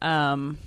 um, 0.00 0.58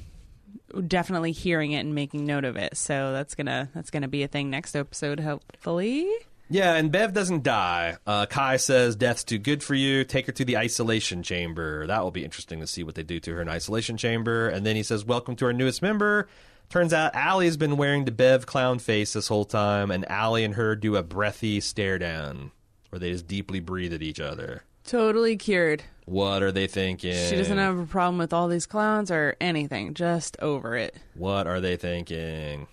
definitely 0.88 1.34
hearing 1.34 1.74
it 1.74 1.80
and 1.80 1.93
making 1.93 2.26
note 2.26 2.45
of 2.45 2.56
it. 2.56 2.78
So 2.78 3.12
that's 3.12 3.36
gonna 3.36 3.70
that's 3.76 3.89
gonna 3.91 4.08
be 4.08 4.24
a 4.24 4.28
thing 4.30 4.49
next 4.49 4.76
episode, 4.76 5.20
hopefully. 5.20 6.08
Yeah, 6.50 6.76
and 6.76 6.91
Bev 6.91 7.14
doesn't 7.14 7.43
die. 7.43 7.98
Uh, 8.06 8.28
Kai 8.28 8.58
says 8.58 8.96
death's 8.96 9.24
too 9.24 9.39
good 9.39 9.64
for 9.64 9.74
you. 9.74 10.04
Take 10.04 10.28
her 10.28 10.32
to 10.34 10.46
the 10.46 10.58
isolation 10.58 11.24
chamber. 11.24 11.88
That 11.88 12.04
will 12.04 12.12
be 12.12 12.24
interesting 12.24 12.60
to 12.60 12.68
see 12.68 12.84
what 12.84 12.96
they 12.96 13.04
do 13.04 13.20
to 13.22 13.34
her 13.34 13.41
in 13.41 13.50
isolation 13.50 13.98
chamber. 13.98 14.48
And 14.48 14.66
then 14.66 14.76
he 14.76 14.84
says, 14.84 15.04
"Welcome 15.06 15.36
to 15.38 15.46
our 15.46 15.54
newest 15.54 15.82
member." 15.82 16.28
Turns 16.70 16.93
out 16.93 17.16
Allie 17.16 17.46
has 17.46 17.58
been 17.58 17.78
wearing 17.78 18.06
the 18.06 18.12
Bev 18.12 18.46
clown 18.46 18.80
face 18.80 19.14
this 19.14 19.28
whole 19.28 19.46
time, 19.46 19.91
and 19.91 20.10
Allie 20.10 20.43
and 20.43 20.56
her 20.56 20.76
do 20.76 20.96
a 20.96 21.04
breathy 21.04 21.60
stare 21.60 21.98
down, 22.00 22.52
where 22.89 23.00
they 23.00 23.12
just 23.12 23.28
deeply 23.28 23.60
breathe 23.60 23.93
at 23.93 24.02
each 24.02 24.20
other. 24.20 24.64
Totally 24.84 25.38
cured. 25.38 25.84
What 26.06 26.43
are 26.43 26.52
they 26.52 26.68
thinking? 26.68 27.16
She 27.30 27.36
doesn't 27.36 27.58
have 27.58 27.80
a 27.80 27.86
problem 27.86 28.20
with 28.20 28.34
all 28.34 28.48
these 28.48 28.68
clowns 28.68 29.10
or 29.10 29.36
anything. 29.41 29.96
Just 29.96 30.38
over 30.39 30.76
it. 30.76 30.96
What 31.16 31.48
are 31.48 31.60
they 31.60 31.76
thinking? 31.76 32.68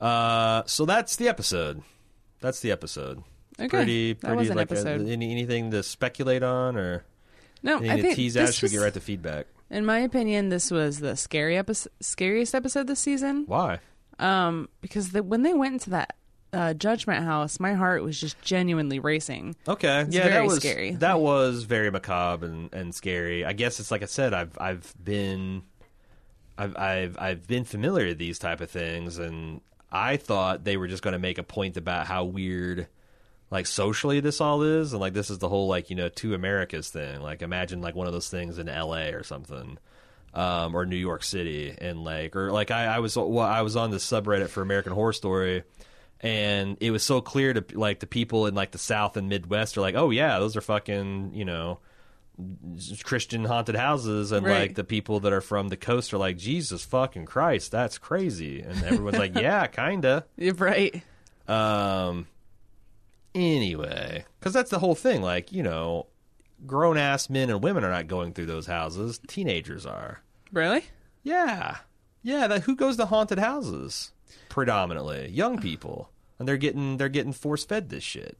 Uh, 0.00 0.62
so 0.66 0.84
that's 0.84 1.16
the 1.16 1.28
episode. 1.28 1.82
That's 2.44 2.60
the 2.60 2.70
episode. 2.72 3.22
Okay, 3.58 3.68
Pretty, 3.68 4.12
that 4.12 4.20
pretty 4.20 4.36
was 4.36 4.50
an 4.50 4.56
like 4.56 4.70
a- 4.70 4.74
episode. 4.74 5.08
any, 5.08 5.30
anything 5.32 5.70
to 5.70 5.82
speculate 5.82 6.42
on 6.42 6.76
or 6.76 7.04
No, 7.62 7.78
anything 7.78 7.90
I 7.90 7.96
to 7.96 8.02
think 8.02 8.16
tease 8.16 8.36
out? 8.36 8.52
Should 8.52 8.62
we 8.62 8.66
was, 8.66 8.72
get 8.72 8.78
right 8.84 8.94
to 8.94 9.00
feedback? 9.00 9.46
in 9.70 9.84
my 9.86 9.98
opinion, 10.00 10.50
this 10.50 10.70
was 10.70 11.00
the 11.00 11.16
scary 11.16 11.56
episode, 11.56 11.90
scariest 12.00 12.54
episode 12.54 12.86
this 12.86 13.00
season. 13.00 13.44
Why? 13.46 13.78
Um, 14.18 14.68
because 14.82 15.10
the, 15.12 15.22
when 15.22 15.42
they 15.42 15.54
went 15.54 15.72
into 15.74 15.90
that 15.90 16.16
uh, 16.52 16.74
judgment 16.74 17.24
house, 17.24 17.58
my 17.58 17.72
heart 17.74 18.02
was 18.04 18.20
just 18.20 18.40
genuinely 18.42 18.98
racing. 19.00 19.56
Okay, 19.66 20.00
It's 20.02 20.14
yeah, 20.14 20.28
that 20.28 20.44
was 20.44 20.56
scary. 20.58 20.92
that 20.96 21.18
was 21.20 21.64
very 21.64 21.90
macabre 21.90 22.46
and, 22.46 22.72
and 22.74 22.94
scary. 22.94 23.44
I 23.44 23.52
guess 23.54 23.80
it's 23.80 23.90
like 23.90 24.02
I 24.02 24.06
said, 24.06 24.34
I've 24.34 24.56
I've 24.60 24.94
been 25.02 25.62
I've 26.58 26.76
I've 26.76 27.16
I've 27.18 27.46
been 27.48 27.64
familiar 27.64 28.06
with 28.08 28.18
these 28.18 28.38
type 28.38 28.60
of 28.60 28.70
things, 28.70 29.18
and 29.18 29.60
I 29.94 30.16
thought 30.16 30.64
they 30.64 30.76
were 30.76 30.88
just 30.88 31.02
going 31.02 31.12
to 31.12 31.18
make 31.18 31.38
a 31.38 31.44
point 31.44 31.76
about 31.76 32.06
how 32.08 32.24
weird, 32.24 32.88
like 33.50 33.66
socially 33.66 34.18
this 34.20 34.40
all 34.40 34.62
is, 34.62 34.92
and 34.92 35.00
like 35.00 35.14
this 35.14 35.30
is 35.30 35.38
the 35.38 35.48
whole 35.48 35.68
like 35.68 35.88
you 35.88 35.96
know 35.96 36.08
two 36.08 36.34
Americas 36.34 36.90
thing. 36.90 37.20
Like 37.20 37.42
imagine 37.42 37.80
like 37.80 37.94
one 37.94 38.08
of 38.08 38.12
those 38.12 38.28
things 38.28 38.58
in 38.58 38.68
L.A. 38.68 39.12
or 39.12 39.22
something. 39.22 39.78
Um, 40.32 40.74
or 40.74 40.84
New 40.84 40.96
York 40.96 41.22
City, 41.22 41.72
and 41.80 42.02
like, 42.02 42.34
or 42.34 42.50
like 42.50 42.72
I, 42.72 42.86
I 42.86 42.98
was, 42.98 43.14
well, 43.16 43.38
I 43.38 43.62
was 43.62 43.76
on 43.76 43.92
the 43.92 43.98
subreddit 43.98 44.48
for 44.48 44.62
American 44.62 44.92
Horror 44.92 45.12
Story, 45.12 45.62
and 46.18 46.76
it 46.80 46.90
was 46.90 47.04
so 47.04 47.20
clear 47.20 47.52
to 47.52 47.64
like 47.78 48.00
the 48.00 48.08
people 48.08 48.46
in 48.46 48.54
like 48.56 48.72
the 48.72 48.78
South 48.78 49.16
and 49.16 49.28
Midwest 49.28 49.76
are 49.78 49.80
like, 49.80 49.94
oh 49.94 50.10
yeah, 50.10 50.40
those 50.40 50.56
are 50.56 50.60
fucking, 50.60 51.34
you 51.34 51.44
know, 51.44 51.78
Christian 53.04 53.44
haunted 53.44 53.76
houses, 53.76 54.32
and 54.32 54.44
Right. 54.44 54.60
like 54.60 54.74
the 54.74 54.84
people 54.84 55.20
that 55.20 55.32
are 55.32 55.40
from 55.40 55.68
the 55.68 55.76
coast 55.76 56.12
are 56.12 56.18
like, 56.18 56.36
Jesus 56.36 56.84
fucking 56.84 57.26
Christ, 57.26 57.70
that's 57.70 57.98
crazy, 57.98 58.60
and 58.60 58.82
everyone's 58.84 59.18
like, 59.18 59.34
yeah, 59.40 59.66
kinda. 59.68 60.24
You're 60.36 60.54
right. 60.54 61.02
Um. 61.46 62.26
Anyway, 63.34 64.24
because 64.38 64.52
that's 64.52 64.70
the 64.70 64.78
whole 64.78 64.94
thing. 64.94 65.20
Like, 65.20 65.50
you 65.52 65.62
know, 65.62 66.06
grown 66.66 66.96
ass 66.96 67.28
men 67.28 67.50
and 67.50 67.62
women 67.62 67.82
are 67.84 67.90
not 67.90 68.06
going 68.06 68.32
through 68.32 68.46
those 68.46 68.66
houses. 68.66 69.18
Teenagers 69.26 69.84
are. 69.86 70.22
Really? 70.52 70.84
Yeah, 71.24 71.78
yeah. 72.22 72.46
That 72.46 72.62
who 72.62 72.76
goes 72.76 72.96
to 72.98 73.06
haunted 73.06 73.38
houses? 73.40 74.12
Predominantly 74.48 75.28
young 75.30 75.58
people, 75.60 76.10
and 76.38 76.46
they're 76.46 76.56
getting 76.56 76.96
they're 76.96 77.08
getting 77.08 77.32
force 77.32 77.64
fed 77.64 77.88
this 77.90 78.04
shit. 78.04 78.38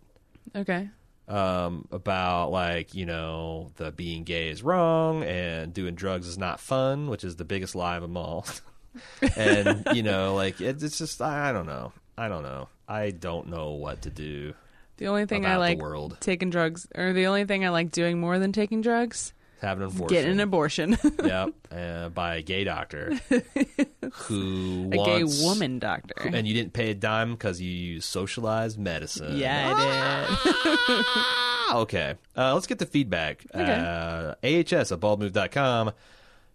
Okay. 0.54 0.90
Um, 1.26 1.88
about 1.90 2.50
like 2.50 2.94
you 2.94 3.06
know 3.06 3.70
the 3.76 3.90
being 3.90 4.24
gay 4.24 4.50
is 4.50 4.62
wrong 4.62 5.22
and 5.22 5.72
doing 5.72 5.94
drugs 5.94 6.28
is 6.28 6.36
not 6.36 6.60
fun, 6.60 7.08
which 7.08 7.24
is 7.24 7.36
the 7.36 7.46
biggest 7.46 7.74
lie 7.74 7.96
of 7.96 8.02
them 8.02 8.16
all. 8.16 8.46
and 9.36 9.86
you 9.94 10.02
know, 10.02 10.34
like 10.34 10.60
it, 10.60 10.82
it's 10.82 10.98
just 10.98 11.22
I, 11.22 11.48
I 11.48 11.52
don't 11.52 11.66
know. 11.66 11.92
I 12.18 12.28
don't 12.28 12.42
know. 12.42 12.68
I 12.86 13.10
don't 13.10 13.48
know 13.48 13.70
what 13.70 14.02
to 14.02 14.10
do. 14.10 14.52
The 14.98 15.08
only 15.08 15.26
thing 15.26 15.44
I 15.46 15.56
like 15.56 15.78
world. 15.78 16.18
taking 16.20 16.50
drugs, 16.50 16.86
or 16.94 17.12
the 17.12 17.26
only 17.26 17.44
thing 17.46 17.64
I 17.64 17.70
like 17.70 17.90
doing 17.90 18.20
more 18.20 18.38
than 18.38 18.52
taking 18.52 18.80
drugs, 18.80 19.32
Have 19.60 19.78
an 19.78 19.86
abortion. 19.86 20.06
getting 20.14 20.32
an 20.32 20.40
abortion. 20.40 20.96
yep, 21.24 21.54
uh, 21.72 22.10
by 22.10 22.36
a 22.36 22.42
gay 22.42 22.62
doctor 22.64 23.18
who 24.12 24.88
a 24.92 24.96
gay 24.96 25.24
woman 25.42 25.78
doctor. 25.78 26.14
and 26.26 26.46
you 26.46 26.54
didn't 26.54 26.72
pay 26.72 26.90
a 26.90 26.94
dime 26.94 27.32
because 27.32 27.60
you 27.60 27.70
used 27.70 28.08
socialized 28.08 28.78
medicine. 28.78 29.36
yeah, 29.36 29.74
I 29.76 30.30
did. 30.34 31.04
Ah, 31.06 31.76
okay. 31.80 32.14
Uh, 32.36 32.54
let's 32.54 32.66
get 32.66 32.78
the 32.78 32.86
feedback. 32.86 33.44
Uh, 33.54 34.34
AHS 34.42 34.92
at 34.92 35.00
baldmove.com. 35.00 35.92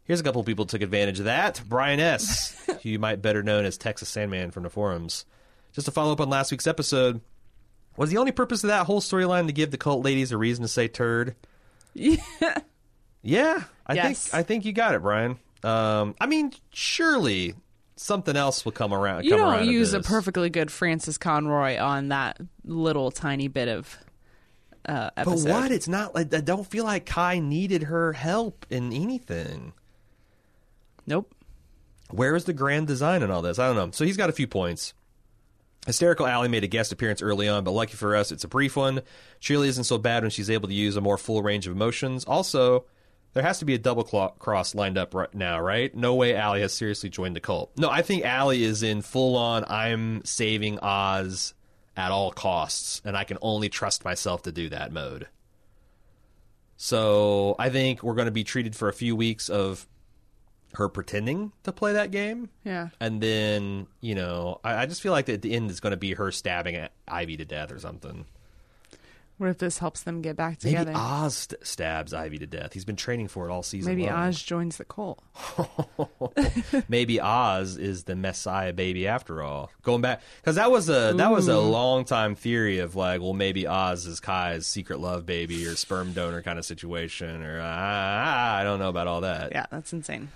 Here's 0.03 0.19
a 0.19 0.23
couple 0.23 0.43
people 0.43 0.65
who 0.65 0.69
took 0.69 0.81
advantage 0.81 1.19
of 1.19 1.25
that. 1.25 1.61
Brian 1.67 1.99
S., 1.99 2.55
who 2.83 2.89
you 2.89 2.99
might 2.99 3.21
better 3.21 3.43
known 3.43 3.65
as 3.65 3.77
Texas 3.77 4.09
Sandman 4.09 4.51
from 4.51 4.63
the 4.63 4.69
forums. 4.69 5.25
Just 5.73 5.85
to 5.85 5.91
follow 5.91 6.11
up 6.13 6.19
on 6.21 6.29
last 6.29 6.49
week's 6.51 6.65
episode, 6.65 7.21
was 7.95 8.09
the 8.09 8.17
only 8.17 8.31
purpose 8.31 8.63
of 8.63 8.69
that 8.69 8.87
whole 8.87 9.01
storyline 9.01 9.45
to 9.47 9.53
give 9.53 9.69
the 9.69 9.77
cult 9.77 10.03
ladies 10.03 10.31
a 10.31 10.37
reason 10.37 10.63
to 10.63 10.67
say 10.67 10.87
turd? 10.87 11.35
Yeah. 11.93 12.17
Yeah, 13.21 13.63
I 13.85 13.93
Yes. 13.95 14.29
think 14.29 14.33
I 14.33 14.43
think 14.43 14.65
you 14.65 14.71
got 14.73 14.95
it, 14.95 15.01
Brian. 15.01 15.37
Um, 15.63 16.15
I 16.19 16.25
mean, 16.25 16.53
surely 16.71 17.55
something 17.95 18.35
else 18.35 18.63
will 18.63 18.71
come 18.71 18.93
around. 18.93 19.25
You 19.25 19.31
come 19.31 19.39
don't 19.39 19.53
around 19.55 19.67
use 19.67 19.93
a 19.93 20.01
perfectly 20.01 20.49
good 20.49 20.71
Frances 20.71 21.17
Conroy 21.17 21.77
on 21.77 22.09
that 22.09 22.39
little 22.63 23.11
tiny 23.11 23.47
bit 23.47 23.67
of 23.67 23.97
uh, 24.85 25.11
But 25.15 25.39
what? 25.39 25.71
It's 25.71 25.87
not 25.87 26.15
like 26.15 26.33
I 26.33 26.41
don't 26.41 26.65
feel 26.65 26.85
like 26.85 27.05
Kai 27.05 27.39
needed 27.39 27.83
her 27.83 28.13
help 28.13 28.65
in 28.69 28.93
anything. 28.93 29.73
Nope. 31.05 31.33
Where 32.11 32.35
is 32.35 32.45
the 32.45 32.53
grand 32.53 32.87
design 32.87 33.21
in 33.21 33.29
all 33.29 33.41
this? 33.41 33.59
I 33.59 33.67
don't 33.67 33.75
know. 33.75 33.91
So 33.91 34.05
he's 34.05 34.17
got 34.17 34.29
a 34.29 34.33
few 34.33 34.47
points. 34.47 34.93
Hysterical 35.85 36.27
Allie 36.27 36.49
made 36.49 36.63
a 36.63 36.67
guest 36.67 36.91
appearance 36.91 37.21
early 37.21 37.47
on, 37.47 37.63
but 37.63 37.71
lucky 37.71 37.95
for 37.95 38.15
us, 38.15 38.31
it's 38.31 38.43
a 38.43 38.47
brief 38.47 38.75
one. 38.75 39.01
Shirley 39.39 39.69
isn't 39.69 39.85
so 39.85 39.97
bad 39.97 40.23
when 40.23 40.29
she's 40.29 40.49
able 40.49 40.67
to 40.67 40.73
use 40.73 40.95
a 40.95 41.01
more 41.01 41.17
full 41.17 41.41
range 41.41 41.67
of 41.67 41.73
emotions. 41.73 42.25
Also, 42.25 42.85
there 43.33 43.43
has 43.43 43.59
to 43.59 43.65
be 43.65 43.75
a 43.75 43.77
double 43.77 44.03
cross 44.03 44.73
lined 44.73 44.97
up 44.97 45.13
right 45.13 45.33
now, 45.33 45.59
right? 45.59 45.93
No 45.95 46.15
way 46.15 46.35
Allie 46.35 46.61
has 46.61 46.73
seriously 46.73 47.09
joined 47.09 47.35
the 47.35 47.39
cult. 47.39 47.71
No, 47.77 47.89
I 47.89 48.01
think 48.01 48.25
Allie 48.25 48.63
is 48.63 48.83
in 48.83 49.01
full 49.01 49.35
on, 49.35 49.65
I'm 49.67 50.23
saving 50.25 50.79
Oz 50.79 51.53
at 51.95 52.11
all 52.11 52.31
costs, 52.31 53.01
and 53.05 53.15
I 53.15 53.23
can 53.23 53.37
only 53.41 53.69
trust 53.69 54.03
myself 54.03 54.43
to 54.43 54.51
do 54.51 54.69
that 54.69 54.91
mode. 54.91 55.27
So 56.77 57.55
I 57.59 57.69
think 57.69 58.01
we're 58.01 58.15
going 58.15 58.25
to 58.25 58.31
be 58.31 58.43
treated 58.43 58.75
for 58.75 58.87
a 58.87 58.93
few 58.93 59.15
weeks 59.15 59.49
of 59.49 59.85
her 60.75 60.87
pretending 60.87 61.51
to 61.63 61.71
play 61.71 61.93
that 61.93 62.11
game. 62.11 62.49
Yeah. 62.63 62.89
And 62.99 63.21
then, 63.21 63.87
you 64.01 64.15
know, 64.15 64.59
I, 64.63 64.83
I 64.83 64.85
just 64.85 65.01
feel 65.01 65.11
like 65.11 65.27
at 65.29 65.41
the 65.41 65.53
end 65.53 65.71
is 65.71 65.79
going 65.79 65.91
to 65.91 65.97
be 65.97 66.13
her 66.13 66.31
stabbing 66.31 66.87
Ivy 67.07 67.37
to 67.37 67.45
death 67.45 67.71
or 67.71 67.79
something. 67.79 68.25
What 69.39 69.49
if 69.49 69.57
this 69.57 69.77
helps 69.77 70.03
them 70.03 70.21
get 70.21 70.35
back 70.35 70.59
together? 70.59 70.91
Maybe? 70.91 70.99
Oz 70.99 71.33
st- 71.33 71.65
stabs 71.65 72.13
Ivy 72.13 72.39
to 72.39 72.45
death. 72.45 72.73
He's 72.73 72.83
been 72.83 72.97
training 72.97 73.29
for 73.29 73.47
it 73.47 73.53
all 73.53 73.63
season 73.63 73.95
Maybe 73.95 74.09
long. 74.09 74.19
Oz 74.27 74.43
joins 74.43 74.75
the 74.75 74.83
cult. 74.83 75.23
Maybe 76.89 77.21
Oz 77.21 77.77
is 77.77 78.03
the 78.03 78.17
Messiah 78.17 78.73
baby 78.73 79.07
after 79.07 79.41
all. 79.41 79.71
Going 79.81 80.01
back 80.01 80.21
because 80.41 80.57
that 80.57 80.69
was 80.71 80.89
a 80.89 81.13
that 81.15 81.31
was 81.31 81.47
a 81.47 81.57
long 81.57 82.03
time 82.03 82.35
theory 82.35 82.79
of 82.79 82.97
like, 82.97 83.21
well, 83.21 83.31
maybe 83.31 83.65
Oz 83.65 84.05
is 84.05 84.19
Kai's 84.19 84.67
secret 84.67 84.99
love 84.99 85.25
baby 85.25 85.65
or 85.65 85.77
sperm 85.77 86.11
donor 86.11 86.41
kind 86.41 86.59
of 86.59 86.65
situation, 86.65 87.41
or 87.41 87.61
ah, 87.63 88.57
I 88.57 88.63
don't 88.65 88.79
know 88.79 88.89
about 88.89 89.07
all 89.07 89.21
that. 89.21 89.53
Yeah, 89.53 89.67
that's 89.71 89.93
insane. 89.93 90.27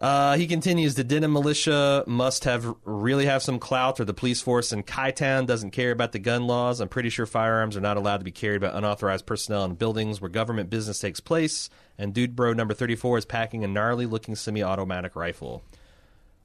Uh, 0.00 0.36
he 0.36 0.46
continues, 0.46 0.94
the 0.94 1.02
Denim 1.02 1.32
militia 1.32 2.04
must 2.06 2.44
have 2.44 2.72
really 2.84 3.26
have 3.26 3.42
some 3.42 3.58
clout, 3.58 3.98
or 3.98 4.04
the 4.04 4.14
police 4.14 4.40
force 4.40 4.72
in 4.72 4.84
Kaitown 4.84 5.44
doesn't 5.44 5.72
care 5.72 5.90
about 5.90 6.12
the 6.12 6.20
gun 6.20 6.46
laws. 6.46 6.80
I'm 6.80 6.88
pretty 6.88 7.10
sure 7.10 7.26
firearms 7.26 7.76
are 7.76 7.80
not 7.80 7.96
allowed 7.96 8.18
to 8.18 8.24
be 8.24 8.30
carried 8.30 8.60
by 8.60 8.68
unauthorized 8.68 9.26
personnel 9.26 9.64
in 9.64 9.74
buildings 9.74 10.20
where 10.20 10.28
government 10.28 10.70
business 10.70 11.00
takes 11.00 11.18
place. 11.18 11.68
And 11.98 12.14
Dude 12.14 12.36
Bro 12.36 12.52
number 12.52 12.74
34 12.74 13.18
is 13.18 13.24
packing 13.24 13.64
a 13.64 13.68
gnarly 13.68 14.06
looking 14.06 14.36
semi 14.36 14.62
automatic 14.62 15.16
rifle. 15.16 15.64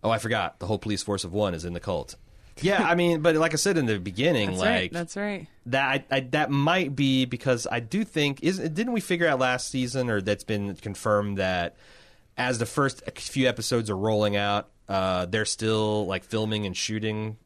Oh, 0.03 0.09
I 0.09 0.17
forgot. 0.17 0.57
The 0.59 0.65
whole 0.65 0.79
police 0.79 1.03
force 1.03 1.23
of 1.23 1.31
one 1.31 1.53
is 1.53 1.63
in 1.63 1.73
the 1.73 1.79
cult. 1.79 2.15
Yeah, 2.61 2.83
I 2.83 2.95
mean, 2.95 3.21
but 3.21 3.35
like 3.35 3.53
I 3.53 3.57
said 3.57 3.77
in 3.77 3.85
the 3.85 3.99
beginning, 3.99 4.49
That's 4.49 4.59
like 4.59 4.69
right. 4.69 4.93
That's 4.93 5.15
right. 5.15 5.47
that 5.67 6.05
I, 6.11 6.15
I, 6.15 6.19
that 6.31 6.51
might 6.51 6.95
be 6.95 7.25
because 7.25 7.67
I 7.71 7.79
do 7.79 8.03
think 8.03 8.43
is 8.43 8.57
didn't 8.59 8.93
we 8.93 9.01
figure 9.01 9.27
out 9.27 9.39
last 9.39 9.69
season 9.69 10.09
or 10.09 10.21
that's 10.21 10.43
been 10.43 10.75
confirmed 10.75 11.37
that 11.39 11.75
as 12.37 12.57
the 12.59 12.65
first 12.65 13.03
few 13.17 13.47
episodes 13.47 13.89
are 13.89 13.97
rolling 13.97 14.35
out, 14.35 14.69
uh, 14.87 15.25
they're 15.25 15.45
still 15.45 16.05
like 16.05 16.23
filming 16.23 16.65
and 16.65 16.75
shooting 16.75 17.37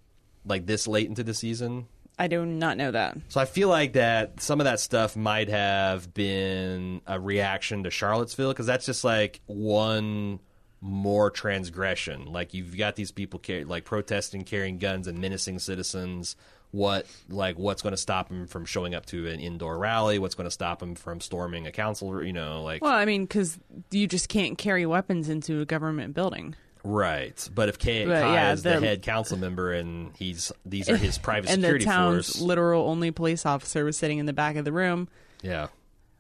like 0.46 0.66
this 0.66 0.88
late 0.88 1.08
into 1.08 1.24
the 1.24 1.34
season. 1.34 1.88
I 2.20 2.28
do 2.28 2.46
not 2.46 2.78
know 2.78 2.92
that. 2.92 3.18
So 3.30 3.40
I 3.40 3.46
feel 3.46 3.70
like 3.70 3.94
that 3.94 4.42
some 4.42 4.60
of 4.60 4.66
that 4.66 4.80
stuff 4.80 5.16
might 5.16 5.50
have 5.50 6.14
been 6.14 7.02
a 7.06 7.20
reaction 7.20 7.84
to 7.84 7.92
Charlottesville 7.92 8.50
because 8.50 8.66
that's 8.66 8.88
just 8.88 9.04
like 9.04 9.42
one 9.46 10.40
more 10.82 11.30
transgression. 11.30 12.26
Like 12.26 12.54
you've 12.56 12.76
got 12.76 12.96
these 12.96 13.12
people 13.12 13.40
car- 13.40 13.66
like 13.66 13.86
protesting, 13.86 14.44
carrying 14.46 14.80
guns, 14.80 15.08
and 15.08 15.20
menacing 15.20 15.60
citizens. 15.60 16.36
What 16.72 17.06
like 17.30 17.58
what's 17.58 17.82
going 17.82 17.92
to 17.94 17.98
stop 17.98 18.30
him 18.30 18.46
from 18.46 18.66
showing 18.66 18.94
up 18.94 19.06
to 19.08 19.28
an 19.28 19.40
indoor 19.40 19.78
rally? 19.78 20.20
What's 20.20 20.36
going 20.36 20.46
to 20.48 20.52
stop 20.52 20.84
him 20.84 20.96
from 20.96 21.22
storming 21.22 21.66
a 21.66 21.72
council? 21.72 22.24
You 22.24 22.34
know, 22.34 22.62
like 22.64 22.82
Well, 22.84 22.92
I 22.92 23.06
mean, 23.06 23.24
because 23.24 23.58
you 23.92 24.06
just 24.08 24.28
can't 24.30 24.58
carry 24.58 24.86
weapons 24.86 25.30
into 25.30 25.62
a 25.62 25.66
government 25.66 26.14
building. 26.14 26.56
right. 26.84 27.50
But 27.56 27.70
if 27.70 27.80
K- 27.80 28.06
But, 28.06 28.22
Kai 28.22 28.34
yeah, 28.34 28.52
is 28.54 28.64
the 28.64 28.80
the- 28.80 28.86
head 28.86 29.02
council 29.02 29.38
member 29.38 29.72
and 29.74 30.12
he's 30.18 30.52
these 30.66 30.90
are 30.90 30.98
his 30.98 31.18
private 31.28 31.50
and 31.50 31.64
the 31.64 31.68
security 31.68 31.86
town's 31.86 32.28
force, 32.34 32.42
literal 32.42 32.90
only 32.90 33.12
police 33.12 33.46
officer 33.46 33.86
was 33.86 33.98
sitting 33.98 34.18
in 34.20 34.26
the 34.26 34.34
back 34.34 34.56
of 34.58 34.66
the 34.66 34.74
room. 34.74 35.08
yeah. 35.42 35.68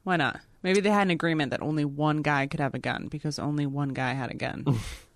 Why 0.03 0.15
not? 0.15 0.39
Maybe 0.63 0.79
they 0.79 0.89
had 0.89 1.03
an 1.07 1.11
agreement 1.11 1.51
that 1.51 1.61
only 1.61 1.83
one 1.83 2.21
guy 2.21 2.47
could 2.47 2.61
have 2.61 2.73
a 2.73 2.79
gun 2.79 3.07
because 3.09 3.37
only 3.37 3.65
one 3.65 3.89
guy 3.89 4.13
had 4.13 4.31
a 4.31 4.35
gun. 4.35 4.63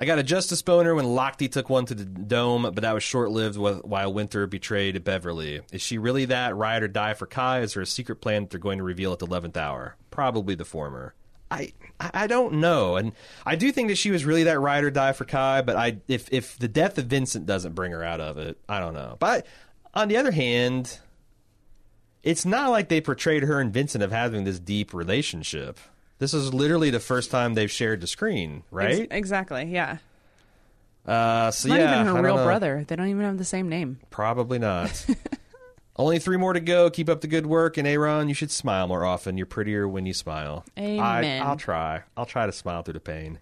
I 0.00 0.04
got 0.04 0.18
a 0.18 0.22
justice 0.22 0.62
boner 0.62 0.94
when 0.94 1.06
Lochte 1.06 1.50
took 1.50 1.68
one 1.68 1.84
to 1.86 1.94
the 1.94 2.04
dome, 2.04 2.62
but 2.62 2.82
that 2.82 2.94
was 2.94 3.02
short 3.02 3.30
lived 3.30 3.56
while 3.56 4.12
Winter 4.12 4.46
betrayed 4.46 5.02
Beverly. 5.02 5.60
Is 5.72 5.82
she 5.82 5.98
really 5.98 6.24
that 6.26 6.54
ride 6.54 6.84
or 6.84 6.88
die 6.88 7.14
for 7.14 7.26
Kai? 7.26 7.60
Is 7.60 7.74
there 7.74 7.82
a 7.82 7.86
secret 7.86 8.20
plan 8.20 8.42
that 8.42 8.50
they're 8.50 8.60
going 8.60 8.78
to 8.78 8.84
reveal 8.84 9.12
at 9.12 9.18
the 9.18 9.26
11th 9.26 9.56
hour? 9.56 9.96
Probably 10.10 10.54
the 10.54 10.64
former. 10.64 11.14
I 11.50 11.72
I 11.98 12.26
don't 12.26 12.54
know, 12.54 12.96
and 12.96 13.12
I 13.46 13.56
do 13.56 13.72
think 13.72 13.88
that 13.88 13.96
she 13.96 14.10
was 14.10 14.24
really 14.26 14.44
that 14.44 14.60
ride 14.60 14.84
or 14.84 14.90
die 14.90 15.12
for 15.12 15.24
Kai. 15.24 15.62
But 15.62 15.76
I 15.76 15.96
if 16.06 16.28
if 16.30 16.58
the 16.58 16.68
death 16.68 16.98
of 16.98 17.06
Vincent 17.06 17.46
doesn't 17.46 17.74
bring 17.74 17.92
her 17.92 18.04
out 18.04 18.20
of 18.20 18.36
it, 18.36 18.58
I 18.68 18.80
don't 18.80 18.92
know. 18.92 19.16
But 19.18 19.46
on 19.94 20.08
the 20.08 20.18
other 20.18 20.30
hand, 20.30 20.98
it's 22.22 22.44
not 22.44 22.70
like 22.70 22.88
they 22.88 23.00
portrayed 23.00 23.44
her 23.44 23.60
and 23.60 23.72
Vincent 23.72 24.04
of 24.04 24.12
having 24.12 24.44
this 24.44 24.58
deep 24.58 24.92
relationship. 24.92 25.80
This 26.18 26.34
is 26.34 26.52
literally 26.52 26.90
the 26.90 27.00
first 27.00 27.30
time 27.30 27.54
they've 27.54 27.70
shared 27.70 28.00
the 28.00 28.06
screen, 28.06 28.64
right? 28.70 29.00
Ex- 29.02 29.06
exactly. 29.10 29.64
Yeah. 29.64 29.98
Uh, 31.06 31.50
so 31.50 31.68
Not 31.68 31.78
yeah, 31.80 32.00
even 32.02 32.14
her 32.14 32.22
real 32.22 32.36
know. 32.36 32.44
brother. 32.44 32.84
They 32.86 32.96
don't 32.96 33.08
even 33.08 33.22
have 33.22 33.38
the 33.38 33.44
same 33.44 33.68
name. 33.68 33.98
Probably 34.10 34.58
not. 34.58 35.06
Only 35.96 36.18
three 36.18 36.36
more 36.36 36.52
to 36.52 36.60
go. 36.60 36.90
Keep 36.90 37.08
up 37.08 37.22
the 37.22 37.26
good 37.26 37.46
work, 37.46 37.76
and 37.76 37.86
Aaron, 37.88 38.28
you 38.28 38.34
should 38.34 38.50
smile 38.52 38.86
more 38.86 39.04
often. 39.04 39.36
You're 39.36 39.46
prettier 39.46 39.88
when 39.88 40.06
you 40.06 40.12
smile. 40.12 40.64
Amen. 40.78 41.42
I, 41.42 41.44
I'll 41.44 41.56
try. 41.56 42.02
I'll 42.16 42.26
try 42.26 42.46
to 42.46 42.52
smile 42.52 42.82
through 42.82 42.94
the 42.94 43.00
pain. 43.00 43.38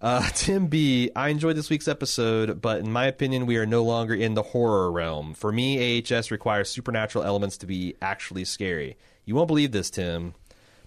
Uh, 0.00 0.28
Tim 0.34 0.68
B, 0.68 1.10
I 1.16 1.30
enjoyed 1.30 1.56
this 1.56 1.70
week's 1.70 1.88
episode, 1.88 2.60
but 2.60 2.78
in 2.80 2.92
my 2.92 3.06
opinion, 3.06 3.46
we 3.46 3.56
are 3.56 3.66
no 3.66 3.82
longer 3.82 4.14
in 4.14 4.34
the 4.34 4.42
horror 4.42 4.92
realm. 4.92 5.34
For 5.34 5.50
me, 5.50 6.02
AHS 6.02 6.30
requires 6.30 6.68
supernatural 6.68 7.24
elements 7.24 7.56
to 7.58 7.66
be 7.66 7.94
actually 8.00 8.44
scary. 8.44 8.96
You 9.24 9.34
won't 9.34 9.48
believe 9.48 9.72
this, 9.72 9.90
Tim, 9.90 10.34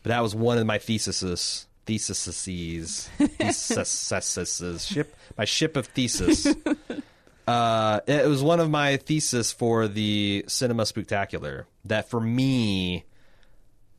but 0.04 0.10
that 0.10 0.22
was 0.22 0.36
one 0.36 0.58
of 0.58 0.66
my 0.66 0.78
theses. 0.78 1.68
Theses. 1.86 2.24
Theses. 2.24 3.10
Ship. 4.86 5.16
My 5.38 5.46
ship 5.46 5.78
of 5.78 5.88
thesis. 5.88 6.48
Uh, 7.48 8.00
it 8.08 8.28
was 8.28 8.44
one 8.44 8.60
of 8.60 8.70
my 8.70 8.98
thesis 8.98 9.52
for 9.52 9.88
the 9.88 10.46
cinema 10.48 10.86
spectacular 10.86 11.66
that 11.84 12.08
for 12.10 12.22
me 12.22 13.04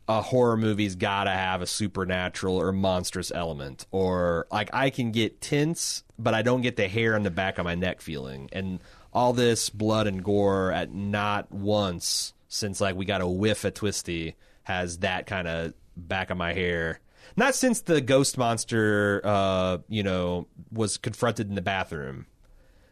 a 0.09 0.22
horror 0.22 0.57
movie's 0.57 0.94
got 0.94 1.24
to 1.24 1.30
have 1.30 1.61
a 1.61 1.66
supernatural 1.66 2.57
or 2.57 2.72
monstrous 2.72 3.30
element, 3.32 3.86
or 3.90 4.46
like 4.50 4.70
I 4.72 4.90
can 4.90 5.12
get 5.12 5.40
tense, 5.40 6.03
but 6.18 6.34
I 6.34 6.42
don't 6.42 6.62
get 6.62 6.76
the 6.76 6.88
hair 6.88 7.14
on 7.14 7.24
the 7.24 7.30
back 7.30 7.59
of 7.59 7.64
my 7.64 7.74
neck 7.74 8.00
feeling, 8.00 8.48
and 8.53 8.80
all 9.12 9.32
this 9.32 9.70
blood 9.70 10.07
and 10.07 10.24
gore 10.24 10.72
at 10.72 10.92
not 10.92 11.53
once 11.53 12.34
since 12.48 12.80
like 12.80 12.96
we 12.96 13.05
got 13.05 13.20
a 13.20 13.28
whiff 13.28 13.64
at 13.64 13.74
Twisty 13.74 14.34
has 14.64 14.98
that 14.98 15.26
kind 15.26 15.48
of 15.48 15.74
back 15.97 16.30
of 16.30 16.36
my 16.36 16.53
hair. 16.53 17.01
Not 17.36 17.55
since 17.55 17.80
the 17.82 18.01
ghost 18.01 18.36
monster, 18.36 19.20
uh, 19.24 19.78
you 19.88 20.03
know, 20.03 20.49
was 20.70 20.97
confronted 20.99 21.49
in 21.49 21.55
the 21.55 21.62
bathroom. 21.62 22.26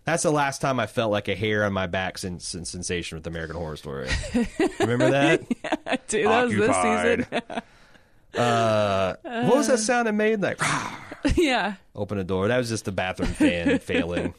That's 0.05 0.23
the 0.23 0.31
last 0.33 0.61
time 0.61 0.81
I 0.81 0.87
felt 0.87 1.13
like 1.13 1.29
a 1.29 1.35
hair 1.35 1.63
on 1.65 1.73
my 1.73 1.87
back 1.87 2.17
since, 2.19 2.47
since 2.49 2.71
sensation 2.71 3.17
with 3.19 3.27
American 3.27 3.57
Horror 3.57 3.77
Story. 3.77 4.09
Remember 4.81 5.11
that? 5.11 5.45
yeah, 5.65 5.97
Dude, 6.09 6.27
that 6.27 6.45
was 6.47 6.55
this 6.57 6.69
Occupied. 6.71 7.27
season. 7.31 7.63
Uh, 8.35 9.15
what 9.23 9.57
was 9.57 9.67
that 9.67 9.79
sound 9.79 10.09
it 10.09 10.13
made? 10.13 10.41
Like 10.41 10.61
yeah. 11.37 11.75
open 11.95 12.19
a 12.19 12.25
door. 12.25 12.49
That 12.49 12.59
was 12.59 12.69
just 12.69 12.85
the 12.85 12.93
bathroom 12.93 13.31
fan 13.31 13.79
failing. 13.79 14.35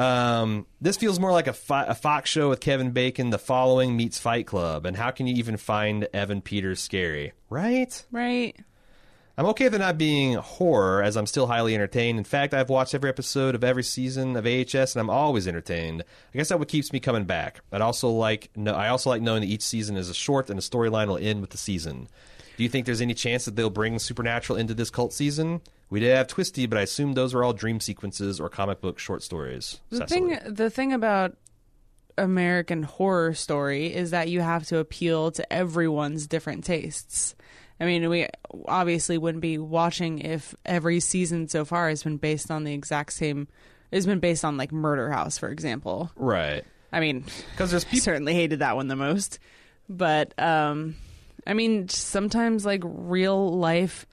Um, 0.00 0.66
this 0.80 0.96
feels 0.96 1.20
more 1.20 1.30
like 1.30 1.46
a, 1.46 1.52
Fo- 1.52 1.84
a 1.86 1.94
Fox 1.94 2.30
show 2.30 2.48
with 2.48 2.60
Kevin 2.60 2.92
Bacon. 2.92 3.28
The 3.28 3.38
following 3.38 3.98
meets 3.98 4.18
Fight 4.18 4.46
Club, 4.46 4.86
and 4.86 4.96
how 4.96 5.10
can 5.10 5.26
you 5.26 5.34
even 5.34 5.58
find 5.58 6.08
Evan 6.14 6.40
Peters 6.40 6.80
scary? 6.80 7.32
Right? 7.50 8.02
Right. 8.10 8.56
I'm 9.36 9.44
okay 9.46 9.64
with 9.64 9.74
it 9.74 9.78
not 9.78 9.98
being 9.98 10.34
horror, 10.34 11.02
as 11.02 11.16
I'm 11.16 11.26
still 11.26 11.46
highly 11.46 11.74
entertained. 11.74 12.16
In 12.16 12.24
fact, 12.24 12.54
I've 12.54 12.70
watched 12.70 12.94
every 12.94 13.10
episode 13.10 13.54
of 13.54 13.62
every 13.62 13.82
season 13.82 14.36
of 14.36 14.46
AHS, 14.46 14.94
and 14.94 15.00
I'm 15.00 15.10
always 15.10 15.46
entertained. 15.46 16.02
I 16.34 16.36
guess 16.38 16.48
that 16.48 16.58
what 16.58 16.68
keeps 16.68 16.94
me 16.94 17.00
coming 17.00 17.24
back. 17.24 17.60
I'd 17.70 17.82
also 17.82 18.08
like 18.08 18.48
no, 18.56 18.72
I 18.72 18.88
also 18.88 19.10
like 19.10 19.20
knowing 19.20 19.42
that 19.42 19.48
each 19.48 19.62
season 19.62 19.98
is 19.98 20.08
a 20.08 20.14
short 20.14 20.48
and 20.48 20.58
the 20.58 20.62
storyline 20.62 21.08
will 21.08 21.18
end 21.18 21.42
with 21.42 21.50
the 21.50 21.58
season. 21.58 22.08
Do 22.60 22.64
you 22.64 22.68
think 22.68 22.84
there's 22.84 23.00
any 23.00 23.14
chance 23.14 23.46
that 23.46 23.56
they'll 23.56 23.70
bring 23.70 23.98
Supernatural 23.98 24.58
into 24.58 24.74
this 24.74 24.90
cult 24.90 25.14
season? 25.14 25.62
We 25.88 25.98
did 25.98 26.14
have 26.14 26.26
Twisty, 26.26 26.66
but 26.66 26.76
I 26.76 26.82
assume 26.82 27.14
those 27.14 27.32
are 27.32 27.42
all 27.42 27.54
dream 27.54 27.80
sequences 27.80 28.38
or 28.38 28.50
comic 28.50 28.82
book 28.82 28.98
short 28.98 29.22
stories. 29.22 29.80
The 29.88 29.96
Cecily. 30.06 30.36
thing, 30.36 30.54
the 30.54 30.68
thing 30.68 30.92
about 30.92 31.38
American 32.18 32.82
Horror 32.82 33.32
Story 33.32 33.86
is 33.94 34.10
that 34.10 34.28
you 34.28 34.42
have 34.42 34.66
to 34.66 34.76
appeal 34.76 35.30
to 35.30 35.50
everyone's 35.50 36.26
different 36.26 36.66
tastes. 36.66 37.34
I 37.80 37.86
mean, 37.86 38.06
we 38.10 38.28
obviously 38.68 39.16
wouldn't 39.16 39.40
be 39.40 39.56
watching 39.56 40.18
if 40.18 40.54
every 40.66 41.00
season 41.00 41.48
so 41.48 41.64
far 41.64 41.88
has 41.88 42.02
been 42.02 42.18
based 42.18 42.50
on 42.50 42.64
the 42.64 42.74
exact 42.74 43.14
same. 43.14 43.48
Has 43.90 44.04
been 44.04 44.20
based 44.20 44.44
on 44.44 44.58
like 44.58 44.70
Murder 44.70 45.10
House, 45.10 45.38
for 45.38 45.48
example. 45.48 46.10
right? 46.14 46.62
I 46.92 47.00
mean, 47.00 47.24
Because 47.52 47.70
there's 47.70 47.84
people. 47.86 48.00
certainly 48.00 48.34
hated 48.34 48.58
that 48.58 48.76
one 48.76 48.88
the 48.88 48.96
most. 48.96 49.38
But 49.88 50.34
um 50.38 50.96
I 51.46 51.54
mean 51.54 51.88
sometimes 51.88 52.64
like 52.66 52.82
real 52.84 53.58
life 53.58 54.06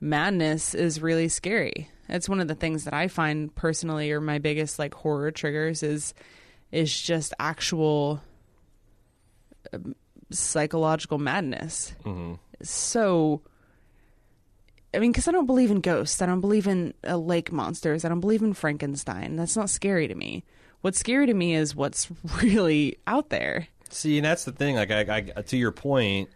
madness 0.00 0.74
is 0.74 1.00
really 1.00 1.28
scary. 1.28 1.88
It's 2.08 2.28
one 2.28 2.40
of 2.40 2.48
the 2.48 2.54
things 2.54 2.84
that 2.84 2.94
I 2.94 3.08
find 3.08 3.54
personally 3.54 4.10
are 4.12 4.20
my 4.20 4.38
biggest 4.38 4.78
like 4.78 4.94
horror 4.94 5.30
triggers 5.30 5.82
is 5.82 6.14
is 6.70 6.98
just 6.98 7.34
actual 7.38 8.22
um, 9.72 9.94
psychological 10.30 11.18
madness. 11.18 11.94
Mm-hmm. 12.04 12.34
So 12.62 13.42
I 14.94 14.98
mean, 14.98 15.12
because 15.12 15.28
I 15.28 15.32
don't 15.32 15.46
believe 15.46 15.70
in 15.70 15.80
ghosts. 15.80 16.20
I 16.20 16.26
don't 16.26 16.40
believe 16.40 16.66
in 16.66 16.92
uh, 17.06 17.16
lake 17.16 17.50
monsters. 17.50 18.04
I 18.04 18.08
don't 18.08 18.20
believe 18.20 18.42
in 18.42 18.52
Frankenstein. 18.52 19.36
That's 19.36 19.56
not 19.56 19.70
scary 19.70 20.06
to 20.06 20.14
me. 20.14 20.44
What's 20.82 20.98
scary 20.98 21.26
to 21.26 21.34
me 21.34 21.54
is 21.54 21.74
what's 21.74 22.08
really 22.42 22.98
out 23.06 23.30
there. 23.30 23.68
See, 23.88 24.18
and 24.18 24.24
that's 24.24 24.44
the 24.44 24.52
thing. 24.52 24.76
Like, 24.76 24.90
I, 24.90 25.32
I, 25.36 25.42
to 25.42 25.56
your 25.56 25.72
point, 25.72 26.28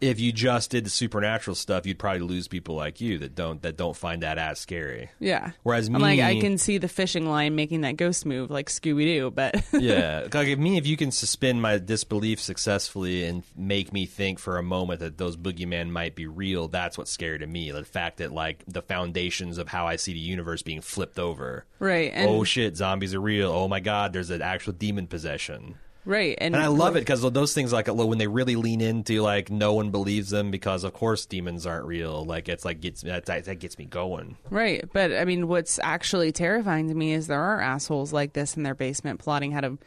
if 0.00 0.18
you 0.18 0.32
just 0.32 0.70
did 0.70 0.84
the 0.84 0.90
supernatural 0.90 1.54
stuff, 1.54 1.86
you'd 1.86 1.98
probably 1.98 2.20
lose 2.20 2.48
people 2.48 2.74
like 2.74 3.00
you 3.00 3.18
that 3.18 3.34
don't 3.34 3.62
that 3.62 3.76
don't 3.76 3.96
find 3.96 4.22
that 4.22 4.38
as 4.38 4.58
scary. 4.58 5.10
Yeah. 5.18 5.52
Whereas 5.62 5.88
I'm 5.88 5.94
like, 5.94 6.20
I 6.20 6.40
can 6.40 6.58
see 6.58 6.78
the 6.78 6.88
fishing 6.88 7.28
line 7.28 7.54
making 7.54 7.82
that 7.82 7.96
ghost 7.96 8.24
move 8.24 8.50
like 8.50 8.68
Scooby 8.68 9.04
Doo, 9.04 9.30
but 9.30 9.62
yeah, 9.72 10.26
like 10.32 10.48
if 10.48 10.58
me, 10.58 10.78
if 10.78 10.86
you 10.86 10.96
can 10.96 11.10
suspend 11.10 11.60
my 11.60 11.78
disbelief 11.78 12.40
successfully 12.40 13.24
and 13.24 13.42
make 13.56 13.92
me 13.92 14.06
think 14.06 14.38
for 14.38 14.56
a 14.56 14.62
moment 14.62 15.00
that 15.00 15.18
those 15.18 15.36
boogeyman 15.36 15.90
might 15.90 16.14
be 16.14 16.26
real, 16.26 16.68
that's 16.68 16.96
what's 16.96 17.10
scary 17.10 17.38
to 17.38 17.46
me. 17.46 17.70
The 17.70 17.84
fact 17.84 18.18
that 18.18 18.32
like 18.32 18.64
the 18.66 18.82
foundations 18.82 19.58
of 19.58 19.68
how 19.68 19.86
I 19.86 19.96
see 19.96 20.12
the 20.12 20.18
universe 20.18 20.62
being 20.62 20.80
flipped 20.80 21.18
over. 21.18 21.66
right. 21.78 22.10
And, 22.14 22.28
oh 22.30 22.44
shit, 22.44 22.76
zombies 22.76 23.14
are 23.14 23.20
real. 23.20 23.50
Oh 23.50 23.68
my 23.68 23.80
god, 23.80 24.12
there's 24.12 24.30
an 24.30 24.42
actual 24.42 24.72
demon 24.72 25.06
possession. 25.06 25.76
Right. 26.04 26.36
And, 26.38 26.54
And 26.54 26.64
I 26.64 26.68
love 26.68 26.96
it 26.96 27.00
because 27.00 27.22
those 27.22 27.54
things 27.54 27.72
like 27.72 27.88
when 27.88 28.18
they 28.18 28.26
really 28.26 28.56
lean 28.56 28.80
into 28.80 29.22
like 29.22 29.50
no 29.50 29.74
one 29.74 29.90
believes 29.90 30.30
them 30.30 30.50
because 30.50 30.84
of 30.84 30.92
course 30.92 31.26
demons 31.26 31.66
aren't 31.66 31.86
real. 31.86 32.24
Like 32.24 32.48
it's 32.48 32.64
like 32.64 32.80
gets 32.80 33.02
that, 33.02 33.26
that 33.26 33.58
gets 33.58 33.78
me 33.78 33.84
going. 33.84 34.36
Right. 34.50 34.84
But 34.92 35.12
I 35.12 35.24
mean, 35.24 35.48
what's 35.48 35.78
actually 35.82 36.32
terrifying 36.32 36.88
to 36.88 36.94
me 36.94 37.12
is 37.12 37.26
there 37.26 37.40
are 37.40 37.60
assholes 37.60 38.12
like 38.12 38.32
this 38.32 38.56
in 38.56 38.62
their 38.62 38.74
basement 38.74 39.20
plotting 39.20 39.52
how 39.52 39.60
to 39.60 39.78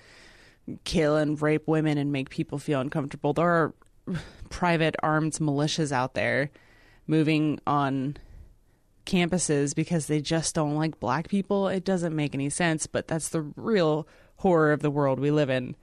kill 0.84 1.18
and 1.18 1.42
rape 1.42 1.68
women 1.68 1.98
and 1.98 2.12
make 2.12 2.30
people 2.30 2.58
feel 2.58 2.80
uncomfortable. 2.80 3.34
There 3.34 3.50
are 3.50 3.74
private 4.50 4.96
armed 5.04 5.34
militias 5.34 5.92
out 5.92 6.14
there 6.14 6.52
moving 7.08 7.60
on 7.68 8.18
campuses 9.06 9.76
because 9.76 10.08
they 10.08 10.22
just 10.22 10.56
don't 10.56 10.76
like 10.76 11.00
black 11.00 11.28
people. 11.28 11.68
It 11.68 11.84
doesn't 11.84 12.16
make 12.16 12.34
any 12.34 12.50
sense, 12.50 12.88
but 12.88 13.08
that's 13.08 13.30
the 13.30 13.42
real 13.42 14.08
horror 14.38 14.72
of 14.72 14.82
the 14.82 14.92
world 14.92 15.20
we 15.20 15.32
live 15.32 15.50
in. 15.50 15.76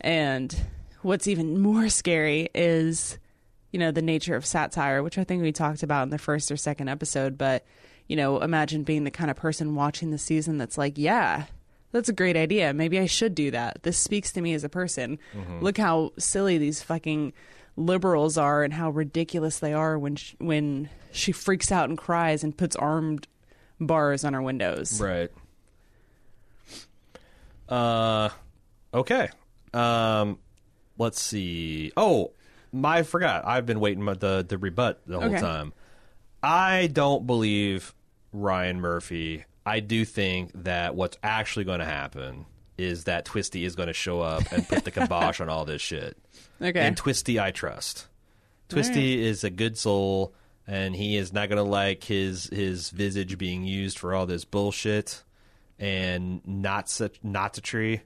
And 0.00 0.54
what's 1.02 1.26
even 1.26 1.60
more 1.60 1.88
scary 1.88 2.48
is, 2.54 3.18
you 3.72 3.78
know, 3.78 3.90
the 3.90 4.02
nature 4.02 4.36
of 4.36 4.44
satire, 4.46 5.02
which 5.02 5.18
I 5.18 5.24
think 5.24 5.42
we 5.42 5.52
talked 5.52 5.82
about 5.82 6.04
in 6.04 6.10
the 6.10 6.18
first 6.18 6.50
or 6.50 6.56
second 6.56 6.88
episode. 6.88 7.36
But, 7.38 7.64
you 8.08 8.16
know, 8.16 8.40
imagine 8.40 8.82
being 8.82 9.04
the 9.04 9.10
kind 9.10 9.30
of 9.30 9.36
person 9.36 9.74
watching 9.74 10.10
the 10.10 10.18
season 10.18 10.58
that's 10.58 10.76
like, 10.78 10.94
yeah, 10.96 11.44
that's 11.92 12.08
a 12.08 12.12
great 12.12 12.36
idea. 12.36 12.72
Maybe 12.74 12.98
I 12.98 13.06
should 13.06 13.34
do 13.34 13.50
that. 13.52 13.82
This 13.82 13.96
speaks 13.98 14.32
to 14.32 14.40
me 14.40 14.54
as 14.54 14.64
a 14.64 14.68
person. 14.68 15.18
Look 15.60 15.78
how 15.78 16.12
silly 16.18 16.58
these 16.58 16.82
fucking 16.82 17.32
liberals 17.76 18.38
are 18.38 18.64
and 18.64 18.72
how 18.72 18.90
ridiculous 18.90 19.58
they 19.58 19.72
are 19.74 19.98
when 19.98 20.16
sh- 20.16 20.34
when 20.38 20.88
she 21.12 21.30
freaks 21.30 21.70
out 21.70 21.88
and 21.90 21.98
cries 21.98 22.42
and 22.42 22.56
puts 22.56 22.74
armed 22.76 23.28
bars 23.78 24.24
on 24.24 24.32
her 24.32 24.40
windows. 24.42 25.00
Right. 25.00 25.30
Uh, 27.68 28.28
okay. 28.94 29.28
Um, 29.76 30.38
let's 30.98 31.20
see. 31.20 31.92
Oh, 31.96 32.32
my, 32.72 32.98
I 32.98 33.02
forgot. 33.02 33.46
I've 33.46 33.66
been 33.66 33.80
waiting 33.80 34.04
the 34.04 34.44
to 34.48 34.58
rebut 34.58 35.00
the 35.06 35.18
whole 35.20 35.28
Okay. 35.30 35.40
time. 35.40 35.72
I 36.42 36.88
don't 36.92 37.26
believe 37.26 37.94
Ryan 38.32 38.80
Murphy. 38.80 39.44
I 39.64 39.80
do 39.80 40.04
think 40.04 40.52
that 40.64 40.94
what's 40.94 41.18
actually 41.22 41.64
going 41.64 41.80
to 41.80 41.84
happen 41.86 42.46
is 42.78 43.04
that 43.04 43.24
Twisty 43.24 43.64
is 43.64 43.74
going 43.74 43.88
to 43.88 43.92
show 43.94 44.20
up 44.20 44.52
and 44.52 44.68
put 44.68 44.84
the 44.84 44.90
kibosh 44.90 45.40
on 45.40 45.48
all 45.48 45.64
this 45.64 45.80
shit. 45.82 46.16
Okay. 46.60 46.78
And 46.78 46.96
Twisty, 46.96 47.40
I 47.40 47.50
trust. 47.50 48.06
Twisty 48.68 49.24
is 49.24 49.44
a 49.44 49.50
good 49.50 49.78
soul, 49.78 50.34
and 50.66 50.94
he 50.94 51.16
is 51.16 51.32
not 51.32 51.48
going 51.48 51.56
to 51.56 51.62
like 51.68 52.04
his 52.04 52.44
his 52.52 52.90
visage 52.90 53.38
being 53.38 53.64
used 53.64 53.98
for 53.98 54.14
all 54.14 54.26
this 54.26 54.44
bullshit 54.44 55.22
and 55.78 56.40
not 56.46 56.88
such 56.88 57.20
Nazistry 57.22 58.00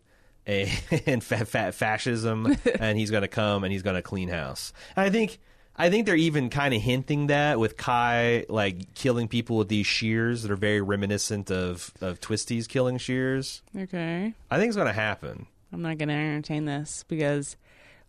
and, 0.50 1.02
and 1.06 1.24
fa- 1.24 1.44
fa- 1.44 1.72
fascism. 1.72 2.56
and 2.80 2.98
he's 2.98 3.10
going 3.10 3.22
to 3.22 3.28
come 3.28 3.64
and 3.64 3.72
he's 3.72 3.82
going 3.82 3.96
to 3.96 4.02
clean 4.02 4.28
house. 4.28 4.72
And 4.96 5.04
I 5.06 5.10
think. 5.10 5.38
I 5.76 5.88
think 5.88 6.04
they're 6.04 6.14
even 6.16 6.50
kind 6.50 6.74
of 6.74 6.82
hinting 6.82 7.28
that 7.28 7.58
with 7.58 7.78
Kai 7.78 8.44
like 8.50 8.92
killing 8.92 9.28
people 9.28 9.56
with 9.56 9.68
these 9.68 9.86
shears 9.86 10.42
that 10.42 10.50
are 10.50 10.56
very 10.56 10.82
reminiscent 10.82 11.50
of 11.50 11.90
of 12.02 12.20
Twisty's 12.20 12.66
killing 12.66 12.98
shears. 12.98 13.62
okay. 13.74 14.34
I 14.50 14.58
think 14.58 14.68
it's 14.68 14.76
going 14.76 14.88
to 14.88 14.92
happen. 14.92 15.46
I'm 15.72 15.80
not 15.80 15.96
going 15.96 16.10
to 16.10 16.14
entertain 16.14 16.66
this 16.66 17.04
because 17.08 17.56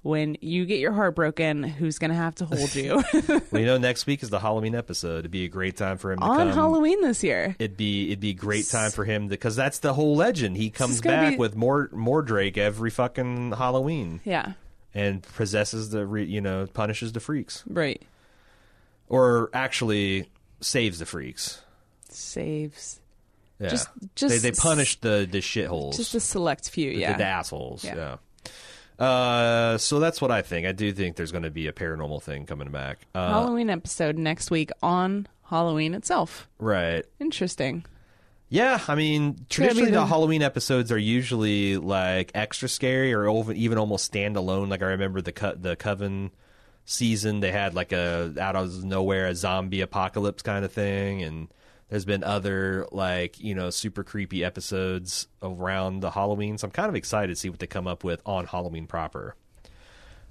when 0.04 0.36
you 0.42 0.66
get 0.66 0.80
your 0.80 0.94
heart 0.94 1.16
broken, 1.16 1.62
who's 1.64 2.00
going 2.00 2.10
to 2.10 2.18
have 2.18 2.34
to 2.36 2.46
hold 2.46 2.74
you 2.74 3.04
you 3.54 3.66
know, 3.66 3.78
next 3.78 4.08
week 4.08 4.24
is 4.24 4.30
the 4.32 4.40
Halloween 4.40 4.74
episode. 4.74 5.20
It'd 5.20 5.32
be 5.32 5.46
a 5.46 5.50
great 5.50 5.78
time 5.78 5.98
for 5.98 6.12
him 6.12 6.20
to 6.20 6.26
on 6.26 6.38
come. 6.38 6.50
Halloween 6.54 7.02
this 7.02 7.24
year? 7.24 7.56
It'd 7.60 7.78
be 7.78 8.08
it'd 8.08 8.20
be 8.20 8.32
a 8.32 8.34
great 8.34 8.68
time 8.68 8.92
for 8.92 9.06
him 9.06 9.28
because 9.28 9.56
that's 9.56 9.80
the 9.80 9.94
whole 9.94 10.16
legend. 10.16 10.58
He 10.58 10.70
comes 10.72 11.02
back 11.02 11.34
be- 11.34 11.38
with 11.38 11.56
more 11.56 11.90
more 11.94 12.22
Drake 12.24 12.58
every 12.58 12.90
fucking 12.90 13.52
Halloween 13.52 14.22
Yeah. 14.26 14.54
and 14.96 15.22
possesses 15.22 15.92
the 15.92 16.06
re, 16.06 16.24
you 16.26 16.42
know 16.42 16.66
punishes 16.74 17.12
the 17.14 17.20
freaks 17.20 17.64
Right. 17.68 18.02
or 19.08 19.50
actually 19.54 20.30
saves 20.62 21.00
the 21.00 21.06
freaks. 21.06 21.62
Saves. 22.10 23.00
Yeah, 23.60 23.70
Just- 23.70 23.88
they 24.00 24.08
just- 24.16 24.42
they 24.42 24.52
punish 24.52 25.00
the 25.02 25.28
the 25.32 25.38
shitholes, 25.40 25.96
Just 25.98 26.16
a 26.16 26.20
select 26.20 26.70
few, 26.70 26.90
the, 26.92 27.00
yeah. 27.02 27.18
the 27.18 27.24
assholes. 27.26 27.84
Yeah. 27.84 27.96
Yeah. 27.96 28.16
Uh, 29.02 29.78
so 29.80 30.00
that's 30.00 30.22
what 30.22 30.30
I 30.32 30.42
think. 30.44 30.68
I 30.68 30.72
do 30.74 30.92
think 30.94 31.16
there's 31.16 31.32
going 31.32 31.44
to 31.44 31.50
be 31.52 31.68
a 31.68 31.74
paranormal 31.74 32.22
thing 32.22 32.46
coming 32.46 32.70
back. 32.72 33.00
Uh, 33.16 33.30
Halloween 33.30 33.70
episode 33.70 34.18
next 34.18 34.52
week 34.52 34.70
on 34.84 35.28
Halloween 35.46 35.94
itself. 35.94 36.48
right. 36.60 37.04
Interesting. 37.20 37.86
Yeah, 38.50 38.82
I 38.88 38.96
mean, 38.96 39.22
gonna 39.24 39.34
be 39.40 39.46
traditionally 39.50 39.92
the 39.92 40.00
the- 40.02 40.06
Halloween 40.06 40.42
episodes 40.42 40.92
are 40.92 40.98
usually 40.98 41.78
like 41.78 42.32
extra 42.36 42.68
scary 42.68 43.14
or 43.14 43.26
even 43.54 43.78
almost 43.78 44.12
standalone. 44.12 44.70
Like 44.70 44.82
I 44.82 44.88
remember 44.88 45.22
the 45.22 45.32
co- 45.32 45.56
the 45.56 45.78
Coven 45.78 46.32
season 46.84 47.40
they 47.40 47.52
had 47.54 47.74
like 47.76 47.94
a 47.94 48.34
out 48.42 48.58
of 48.58 48.84
nowhere 48.84 49.28
a 49.28 49.36
zombie 49.36 49.80
apocalypse 49.80 50.42
kind 50.44 50.66
of 50.66 50.74
thing, 50.74 51.24
and 51.24 51.48
there's 51.92 52.06
been 52.06 52.24
other 52.24 52.88
like 52.92 53.40
you 53.40 53.54
know 53.54 53.70
super 53.70 54.04
creepy 54.04 54.44
episodes 54.44 55.28
around 55.44 56.00
the 56.00 56.10
Halloween. 56.10 56.58
So 56.58 56.66
I'm 56.66 56.72
kind 56.72 56.90
of 56.90 56.96
excited 56.96 57.28
to 57.28 57.36
see 57.36 57.50
what 57.50 57.60
they 57.60 57.68
come 57.68 57.86
up 57.86 58.04
with 58.04 58.22
on 58.26 58.48
Halloween 58.48 58.88
proper. 58.88 59.36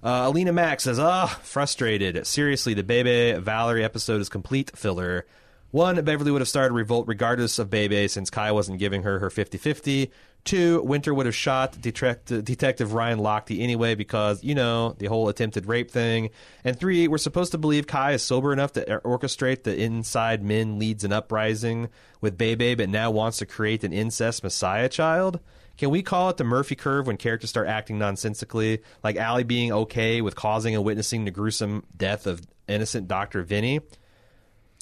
Uh, 0.02 0.24
Alina 0.24 0.54
Max 0.54 0.84
says, 0.84 0.98
"Ah, 0.98 1.26
frustrated. 1.42 2.26
Seriously, 2.26 2.72
the 2.72 2.82
Bebe 2.82 3.38
Valerie 3.38 3.84
episode 3.84 4.22
is 4.22 4.30
complete 4.30 4.76
filler. 4.76 5.26
One, 5.70 6.02
Beverly 6.04 6.32
would 6.32 6.40
have 6.40 6.48
started 6.48 6.74
revolt 6.74 7.06
regardless 7.06 7.58
of 7.60 7.70
Bebe 7.70 8.08
since 8.08 8.28
Kai 8.28 8.50
wasn't 8.50 8.80
giving 8.80 9.04
her 9.04 9.20
her 9.20 9.30
50-50. 9.30 10.10
Two, 10.42 10.82
Winter 10.82 11.12
would 11.12 11.26
have 11.26 11.34
shot 11.34 11.80
Detect- 11.80 12.44
Detective 12.44 12.94
Ryan 12.94 13.18
Lochte 13.18 13.60
anyway 13.60 13.94
because, 13.94 14.42
you 14.42 14.54
know, 14.54 14.96
the 14.98 15.06
whole 15.06 15.28
attempted 15.28 15.66
rape 15.66 15.90
thing. 15.90 16.30
And 16.64 16.78
three, 16.78 17.06
we're 17.08 17.18
supposed 17.18 17.52
to 17.52 17.58
believe 17.58 17.86
Kai 17.86 18.12
is 18.12 18.22
sober 18.22 18.52
enough 18.52 18.72
to 18.72 19.00
orchestrate 19.04 19.62
the 19.62 19.78
inside 19.78 20.42
men 20.42 20.78
leads 20.78 21.04
an 21.04 21.12
uprising 21.12 21.88
with 22.20 22.38
Bebe, 22.38 22.74
but 22.74 22.88
now 22.88 23.10
wants 23.10 23.38
to 23.38 23.46
create 23.46 23.84
an 23.84 23.92
incest 23.92 24.42
messiah 24.42 24.88
child. 24.88 25.40
Can 25.76 25.90
we 25.90 26.02
call 26.02 26.30
it 26.30 26.36
the 26.36 26.44
Murphy 26.44 26.74
curve 26.74 27.06
when 27.06 27.16
characters 27.16 27.50
start 27.50 27.68
acting 27.68 27.98
nonsensically, 27.98 28.82
like 29.04 29.16
Allie 29.16 29.44
being 29.44 29.72
okay 29.72 30.20
with 30.20 30.36
causing 30.36 30.74
and 30.74 30.84
witnessing 30.84 31.26
the 31.26 31.30
gruesome 31.30 31.84
death 31.96 32.26
of 32.26 32.42
innocent 32.66 33.08
Dr. 33.08 33.42
Vinny? 33.42 33.80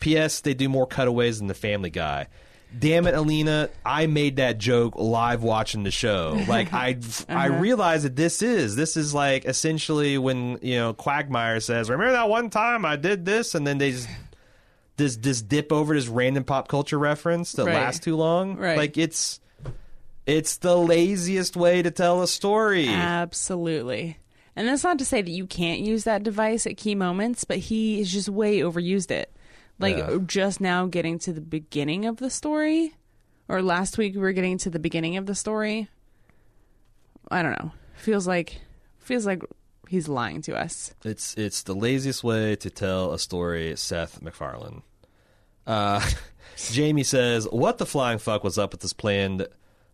P.S. 0.01 0.41
They 0.41 0.55
do 0.55 0.69
more 0.69 0.87
cutaways 0.87 1.39
than 1.39 1.49
the 1.49 1.55
Family 1.55 1.91
Guy. 1.91 2.29
Damn 2.77 3.07
it, 3.07 3.15
Alina! 3.15 3.71
I 3.85 4.07
made 4.07 4.37
that 4.37 4.59
joke 4.59 4.95
live 4.97 5.43
watching 5.43 5.85
the 5.85 5.91
show. 5.91 6.39
Like 6.49 6.73
I, 6.73 6.99
I 7.29 7.49
uh-huh. 7.49 7.59
realized 7.59 8.05
that 8.05 8.17
this 8.17 8.43
is 8.43 8.77
this 8.77 8.97
is 8.97 9.15
like 9.15 9.45
essentially 9.45 10.19
when 10.19 10.59
you 10.63 10.77
know 10.77 10.93
Quagmire 10.93 11.61
says, 11.61 11.89
"Remember 11.89 12.13
that 12.13 12.29
one 12.29 12.51
time 12.51 12.85
I 12.85 12.97
did 12.97 13.25
this," 13.25 13.55
and 13.55 13.67
then 13.67 13.79
they 13.79 13.93
just 13.93 14.09
this 14.97 15.17
this 15.17 15.41
dip 15.41 15.73
over 15.73 15.95
this 15.95 16.09
random 16.09 16.45
pop 16.45 16.69
culture 16.69 16.99
reference 16.99 17.53
that 17.53 17.65
Right. 17.65 17.75
lasts 17.75 18.01
too 18.01 18.17
long. 18.17 18.57
Right. 18.57 18.77
Like 18.77 18.99
it's 18.99 19.41
it's 20.27 20.59
the 20.59 20.77
laziest 20.77 21.57
way 21.57 21.81
to 21.81 21.91
tell 21.91 22.23
a 22.23 22.29
story. 22.29 22.89
Absolutely. 22.89 24.19
And 24.55 24.69
that's 24.69 24.85
not 24.85 24.99
to 24.99 25.05
say 25.05 25.23
that 25.23 25.31
you 25.31 25.47
can't 25.47 25.81
use 25.81 26.05
that 26.05 26.23
device 26.23 26.67
at 26.67 26.77
key 26.77 26.95
moments, 26.95 27.45
but 27.45 27.59
he 27.59 27.99
has 27.99 28.13
just 28.13 28.29
way 28.29 28.59
overused 28.59 29.11
it. 29.11 29.33
Like 29.79 29.97
Yeah. 29.97 30.19
just 30.27 30.61
now 30.61 30.87
getting 30.87 31.19
to 31.21 31.33
the 31.33 31.41
beginning 31.41 32.05
of 32.07 32.17
the 32.17 32.31
story, 32.31 32.95
or 33.49 33.63
last 33.63 33.97
week 33.99 34.15
we 34.15 34.21
were 34.21 34.33
getting 34.33 34.59
to 34.59 34.71
the 34.71 34.79
beginning 34.79 35.17
of 35.17 35.27
the 35.27 35.35
story. 35.35 35.89
I 37.31 37.43
don't 37.43 37.53
know. 37.63 37.73
Feels 37.95 38.27
like 38.27 38.61
feels 38.99 39.25
like 39.27 39.43
he's 39.89 40.09
lying 40.09 40.43
to 40.43 40.57
us. 40.57 40.95
It's 41.05 41.35
it's 41.35 41.63
the 41.63 41.75
laziest 41.75 42.25
way 42.25 42.57
to 42.57 42.71
tell 42.71 43.13
a 43.13 43.19
story, 43.19 43.75
Seth 43.77 44.21
MacFarlane. 44.23 44.83
Uh, 45.67 46.05
Jamie 46.73 47.05
says, 47.05 47.47
"What 47.51 47.79
the 47.79 47.87
flying 47.87 48.19
fuck 48.19 48.43
was 48.45 48.59
up 48.59 48.73
with 48.73 48.81
this 48.81 48.93
planned 48.93 49.47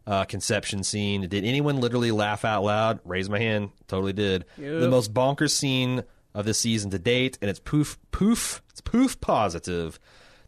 uh, 0.07 0.24
conception 0.24 0.82
scene? 0.85 1.28
Did 1.28 1.45
anyone 1.45 1.80
literally 1.80 2.11
laugh 2.11 2.45
out 2.45 2.62
loud? 2.64 3.01
Raise 3.05 3.28
my 3.28 3.39
hand. 3.39 3.70
Totally 3.89 4.12
did. 4.12 4.45
The 4.57 4.89
most 4.89 5.12
bonkers 5.12 5.51
scene 5.51 6.05
of 6.35 6.45
this 6.45 6.59
season 6.59 6.91
to 6.91 6.99
date, 6.99 7.39
and 7.41 7.49
it's 7.51 7.61
poof 7.61 7.99
poof. 8.11 8.62
It's 8.70 8.80
poof 8.80 9.20
positive." 9.20 9.99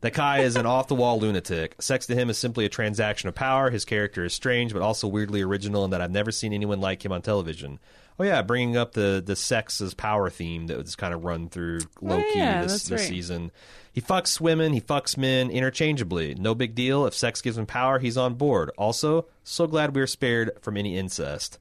That 0.02 0.12
Kai 0.12 0.40
is 0.40 0.56
an 0.56 0.66
off 0.66 0.88
the 0.88 0.94
wall 0.94 1.18
lunatic. 1.18 1.74
Sex 1.80 2.06
to 2.06 2.14
him 2.14 2.28
is 2.28 2.36
simply 2.36 2.66
a 2.66 2.68
transaction 2.68 3.30
of 3.30 3.34
power. 3.34 3.70
His 3.70 3.86
character 3.86 4.24
is 4.26 4.34
strange, 4.34 4.74
but 4.74 4.82
also 4.82 5.08
weirdly 5.08 5.40
original, 5.40 5.84
and 5.84 5.92
that 5.92 6.02
I've 6.02 6.10
never 6.10 6.30
seen 6.30 6.52
anyone 6.52 6.80
like 6.80 7.04
him 7.04 7.12
on 7.12 7.22
television. 7.22 7.78
Oh 8.18 8.24
yeah, 8.24 8.42
bringing 8.42 8.76
up 8.76 8.92
the 8.92 9.22
the 9.24 9.36
sex 9.36 9.80
as 9.80 9.94
power 9.94 10.28
theme 10.30 10.66
that 10.68 10.76
was 10.76 10.96
kind 10.96 11.12
of 11.14 11.24
run 11.24 11.48
through 11.48 11.80
low 12.00 12.18
key 12.18 12.32
Oh, 12.34 12.38
yeah, 12.38 12.62
this, 12.62 12.84
this 12.84 13.00
right. 13.00 13.08
season. 13.08 13.50
He 13.92 14.00
fucks 14.02 14.38
women, 14.40 14.74
he 14.74 14.80
fucks 14.80 15.16
men 15.16 15.50
interchangeably. 15.50 16.34
No 16.34 16.54
big 16.54 16.74
deal. 16.74 17.06
If 17.06 17.14
sex 17.14 17.40
gives 17.40 17.56
him 17.56 17.64
power, 17.66 17.98
he's 17.98 18.18
on 18.18 18.34
board. 18.34 18.70
Also, 18.76 19.26
so 19.44 19.66
glad 19.66 19.94
we 19.94 20.02
were 20.02 20.06
spared 20.06 20.50
from 20.60 20.76
any 20.76 20.98
incest. 20.98 21.58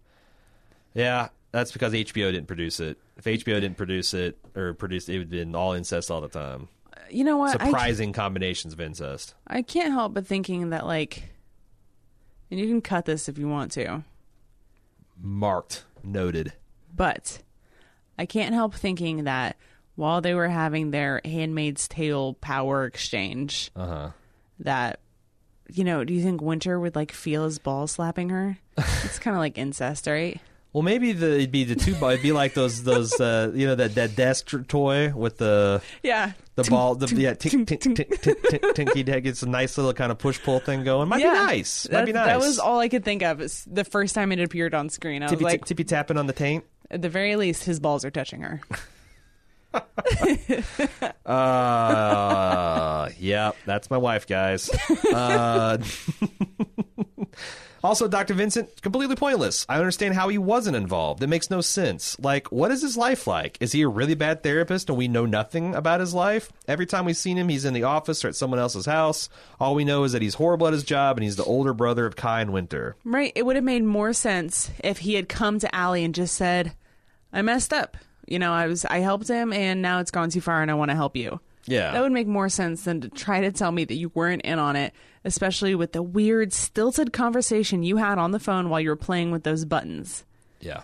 Yeah, 0.93 1.29
that's 1.55 1.71
because 1.71 1.93
HBO 1.93 2.31
didn't 2.31 2.47
produce 2.47 2.79
it. 2.79 2.97
If 3.17 3.23
HBO 3.25 3.61
didn't 3.61 3.77
produce 3.77 4.13
it 4.13 4.37
or 4.55 4.73
produce 4.73 5.07
it, 5.07 5.15
it 5.15 5.17
would 5.19 5.27
have 5.27 5.31
been 5.31 5.55
all 5.55 5.71
incest 5.73 6.11
all 6.11 6.19
the 6.21 6.27
time. 6.27 6.67
You 7.09 7.23
know 7.23 7.37
what? 7.37 7.61
I, 7.61 7.65
Surprising 7.67 8.11
combinations 8.13 8.73
of 8.73 8.81
incest. 8.81 9.35
I 9.47 9.61
can't 9.61 9.93
help 9.93 10.13
but 10.13 10.27
thinking 10.27 10.71
that 10.71 10.85
like 10.85 11.23
and 12.51 12.59
you 12.59 12.67
can 12.67 12.81
cut 12.81 13.05
this 13.05 13.29
if 13.29 13.37
you 13.37 13.47
want 13.47 13.71
to. 13.73 14.03
Marked, 15.21 15.85
noted. 16.03 16.53
But 16.95 17.41
I 18.19 18.25
can't 18.25 18.53
help 18.53 18.73
thinking 18.73 19.23
that 19.23 19.55
while 19.95 20.19
they 20.21 20.33
were 20.33 20.49
having 20.49 20.91
their 20.91 21.21
Handmaid's 21.23 21.87
Tale 21.87 22.33
power 22.35 22.83
exchange, 22.85 23.71
Uh-huh. 23.75 24.11
that 24.59 24.99
you 25.69 25.83
know, 25.83 26.03
do 26.03 26.13
you 26.13 26.21
think 26.21 26.41
Winter 26.41 26.79
would 26.79 26.95
like 26.95 27.11
feel 27.11 27.45
his 27.45 27.57
ball 27.59 27.87
slapping 27.87 28.29
her? 28.29 28.57
it's 28.77 29.19
kind 29.19 29.35
of 29.35 29.39
like 29.39 29.57
incest, 29.57 30.05
right? 30.05 30.39
Well, 30.75 30.81
maybe 30.83 31.13
the 31.13 31.35
it'd 31.35 31.51
be 31.53 31.63
the 31.63 31.75
two 31.75 31.95
ball. 31.95 32.09
It'd 32.09 32.21
be 32.21 32.33
like 32.33 32.53
those 32.53 32.83
those 32.83 33.17
uh, 33.17 33.49
you 33.55 33.65
know 33.65 33.75
that 33.75 33.95
that 33.95 34.13
desk 34.17 34.51
toy 34.67 35.13
with 35.15 35.37
the 35.37 35.81
Yeah. 36.03 36.33
the 36.55 36.63
ball. 36.65 36.95
The 36.95 37.07
yeah, 37.15 37.33
tink 37.33 37.65
tink 37.65 37.79
tink 37.95 38.09
tink 38.09 38.41
tink 38.41 38.73
tinky 38.75 39.09
head 39.09 39.23
gets 39.23 39.41
a 39.41 39.47
nice 39.47 39.77
little 39.77 39.93
kind 39.93 40.11
of 40.11 40.17
push 40.17 40.37
pull 40.43 40.59
thing 40.59 40.83
going. 40.83 41.07
Might 41.07 41.21
yeah. 41.21 41.31
be 41.31 41.37
nice. 41.45 41.87
Might 41.89 41.99
That, 41.99 42.05
be 42.07 42.11
nice. 42.11 42.25
that 42.27 42.39
was 42.39 42.59
all 42.59 42.77
I 42.81 42.89
could 42.89 43.05
think 43.05 43.23
of. 43.23 43.39
It's 43.39 43.63
the 43.63 43.85
first 43.85 44.15
time 44.15 44.33
it 44.33 44.41
appeared 44.41 44.73
on 44.73 44.89
screen. 44.89 45.21
I 45.23 45.27
was 45.27 45.31
tippy, 45.31 45.43
like, 45.45 45.63
tippy 45.63 45.85
tapping 45.85 46.17
on 46.17 46.27
the 46.27 46.33
taint. 46.33 46.65
at 46.91 47.01
the 47.01 47.07
very 47.07 47.37
least, 47.37 47.63
his 47.63 47.79
balls 47.79 48.03
are 48.03 48.11
touching 48.11 48.41
her. 48.41 48.59
Uh, 51.25 53.09
yeah, 53.17 53.51
that's 53.65 53.89
my 53.89 53.97
wife, 53.97 54.27
guys. 54.27 54.69
Uh, 55.11 55.77
also, 57.85 58.07
Dr. 58.07 58.33
Vincent, 58.33 58.81
completely 58.81 59.15
pointless. 59.15 59.65
I 59.69 59.77
understand 59.77 60.15
how 60.15 60.29
he 60.29 60.37
wasn't 60.37 60.75
involved. 60.75 61.23
It 61.23 61.27
makes 61.27 61.49
no 61.49 61.61
sense. 61.61 62.17
Like, 62.19 62.51
what 62.51 62.71
is 62.71 62.81
his 62.81 62.97
life 62.97 63.27
like? 63.27 63.57
Is 63.61 63.71
he 63.71 63.81
a 63.83 63.87
really 63.87 64.15
bad 64.15 64.43
therapist 64.43 64.89
and 64.89 64.97
we 64.97 65.07
know 65.07 65.25
nothing 65.25 65.75
about 65.75 65.99
his 65.99 66.13
life? 66.13 66.51
Every 66.67 66.85
time 66.85 67.05
we've 67.05 67.17
seen 67.17 67.37
him, 67.37 67.49
he's 67.49 67.65
in 67.65 67.73
the 67.73 67.83
office 67.83 68.25
or 68.25 68.29
at 68.29 68.35
someone 68.35 68.59
else's 68.59 68.85
house. 68.85 69.29
All 69.59 69.75
we 69.75 69.85
know 69.85 70.03
is 70.03 70.11
that 70.11 70.21
he's 70.21 70.35
horrible 70.35 70.67
at 70.67 70.73
his 70.73 70.83
job 70.83 71.17
and 71.17 71.23
he's 71.23 71.35
the 71.35 71.43
older 71.43 71.73
brother 71.73 72.05
of 72.05 72.15
Kai 72.15 72.41
and 72.41 72.51
Winter. 72.51 72.95
Right. 73.03 73.31
It 73.35 73.45
would 73.45 73.55
have 73.55 73.65
made 73.65 73.83
more 73.83 74.13
sense 74.13 74.71
if 74.83 74.99
he 74.99 75.13
had 75.13 75.29
come 75.29 75.59
to 75.59 75.75
Allie 75.75 76.03
and 76.03 76.15
just 76.15 76.35
said, 76.35 76.73
I 77.31 77.41
messed 77.41 77.73
up. 77.73 77.97
You 78.27 78.39
know, 78.39 78.53
I 78.53 78.67
was 78.67 78.85
I 78.85 78.99
helped 78.99 79.27
him 79.27 79.53
and 79.53 79.81
now 79.81 79.99
it's 79.99 80.11
gone 80.11 80.29
too 80.29 80.41
far 80.41 80.61
and 80.61 80.71
I 80.71 80.75
want 80.75 80.89
to 80.89 80.95
help 80.95 81.15
you. 81.15 81.39
Yeah. 81.67 81.91
That 81.91 82.01
would 82.01 82.11
make 82.11 82.27
more 82.27 82.49
sense 82.49 82.83
than 82.83 83.01
to 83.01 83.09
try 83.09 83.41
to 83.41 83.51
tell 83.51 83.71
me 83.71 83.85
that 83.85 83.95
you 83.95 84.09
weren't 84.13 84.43
in 84.43 84.59
on 84.59 84.75
it, 84.75 84.93
especially 85.25 85.73
with 85.75 85.91
the 85.91 86.03
weird 86.03 86.53
stilted 86.53 87.11
conversation 87.11 87.83
you 87.83 87.97
had 87.97 88.17
on 88.17 88.31
the 88.31 88.39
phone 88.39 88.69
while 88.69 88.79
you 88.79 88.89
were 88.89 88.95
playing 88.95 89.31
with 89.31 89.43
those 89.43 89.65
buttons. 89.65 90.23
Yeah. 90.61 90.83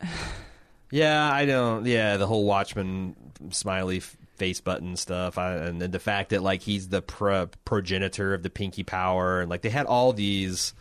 yeah, 0.90 1.32
I 1.32 1.46
don't. 1.46 1.86
Yeah, 1.86 2.16
the 2.16 2.26
whole 2.26 2.44
Watchmen 2.44 3.14
smiley 3.50 3.98
f- 3.98 4.16
face 4.36 4.60
button 4.60 4.96
stuff, 4.96 5.38
I, 5.38 5.54
and 5.54 5.80
then 5.80 5.92
the 5.92 6.00
fact 6.00 6.30
that 6.30 6.42
like 6.42 6.62
he's 6.62 6.88
the 6.88 7.00
pro- 7.00 7.48
progenitor 7.64 8.34
of 8.34 8.42
the 8.42 8.50
Pinky 8.50 8.82
Power, 8.82 9.40
and 9.40 9.48
like 9.48 9.62
they 9.62 9.70
had 9.70 9.86
all 9.86 10.12
these 10.12 10.74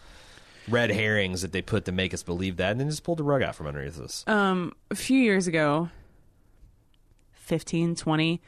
red 0.68 0.89
herrings 0.89 1.44
that 1.44 1.52
they 1.52 1.62
put 1.62 1.86
to 1.86 1.92
make 1.92 2.14
us 2.14 2.24
believe 2.24 2.58
that, 2.58 2.72
and 2.72 2.80
then 2.80 2.89
just 2.89 3.04
pulled 3.04 3.20
the 3.20 3.24
rug 3.24 3.44
out 3.44 3.56
from 3.56 3.68
underneath 3.68 4.00
us. 4.00 4.24
Um 4.28 4.74
a 4.89 4.96
few 4.96 5.20
years 5.20 5.48
ago, 5.48 5.89
15, 7.34 7.96
20, 7.96 8.42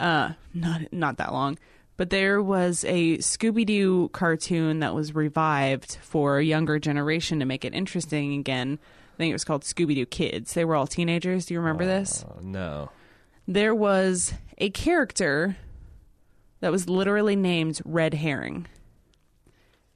uh 0.00 0.32
not 0.52 0.92
not 0.92 1.16
that 1.16 1.32
long, 1.32 1.58
but 1.96 2.10
there 2.10 2.42
was 2.42 2.84
a 2.84 3.18
Scooby-Doo 3.18 4.08
cartoon 4.12 4.80
that 4.80 4.94
was 4.94 5.14
revived 5.14 5.96
for 6.02 6.38
a 6.38 6.44
younger 6.44 6.78
generation 6.78 7.38
to 7.40 7.44
make 7.44 7.64
it 7.64 7.74
interesting 7.74 8.34
again. 8.34 8.78
I 9.14 9.16
think 9.16 9.30
it 9.30 9.34
was 9.34 9.44
called 9.44 9.62
Scooby-Doo 9.62 10.06
Kids. 10.06 10.54
They 10.54 10.64
were 10.64 10.74
all 10.74 10.86
teenagers. 10.86 11.46
Do 11.46 11.54
you 11.54 11.60
remember 11.60 11.84
this? 11.86 12.24
Oh, 12.28 12.40
no. 12.42 12.90
there 13.46 13.74
was 13.74 14.34
a 14.58 14.70
character 14.70 15.56
that 16.60 16.72
was 16.72 16.88
literally 16.88 17.36
named 17.36 17.80
Red 17.84 18.14
Herring. 18.14 18.66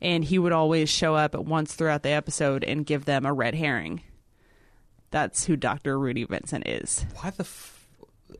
And 0.01 0.23
he 0.23 0.39
would 0.39 0.53
always 0.53 0.89
show 0.89 1.17
up 1.17 1.35
at 1.35 1.45
once 1.45 1.75
throughout 1.75 2.05
the 2.05 2.11
episode 2.11 2.63
and 2.63 2.87
give 2.87 3.05
them 3.05 3.27
a 3.27 3.33
red 3.33 3.57
herring. 3.57 4.03
That's 5.11 5.47
who 5.47 5.57
Dr. 5.57 5.99
Rudy 5.99 6.23
Vincent 6.25 6.69
is. 6.69 7.05
Why 7.21 7.31
the. 7.31 7.43
F- 7.43 7.78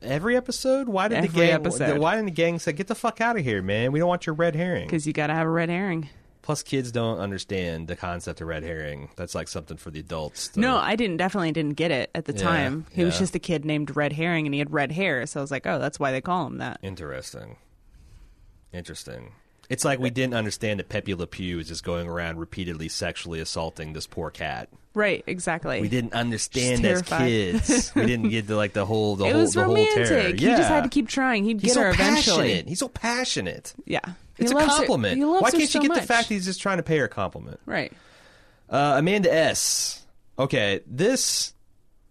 Every 0.01 0.37
episode? 0.37 0.87
Why 0.87 1.07
did 1.07 1.23
the 1.23 1.27
gang? 1.27 1.51
episode. 1.51 1.97
Why 1.97 2.15
didn't 2.15 2.27
the 2.27 2.31
gang 2.31 2.59
say, 2.59 2.71
"Get 2.73 2.87
the 2.87 2.95
fuck 2.95 3.21
out 3.21 3.37
of 3.37 3.43
here, 3.43 3.61
man. 3.61 3.91
We 3.91 3.99
don't 3.99 4.07
want 4.07 4.25
your 4.25 4.35
red 4.35 4.55
herring"? 4.55 4.85
Because 4.87 5.07
you 5.07 5.13
got 5.13 5.27
to 5.27 5.33
have 5.33 5.47
a 5.47 5.49
red 5.49 5.69
herring. 5.69 6.09
Plus, 6.41 6.63
kids 6.63 6.91
don't 6.91 7.19
understand 7.19 7.87
the 7.87 7.95
concept 7.95 8.41
of 8.41 8.47
red 8.47 8.63
herring. 8.63 9.09
That's 9.15 9.35
like 9.35 9.47
something 9.47 9.77
for 9.77 9.91
the 9.91 9.99
adults. 9.99 10.47
to- 10.49 10.59
No, 10.59 10.77
I 10.77 10.95
didn't 10.95 11.17
definitely 11.17 11.51
didn't 11.51 11.75
get 11.75 11.91
it 11.91 12.09
at 12.15 12.25
the 12.25 12.33
Yeah, 12.33 12.41
time. 12.41 12.85
He 12.91 13.03
was 13.03 13.19
just 13.19 13.35
a 13.35 13.39
kid 13.39 13.65
named 13.65 13.95
Red 13.95 14.13
Herring 14.13 14.47
and 14.47 14.53
he 14.55 14.59
had 14.59 14.71
red 14.73 14.91
hair. 14.91 15.27
So 15.27 15.39
I 15.39 15.43
was 15.43 15.51
like, 15.51 15.67
oh, 15.67 15.77
that's 15.77 15.99
why 15.99 16.11
they 16.11 16.21
call 16.21 16.47
him 16.47 16.57
that. 16.57 16.79
Interesting. 16.81 17.57
Interesting. 18.73 19.33
It's 19.69 19.85
like 19.85 19.99
we 19.99 20.09
uh, 20.09 20.13
didn't 20.13 20.33
understand 20.33 20.79
that 20.79 20.89
Pepe 20.89 21.13
Le 21.13 21.27
Pew 21.27 21.57
was 21.57 21.67
just 21.67 21.83
going 21.83 22.07
around 22.07 22.39
repeatedly 22.39 22.89
sexually 22.89 23.39
assaulting 23.39 23.93
this 23.93 24.07
poor 24.07 24.31
cat. 24.31 24.69
Right, 24.99 25.23
exactly. 25.27 25.79
We 25.79 25.87
didn't 25.87 26.13
understand 26.13 26.85
as 26.85 27.01
kids. 27.03 27.91
we 27.95 28.05
didn't 28.05 28.29
get 28.29 28.47
to 28.47 28.57
like 28.57 28.73
the 28.73 28.85
whole 28.85 29.15
the 29.15 29.25
It 29.25 29.31
whole 29.31 29.41
was 29.41 29.53
the 29.53 29.63
whole 29.63 29.75
romantic. 29.75 30.07
terror. 30.07 30.21
He 30.27 30.33
just 30.33 30.67
had 30.69 30.83
to 30.83 30.89
keep 30.89 31.07
trying. 31.07 31.45
He'd 31.45 31.61
He's 31.61 31.69
get 31.71 31.73
so 31.75 31.81
her 31.83 31.89
eventually. 31.91 32.47
passionate. 32.49 32.67
He's 32.67 32.79
so 32.79 32.89
passionate. 32.89 33.73
Yeah, 33.85 34.01
It's 34.37 34.51
He 34.51 34.57
a 34.57 34.59
her- 34.59 34.67
compliment. 34.67 35.19
Why 35.25 35.51
can't 35.51 35.69
so 35.69 35.81
you 35.81 35.87
get 35.87 35.95
the 36.01 36.05
fact 36.05 36.27
that 36.27 36.33
he's 36.33 36.43
just 36.45 36.61
trying 36.61 36.77
to 36.77 36.83
pay 36.83 36.97
her 36.97 37.05
a 37.05 37.09
compliment? 37.09 37.59
Right. 37.65 37.93
Uh, 38.69 38.95
Amanda 38.97 39.33
S. 39.33 40.05
Okay, 40.37 40.81
this 40.85 41.53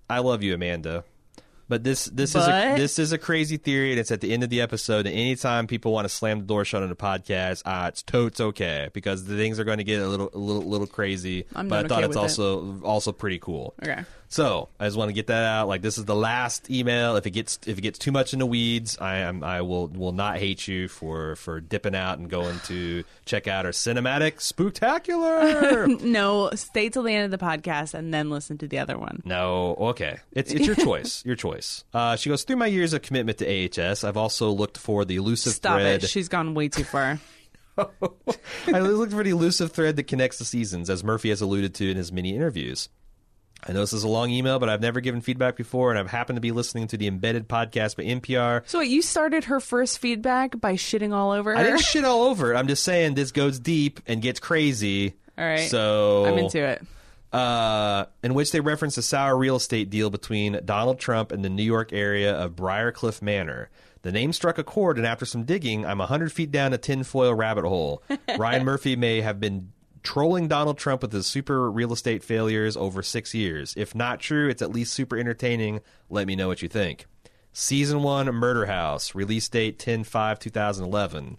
I 0.08 0.20
love 0.20 0.42
you, 0.42 0.54
Amanda. 0.54 1.04
But 1.68 1.84
this 1.84 2.06
this 2.06 2.34
is 2.34 2.46
a, 2.46 2.74
this 2.76 2.98
is 2.98 3.12
a 3.12 3.18
crazy 3.18 3.58
theory, 3.58 3.90
and 3.90 4.00
it's 4.00 4.10
at 4.10 4.20
the 4.20 4.32
end 4.32 4.42
of 4.42 4.50
the 4.50 4.60
episode. 4.62 5.06
And 5.06 5.14
anytime 5.14 5.66
people 5.66 5.92
want 5.92 6.06
to 6.06 6.08
slam 6.08 6.40
the 6.40 6.46
door 6.46 6.64
shut 6.64 6.82
on 6.82 6.88
the 6.88 6.96
podcast, 6.96 7.62
uh, 7.66 7.88
it's 7.88 8.02
totes 8.02 8.40
okay 8.40 8.88
because 8.92 9.24
the 9.26 9.36
things 9.36 9.60
are 9.60 9.64
going 9.64 9.78
to 9.78 9.84
get 9.84 10.00
a 10.00 10.08
little 10.08 10.30
a 10.32 10.38
little 10.38 10.62
little 10.62 10.86
crazy. 10.86 11.44
I'm 11.54 11.68
but 11.68 11.84
I 11.84 11.88
thought 11.88 11.98
okay 11.98 12.06
it's 12.06 12.08
with 12.08 12.16
it. 12.16 12.20
also 12.20 12.80
also 12.82 13.12
pretty 13.12 13.38
cool. 13.38 13.74
Okay. 13.82 14.02
So 14.30 14.68
I 14.78 14.84
just 14.84 14.96
want 14.98 15.08
to 15.08 15.14
get 15.14 15.28
that 15.28 15.44
out. 15.44 15.68
Like 15.68 15.80
this 15.80 15.96
is 15.96 16.04
the 16.04 16.14
last 16.14 16.70
email. 16.70 17.16
If 17.16 17.26
it 17.26 17.30
gets 17.30 17.58
if 17.66 17.78
it 17.78 17.80
gets 17.80 17.98
too 17.98 18.12
much 18.12 18.32
in 18.34 18.38
the 18.40 18.46
weeds, 18.46 18.98
I 19.00 19.16
am 19.18 19.42
I 19.42 19.62
will 19.62 19.88
will 19.88 20.12
not 20.12 20.36
hate 20.38 20.68
you 20.68 20.86
for 20.88 21.34
for 21.36 21.60
dipping 21.62 21.94
out 21.94 22.18
and 22.18 22.28
going 22.28 22.60
to 22.66 23.04
check 23.24 23.48
out 23.48 23.64
our 23.64 23.72
cinematic 23.72 24.36
spooktacular. 24.36 25.88
No, 26.08 26.50
stay 26.54 26.88
till 26.90 27.02
the 27.02 27.14
end 27.14 27.32
of 27.32 27.38
the 27.40 27.44
podcast 27.44 27.94
and 27.94 28.12
then 28.12 28.28
listen 28.30 28.58
to 28.58 28.68
the 28.68 28.78
other 28.78 28.98
one. 28.98 29.22
no, 29.24 29.74
okay, 29.78 30.18
it's 30.32 30.52
it's 30.52 30.66
your 30.66 30.74
choice. 30.88 31.24
Your 31.24 31.36
choice. 31.36 31.84
Uh, 31.94 32.16
she 32.16 32.28
goes 32.28 32.44
through 32.44 32.56
my 32.56 32.66
years 32.66 32.92
of 32.92 33.02
commitment 33.02 33.38
to 33.38 33.46
AHS. 33.90 34.04
I've 34.04 34.16
also 34.16 34.50
looked 34.50 34.76
for 34.78 35.04
the 35.04 35.16
elusive 35.16 35.54
Stop 35.54 35.78
thread. 35.80 36.04
it. 36.04 36.10
She's 36.10 36.28
gone 36.28 36.54
way 36.54 36.68
too 36.68 36.84
far. 36.84 37.18
I 37.78 38.80
looked 38.80 39.12
for 39.12 39.22
the 39.22 39.30
elusive 39.30 39.72
thread 39.72 39.96
that 39.96 40.04
connects 40.08 40.38
the 40.38 40.44
seasons, 40.44 40.90
as 40.90 41.04
Murphy 41.04 41.28
has 41.30 41.40
alluded 41.40 41.74
to 41.76 41.90
in 41.90 41.96
his 41.96 42.10
many 42.12 42.34
interviews. 42.34 42.88
I 43.66 43.72
know 43.72 43.80
this 43.80 43.92
is 43.92 44.04
a 44.04 44.08
long 44.08 44.30
email, 44.30 44.58
but 44.58 44.68
I've 44.68 44.80
never 44.80 45.00
given 45.00 45.20
feedback 45.20 45.56
before, 45.56 45.90
and 45.90 45.98
I've 45.98 46.08
happened 46.10 46.36
to 46.36 46.40
be 46.40 46.52
listening 46.52 46.86
to 46.88 46.96
the 46.96 47.06
Embedded 47.08 47.48
podcast 47.48 47.96
by 47.96 48.04
NPR. 48.04 48.62
So 48.68 48.78
wait, 48.78 48.88
you 48.90 49.02
started 49.02 49.44
her 49.44 49.58
first 49.60 49.98
feedback 49.98 50.58
by 50.60 50.74
shitting 50.74 51.12
all 51.12 51.32
over 51.32 51.50
her. 51.52 51.56
I 51.58 51.64
didn't 51.64 51.80
shit 51.80 52.04
all 52.04 52.22
over. 52.22 52.54
I'm 52.54 52.68
just 52.68 52.84
saying 52.84 53.14
this 53.14 53.32
goes 53.32 53.58
deep 53.58 54.00
and 54.06 54.22
gets 54.22 54.38
crazy. 54.40 55.14
all 55.36 55.44
right. 55.44 55.68
So 55.68 56.24
I'm 56.26 56.38
into 56.38 56.62
it. 56.64 56.82
uh, 57.32 58.06
in 58.22 58.32
which 58.34 58.52
they 58.52 58.60
reference 58.60 58.96
a 58.96 59.02
sour 59.02 59.36
real 59.36 59.56
estate 59.56 59.90
deal 59.90 60.08
between 60.08 60.60
Donald 60.64 60.98
Trump 60.98 61.32
and 61.32 61.44
the 61.44 61.50
New 61.50 61.62
York 61.64 61.92
area 61.92 62.34
of 62.34 62.52
Briarcliff 62.56 63.20
Manor. 63.20 63.70
The 64.02 64.12
name 64.12 64.32
struck 64.32 64.58
a 64.58 64.64
chord, 64.64 64.96
and 64.96 65.06
after 65.06 65.26
some 65.26 65.42
digging, 65.42 65.84
I'm 65.84 65.98
100 65.98 66.32
feet 66.32 66.52
down 66.52 66.72
a 66.72 66.78
tinfoil 66.78 67.34
rabbit 67.34 67.64
hole. 67.64 68.02
Ryan 68.38 68.64
Murphy 68.64 68.94
may 68.94 69.20
have 69.20 69.40
been 69.40 69.72
trolling 70.02 70.48
Donald 70.48 70.78
Trump 70.78 71.02
with 71.02 71.12
his 71.12 71.26
super 71.26 71.70
real 71.70 71.92
estate 71.92 72.22
failures 72.22 72.76
over 72.76 73.02
six 73.02 73.34
years. 73.34 73.74
If 73.76 73.94
not 73.94 74.20
true, 74.20 74.48
it's 74.48 74.62
at 74.62 74.72
least 74.72 74.92
super 74.92 75.16
entertaining. 75.16 75.80
Let 76.10 76.26
me 76.26 76.36
know 76.36 76.48
what 76.48 76.62
you 76.62 76.68
think. 76.68 77.06
Season 77.52 78.02
1 78.02 78.26
Murder 78.34 78.66
House, 78.66 79.14
release 79.14 79.48
date 79.48 79.78
10 79.78 80.04
5 80.04 80.38
2011. 80.38 81.38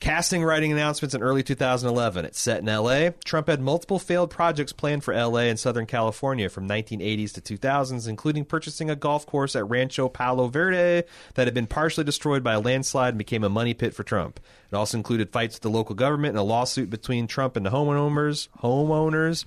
Casting 0.00 0.42
writing 0.42 0.72
announcements 0.72 1.14
in 1.14 1.20
early 1.20 1.42
2011. 1.42 2.24
It's 2.24 2.40
set 2.40 2.60
in 2.60 2.64
LA. 2.64 3.10
Trump 3.22 3.48
had 3.48 3.60
multiple 3.60 3.98
failed 3.98 4.30
projects 4.30 4.72
planned 4.72 5.04
for 5.04 5.14
LA 5.14 5.40
and 5.40 5.60
Southern 5.60 5.84
California 5.84 6.48
from 6.48 6.66
1980s 6.66 7.34
to 7.34 7.42
2000s, 7.42 8.08
including 8.08 8.46
purchasing 8.46 8.88
a 8.88 8.96
golf 8.96 9.26
course 9.26 9.54
at 9.54 9.68
Rancho 9.68 10.08
Palo 10.08 10.48
Verde 10.48 11.06
that 11.34 11.46
had 11.46 11.52
been 11.52 11.66
partially 11.66 12.02
destroyed 12.02 12.42
by 12.42 12.54
a 12.54 12.60
landslide 12.60 13.10
and 13.10 13.18
became 13.18 13.44
a 13.44 13.50
money 13.50 13.74
pit 13.74 13.94
for 13.94 14.02
Trump. 14.02 14.40
It 14.72 14.74
also 14.74 14.96
included 14.96 15.32
fights 15.32 15.56
with 15.56 15.62
the 15.62 15.70
local 15.70 15.94
government 15.94 16.30
and 16.30 16.38
a 16.38 16.44
lawsuit 16.44 16.88
between 16.88 17.26
Trump 17.26 17.54
and 17.54 17.66
the 17.66 17.70
homeowners. 17.70 18.48
Homeowners. 18.62 19.44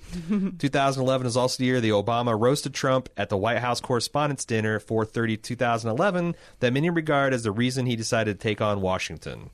2011 0.60 1.26
is 1.26 1.36
also 1.36 1.58
the 1.58 1.64
year 1.64 1.80
the 1.80 1.88
Obama 1.88 2.38
roasted 2.38 2.74
Trump 2.74 3.08
at 3.16 3.28
the 3.28 3.36
White 3.36 3.58
House 3.58 3.80
Correspondents' 3.80 4.44
Dinner 4.44 4.78
430 4.78 5.36
2011 5.36 6.36
that 6.60 6.72
many 6.72 6.90
regard 6.90 7.34
as 7.34 7.42
the 7.42 7.50
reason 7.50 7.86
he 7.86 7.96
decided 7.96 8.38
to 8.38 8.42
take 8.42 8.60
on 8.60 8.80
Washington. 8.80 9.50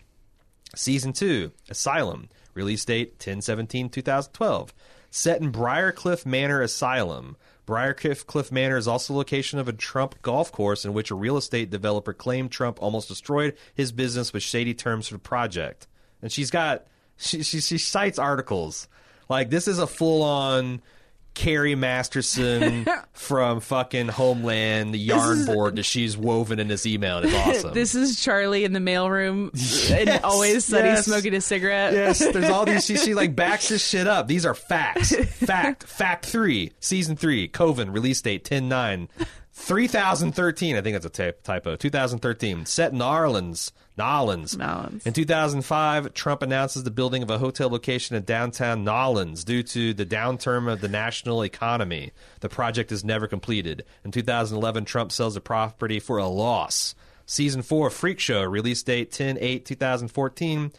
Season 0.74 1.12
2, 1.12 1.50
Asylum, 1.68 2.28
release 2.54 2.84
date 2.84 3.18
10 3.18 3.40
17 3.40 3.88
2012. 3.88 4.74
Set 5.10 5.40
in 5.40 5.50
Briarcliff 5.50 6.24
Manor 6.24 6.62
Asylum. 6.62 7.36
Briarcliff 7.66 8.26
Cliff 8.26 8.50
Manor 8.50 8.76
is 8.76 8.88
also 8.88 9.12
the 9.12 9.18
location 9.18 9.58
of 9.58 9.68
a 9.68 9.72
Trump 9.72 10.20
golf 10.22 10.50
course 10.52 10.84
in 10.84 10.92
which 10.92 11.10
a 11.10 11.16
real 11.16 11.36
estate 11.36 11.70
developer 11.70 12.12
claimed 12.12 12.50
Trump 12.50 12.80
almost 12.80 13.08
destroyed 13.08 13.56
his 13.74 13.92
business 13.92 14.32
with 14.32 14.42
shady 14.42 14.74
terms 14.74 15.08
for 15.08 15.14
the 15.14 15.20
project. 15.20 15.86
And 16.22 16.30
she's 16.30 16.50
got, 16.50 16.86
she, 17.16 17.42
she, 17.42 17.60
she 17.60 17.78
cites 17.78 18.18
articles. 18.18 18.88
Like, 19.28 19.50
this 19.50 19.68
is 19.68 19.78
a 19.78 19.86
full 19.86 20.22
on 20.22 20.82
Carrie 21.34 21.74
Masterson 21.74 22.86
from 23.12 23.60
fucking 23.60 24.08
Homeland, 24.08 24.92
the 24.94 24.98
yarn 24.98 25.38
is- 25.38 25.46
board 25.46 25.76
that 25.76 25.84
she's 25.84 26.16
woven 26.16 26.58
in 26.58 26.68
this 26.68 26.86
email. 26.86 27.18
It's 27.18 27.34
awesome. 27.34 27.72
This 27.80 27.94
is 27.94 28.20
Charlie 28.20 28.64
in 28.64 28.72
the 28.72 28.80
mailroom, 28.80 29.50
and 29.90 30.24
always 30.24 30.64
said 30.64 30.84
yes. 30.84 31.06
smoking 31.06 31.34
a 31.34 31.40
cigarette. 31.40 31.92
Yes, 31.92 32.18
there's 32.18 32.50
all 32.50 32.64
these. 32.66 32.84
She, 32.84 32.96
she 32.96 33.14
like 33.14 33.34
backs 33.36 33.68
this 33.68 33.86
shit 33.86 34.06
up. 34.06 34.26
These 34.28 34.44
are 34.44 34.54
facts. 34.54 35.14
Fact. 35.24 35.84
Fact 35.84 36.26
three. 36.26 36.72
Season 36.80 37.16
three. 37.16 37.48
Coven. 37.48 37.92
Release 37.92 38.20
date 38.20 38.44
10 38.44 38.68
9. 38.68 39.08
3013. 39.52 40.76
I 40.76 40.80
think 40.80 41.00
that's 41.00 41.18
a 41.18 41.32
typo. 41.32 41.76
2013. 41.76 42.66
Set 42.66 42.92
in 42.92 42.98
Narlands. 42.98 43.72
Nolans. 44.00 44.56
Nolans. 44.56 45.06
In 45.06 45.12
2005, 45.12 46.14
Trump 46.14 46.40
announces 46.40 46.84
the 46.84 46.90
building 46.90 47.22
of 47.22 47.28
a 47.28 47.36
hotel 47.36 47.68
location 47.68 48.16
in 48.16 48.22
downtown 48.22 48.82
Nolans 48.82 49.44
due 49.44 49.62
to 49.62 49.92
the 49.92 50.06
downturn 50.06 50.72
of 50.72 50.80
the 50.80 50.88
national 50.88 51.42
economy. 51.42 52.12
The 52.40 52.48
project 52.48 52.92
is 52.92 53.04
never 53.04 53.26
completed. 53.26 53.84
In 54.04 54.10
2011, 54.10 54.86
Trump 54.86 55.12
sells 55.12 55.34
the 55.34 55.40
property 55.42 56.00
for 56.00 56.16
a 56.16 56.26
loss. 56.26 56.94
Season 57.26 57.60
4 57.60 57.90
Freak 57.90 58.18
Show, 58.18 58.42
release 58.42 58.82
date 58.82 59.12
10 59.12 59.36
8 59.38 59.66
2014, 59.66 60.72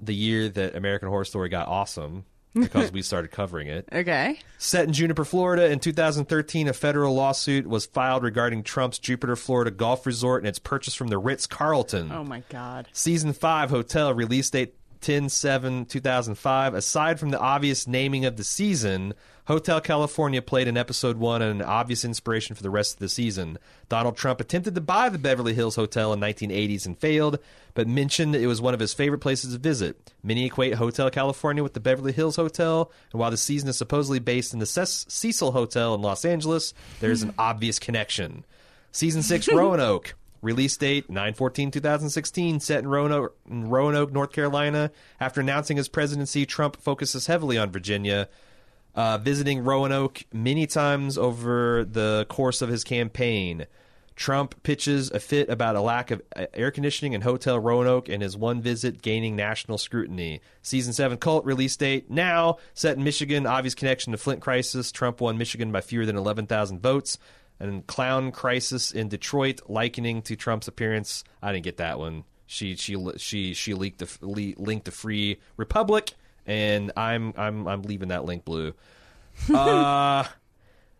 the 0.00 0.14
year 0.14 0.48
that 0.48 0.74
American 0.74 1.08
Horror 1.08 1.24
Story 1.24 1.48
got 1.48 1.68
awesome 1.68 2.24
because 2.54 2.92
we 2.92 3.02
started 3.02 3.30
covering 3.30 3.68
it. 3.68 3.88
Okay. 3.94 4.38
Set 4.58 4.86
in 4.86 4.92
Juniper, 4.92 5.24
Florida, 5.24 5.70
in 5.70 5.78
2013, 5.78 6.68
a 6.68 6.72
federal 6.72 7.14
lawsuit 7.14 7.66
was 7.66 7.86
filed 7.86 8.22
regarding 8.22 8.62
Trump's 8.62 8.98
Jupiter, 8.98 9.36
Florida 9.36 9.70
golf 9.70 10.04
resort 10.06 10.42
and 10.42 10.48
its 10.48 10.58
purchase 10.58 10.94
from 10.94 11.08
the 11.08 11.18
Ritz 11.18 11.46
Carlton. 11.46 12.10
Oh 12.12 12.24
my 12.24 12.42
God. 12.48 12.88
Season 12.92 13.32
5 13.32 13.70
Hotel 13.70 14.12
release 14.12 14.50
date 14.50 14.74
10 15.00 15.28
7 15.28 15.84
2005. 15.84 16.74
Aside 16.74 17.20
from 17.20 17.30
the 17.30 17.38
obvious 17.38 17.86
naming 17.86 18.24
of 18.24 18.36
the 18.36 18.44
season, 18.44 19.14
Hotel 19.46 19.78
California 19.78 20.40
played 20.40 20.68
in 20.68 20.76
episode 20.78 21.18
1 21.18 21.42
and 21.42 21.60
an 21.60 21.66
obvious 21.66 22.02
inspiration 22.02 22.56
for 22.56 22.62
the 22.62 22.70
rest 22.70 22.94
of 22.94 22.98
the 23.00 23.10
season. 23.10 23.58
Donald 23.90 24.16
Trump 24.16 24.40
attempted 24.40 24.74
to 24.74 24.80
buy 24.80 25.10
the 25.10 25.18
Beverly 25.18 25.52
Hills 25.52 25.76
Hotel 25.76 26.14
in 26.14 26.20
1980s 26.20 26.86
and 26.86 26.98
failed, 26.98 27.38
but 27.74 27.86
mentioned 27.86 28.34
it 28.34 28.46
was 28.46 28.62
one 28.62 28.72
of 28.72 28.80
his 28.80 28.94
favorite 28.94 29.18
places 29.18 29.52
to 29.52 29.58
visit. 29.58 30.12
Many 30.22 30.46
equate 30.46 30.74
Hotel 30.74 31.10
California 31.10 31.62
with 31.62 31.74
the 31.74 31.80
Beverly 31.80 32.12
Hills 32.12 32.36
Hotel, 32.36 32.90
and 33.12 33.20
while 33.20 33.30
the 33.30 33.36
season 33.36 33.68
is 33.68 33.76
supposedly 33.76 34.18
based 34.18 34.54
in 34.54 34.60
the 34.60 34.66
Cecil 34.66 35.52
Hotel 35.52 35.94
in 35.94 36.00
Los 36.00 36.24
Angeles, 36.24 36.72
there's 37.00 37.22
an 37.22 37.34
obvious 37.38 37.78
connection. 37.78 38.46
Season 38.92 39.22
6 39.22 39.48
Roanoke. 39.48 40.14
Release 40.40 40.76
date 40.76 41.08
9-14-2016, 41.08 42.60
set 42.60 42.80
in 42.80 42.88
Roanoke, 42.88 43.34
in 43.48 43.70
Roanoke, 43.70 44.12
North 44.12 44.30
Carolina. 44.30 44.90
After 45.18 45.40
announcing 45.40 45.78
his 45.78 45.88
presidency, 45.88 46.44
Trump 46.44 46.76
focuses 46.76 47.28
heavily 47.28 47.56
on 47.56 47.72
Virginia, 47.72 48.28
uh, 48.94 49.18
visiting 49.18 49.64
Roanoke 49.64 50.24
many 50.32 50.66
times 50.66 51.18
over 51.18 51.84
the 51.84 52.26
course 52.28 52.62
of 52.62 52.68
his 52.68 52.84
campaign. 52.84 53.66
Trump 54.16 54.62
pitches 54.62 55.10
a 55.10 55.18
fit 55.18 55.48
about 55.48 55.74
a 55.74 55.80
lack 55.80 56.12
of 56.12 56.22
air 56.52 56.70
conditioning 56.70 57.14
in 57.14 57.20
Hotel 57.20 57.58
Roanoke 57.58 58.08
and 58.08 58.22
his 58.22 58.36
one 58.36 58.60
visit 58.60 59.02
gaining 59.02 59.34
national 59.34 59.76
scrutiny. 59.76 60.40
Season 60.62 60.92
7 60.92 61.18
Cult 61.18 61.44
release 61.44 61.76
date 61.76 62.10
now 62.10 62.58
set 62.74 62.96
in 62.96 63.02
Michigan. 63.02 63.46
Obvious 63.46 63.74
connection 63.74 64.12
to 64.12 64.18
Flint 64.18 64.40
crisis. 64.40 64.92
Trump 64.92 65.20
won 65.20 65.36
Michigan 65.36 65.72
by 65.72 65.80
fewer 65.80 66.06
than 66.06 66.16
11,000 66.16 66.80
votes. 66.80 67.18
And 67.58 67.86
Clown 67.86 68.30
crisis 68.30 68.92
in 68.92 69.08
Detroit, 69.08 69.60
likening 69.68 70.22
to 70.22 70.36
Trump's 70.36 70.68
appearance. 70.68 71.24
I 71.42 71.52
didn't 71.52 71.64
get 71.64 71.78
that 71.78 71.98
one. 71.98 72.24
She 72.46 72.76
she 72.76 72.96
she 73.16 73.54
she 73.54 73.74
leaked 73.74 73.98
the 73.98 74.26
le, 74.26 74.52
linked 74.62 74.84
the 74.84 74.90
Free 74.90 75.38
Republic, 75.56 76.12
and 76.46 76.92
I'm 76.96 77.32
I'm 77.36 77.66
I'm 77.66 77.82
leaving 77.82 78.08
that 78.08 78.24
link 78.24 78.44
blue. 78.44 78.74
Uh 79.52 80.24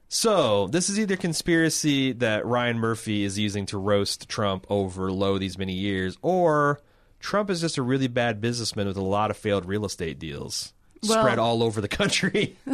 so 0.09 0.69
this 0.69 0.89
is 0.91 0.99
either 1.01 1.17
conspiracy 1.17 2.13
that 2.13 2.47
Ryan 2.47 2.79
Murphy 2.79 3.25
is 3.25 3.39
using 3.39 3.67
to 3.67 3.79
roast 3.79 4.29
Trump 4.29 4.65
over 4.71 5.11
low 5.11 5.39
these 5.39 5.59
many 5.59 5.73
years, 5.73 6.17
or 6.23 6.81
Trump 7.19 7.51
is 7.51 7.61
just 7.61 7.79
a 7.79 7.83
really 7.83 8.07
bad 8.07 8.41
businessman 8.41 8.87
with 8.87 8.97
a 8.97 9.03
lot 9.03 9.31
of 9.31 9.37
failed 9.37 9.67
real 9.67 9.85
estate 9.85 10.19
deals. 10.19 10.73
Well- 11.03 11.21
spread 11.21 11.39
all 11.39 11.63
over 11.63 11.81
the 11.81 11.89
country. 11.89 12.57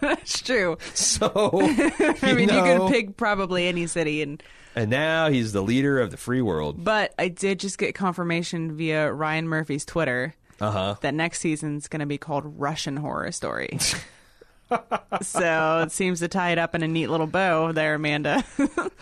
that's 0.00 0.40
true. 0.40 0.78
so 0.94 1.30
I 2.22 2.32
mean, 2.34 2.38
you 2.40 2.46
know. 2.46 2.88
could 2.88 2.92
pick 2.92 3.16
probably 3.16 3.66
any 3.68 3.86
city, 3.86 4.22
and 4.22 4.42
And 4.74 4.90
now 4.90 5.28
he's 5.28 5.52
the 5.52 5.62
leader 5.62 6.00
of 6.00 6.10
the 6.10 6.16
free 6.16 6.40
world. 6.42 6.82
but 6.82 7.14
I 7.18 7.28
did 7.28 7.60
just 7.60 7.76
get 7.76 7.94
confirmation 7.94 8.76
via 8.76 9.12
Ryan 9.12 9.46
Murphy's 9.46 9.84
Twitter 9.84 10.34
Uh 10.60 10.70
huh. 10.70 10.94
that 11.00 11.14
next 11.14 11.40
season's 11.40 11.88
going 11.88 12.00
to 12.00 12.06
be 12.06 12.18
called 12.18 12.44
Russian 12.58 12.96
Horror 12.96 13.32
Story. 13.32 13.78
so 15.22 15.82
it 15.84 15.92
seems 15.92 16.20
to 16.20 16.28
tie 16.28 16.50
it 16.50 16.58
up 16.58 16.74
in 16.74 16.82
a 16.82 16.88
neat 16.88 17.08
little 17.08 17.26
bow 17.26 17.72
there, 17.72 17.94
Amanda. 17.94 18.44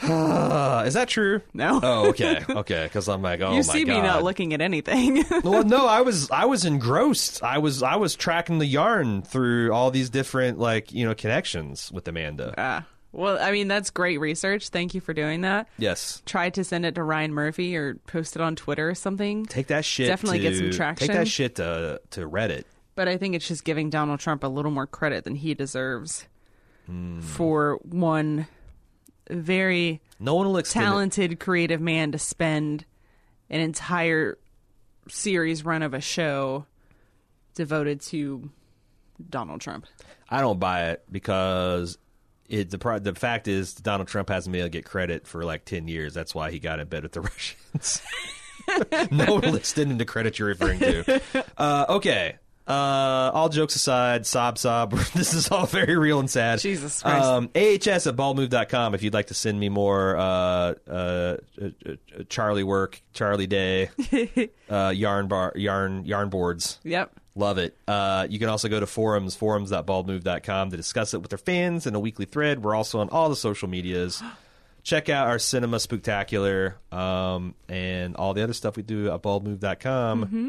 Uh, 0.03 0.83
is 0.87 0.95
that 0.95 1.09
true? 1.09 1.41
No. 1.55 1.81
Oh, 1.83 2.09
okay, 2.09 2.45
okay. 2.49 2.85
Because 2.85 3.09
I'm 3.09 3.23
like, 3.23 3.41
oh 3.41 3.55
you 3.55 3.63
see 3.63 3.85
god. 3.85 3.95
me 3.95 4.01
not 4.01 4.23
looking 4.23 4.53
at 4.53 4.61
anything. 4.61 5.25
well, 5.45 5.65
no, 5.65 5.87
I 5.87 6.01
was 6.01 6.31
I 6.31 6.47
was 6.47 6.65
engrossed. 6.65 7.43
I 7.43 7.59
was 7.59 7.83
I 7.83 7.97
was 7.97 8.17
tracking 8.17 8.59
the 8.59 8.67
yarn 8.67 9.23
through 9.23 9.73
all 9.73 9.91
these 9.91 10.11
different 10.11 10.59
like 10.59 10.93
you 10.93 11.07
know 11.07 11.15
connections 11.15 11.91
with 11.93 12.07
Amanda. 12.09 12.55
Ah, 12.59 12.87
well, 13.13 13.39
I 13.41 13.51
mean, 13.53 13.69
that's 13.69 13.91
great 13.91 14.19
research. 14.21 14.69
Thank 14.69 14.95
you 14.95 15.01
for 15.01 15.13
doing 15.13 15.41
that. 15.43 15.69
yes. 15.79 16.23
Try 16.27 16.51
to 16.51 16.63
send 16.65 16.87
it 16.87 16.95
to 16.97 17.03
Ryan 17.03 17.33
Murphy 17.33 17.77
or 17.77 17.95
post 18.07 18.37
it 18.37 18.43
on 18.43 18.57
Twitter 18.57 18.89
or 18.91 18.95
something. 18.95 19.47
Take 19.47 19.69
that 19.69 19.85
shit. 19.85 20.07
Definitely 20.09 20.39
to, 20.41 20.51
get 20.51 20.57
some 20.59 20.71
traction. 20.71 21.09
Take 21.09 21.17
that 21.17 21.29
shit 21.29 21.57
to 21.57 22.01
to 22.11 22.21
Reddit. 22.29 22.65
But 22.95 23.09
I 23.09 23.17
think 23.17 23.35
it's 23.35 23.49
just 23.49 23.65
giving 23.65 23.89
Donald 23.91 24.21
Trump 24.21 24.45
a 24.45 24.49
little 24.49 24.71
more 24.71 24.87
credit 24.87 25.25
than 25.25 25.35
he 25.37 25.55
deserves 25.55 26.27
Hmm. 26.87 27.21
for 27.21 27.79
one 27.83 28.47
very 29.31 30.01
No 30.19 30.35
one 30.35 30.47
will 30.47 30.57
extend 30.57 30.83
it. 30.85 30.89
talented, 30.89 31.41
creative 31.41 31.81
man 31.81 32.11
to 32.13 32.19
spend 32.19 32.85
an 33.49 33.61
entire 33.61 34.39
series 35.09 35.65
run 35.65 35.83
of 35.83 35.95
a 35.95 36.01
show 36.01 36.67
devoted 37.55 38.01
to 38.01 38.51
Donald 39.29 39.61
Trump. 39.61 39.87
I 40.29 40.41
don't 40.41 40.59
buy 40.59 40.91
it 40.91 41.05
because 41.11 41.97
it 42.51 42.71
the 42.71 43.01
the 43.03 43.15
fact 43.15 43.49
is 43.49 43.75
Donald 43.75 44.09
Trump 44.09 44.29
hasn't 44.29 44.53
been 44.53 44.61
able 44.61 44.69
to 44.69 44.73
get 44.73 44.85
credit 44.85 45.27
for 45.27 45.45
like 45.45 45.65
ten 45.65 45.89
years. 45.89 46.15
That's 46.15 46.35
why 46.35 46.51
he 46.51 46.59
got 46.59 46.81
in 46.81 46.89
bed 46.89 47.03
with 47.05 47.13
the 47.13 47.21
Russians. 47.23 48.03
no 49.11 49.37
will 49.37 49.57
extend 49.57 49.99
the 49.99 50.05
credit 50.05 50.39
you're 50.39 50.49
referring 50.49 50.79
to. 50.81 51.21
Uh, 51.57 51.87
okay. 51.89 52.37
Uh, 52.71 53.33
all 53.35 53.49
jokes 53.49 53.75
aside, 53.75 54.25
sob 54.27 54.57
sob. 54.57 54.93
this 55.15 55.35
is 55.35 55.51
all 55.51 55.67
very 55.67 55.97
real 55.97 56.21
and 56.21 56.31
sad. 56.31 56.61
Jesus 56.61 57.03
Christ. 57.03 57.25
Um, 57.25 57.51
AHS 57.57 58.07
at 58.07 58.15
baldmove.com 58.15 58.95
if 58.95 59.03
you'd 59.03 59.15
like 59.15 59.27
to 59.29 59.35
send 59.35 59.59
me 59.59 59.69
more 59.69 60.17
uh, 60.17 60.23
uh, 60.23 60.75
uh, 60.89 61.37
uh, 61.61 61.93
Charlie 62.29 62.63
work, 62.63 63.03
Charlie 63.13 63.49
Day, 63.49 63.91
uh, 64.71 64.93
yarn 64.95 65.27
bar, 65.27 65.53
yarn 65.57 66.05
yarn 66.05 66.29
boards. 66.29 66.79
Yep. 66.85 67.13
Love 67.41 67.57
it. 67.57 67.75
Uh, 67.89 68.27
you 68.29 68.39
can 68.39 68.51
also 68.51 68.69
go 68.69 68.79
to 68.79 68.87
forums, 68.87 69.35
forums.baldmove.com 69.35 70.71
to 70.71 70.77
discuss 70.77 71.15
it 71.15 71.23
with 71.23 71.31
their 71.31 71.39
fans 71.39 71.87
in 71.87 71.95
a 71.95 71.99
weekly 71.99 72.27
thread. 72.27 72.63
We're 72.63 72.75
also 72.75 73.01
on 73.01 73.09
all 73.09 73.31
the 73.31 73.37
social 73.37 73.67
medias. 73.67 74.23
Check 74.83 75.09
out 75.09 75.27
our 75.27 75.39
cinema 75.39 75.81
spectacular 75.81 76.77
um, 76.93 77.55
and 77.69 78.15
all 78.17 78.35
the 78.35 78.43
other 78.43 78.53
stuff 78.53 78.77
we 78.77 78.83
do 78.83 79.11
at 79.11 79.23
baldmove.com. 79.23 80.25
Mm-hmm. 80.25 80.49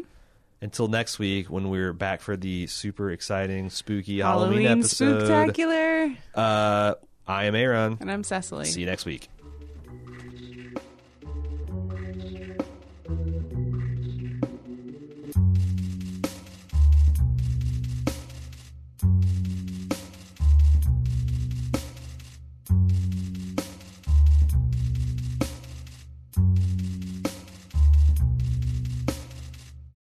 Until 0.61 0.87
next 0.89 1.17
week, 1.17 1.49
when 1.49 1.69
we're 1.69 1.93
back 1.93 2.21
for 2.21 2.35
the 2.35 2.67
super 2.67 3.09
exciting, 3.09 3.69
spooky 3.69 4.19
Halloween, 4.19 4.63
Halloween 4.63 4.79
episode. 4.79 5.25
spectacular. 5.25 6.13
Uh, 6.35 6.95
I 7.25 7.45
am 7.45 7.55
Aaron. 7.55 7.97
And 8.01 8.11
I'm 8.11 8.23
Cecily. 8.23 8.65
See 8.65 8.81
you 8.81 8.85
next 8.85 9.05
week. 9.05 9.29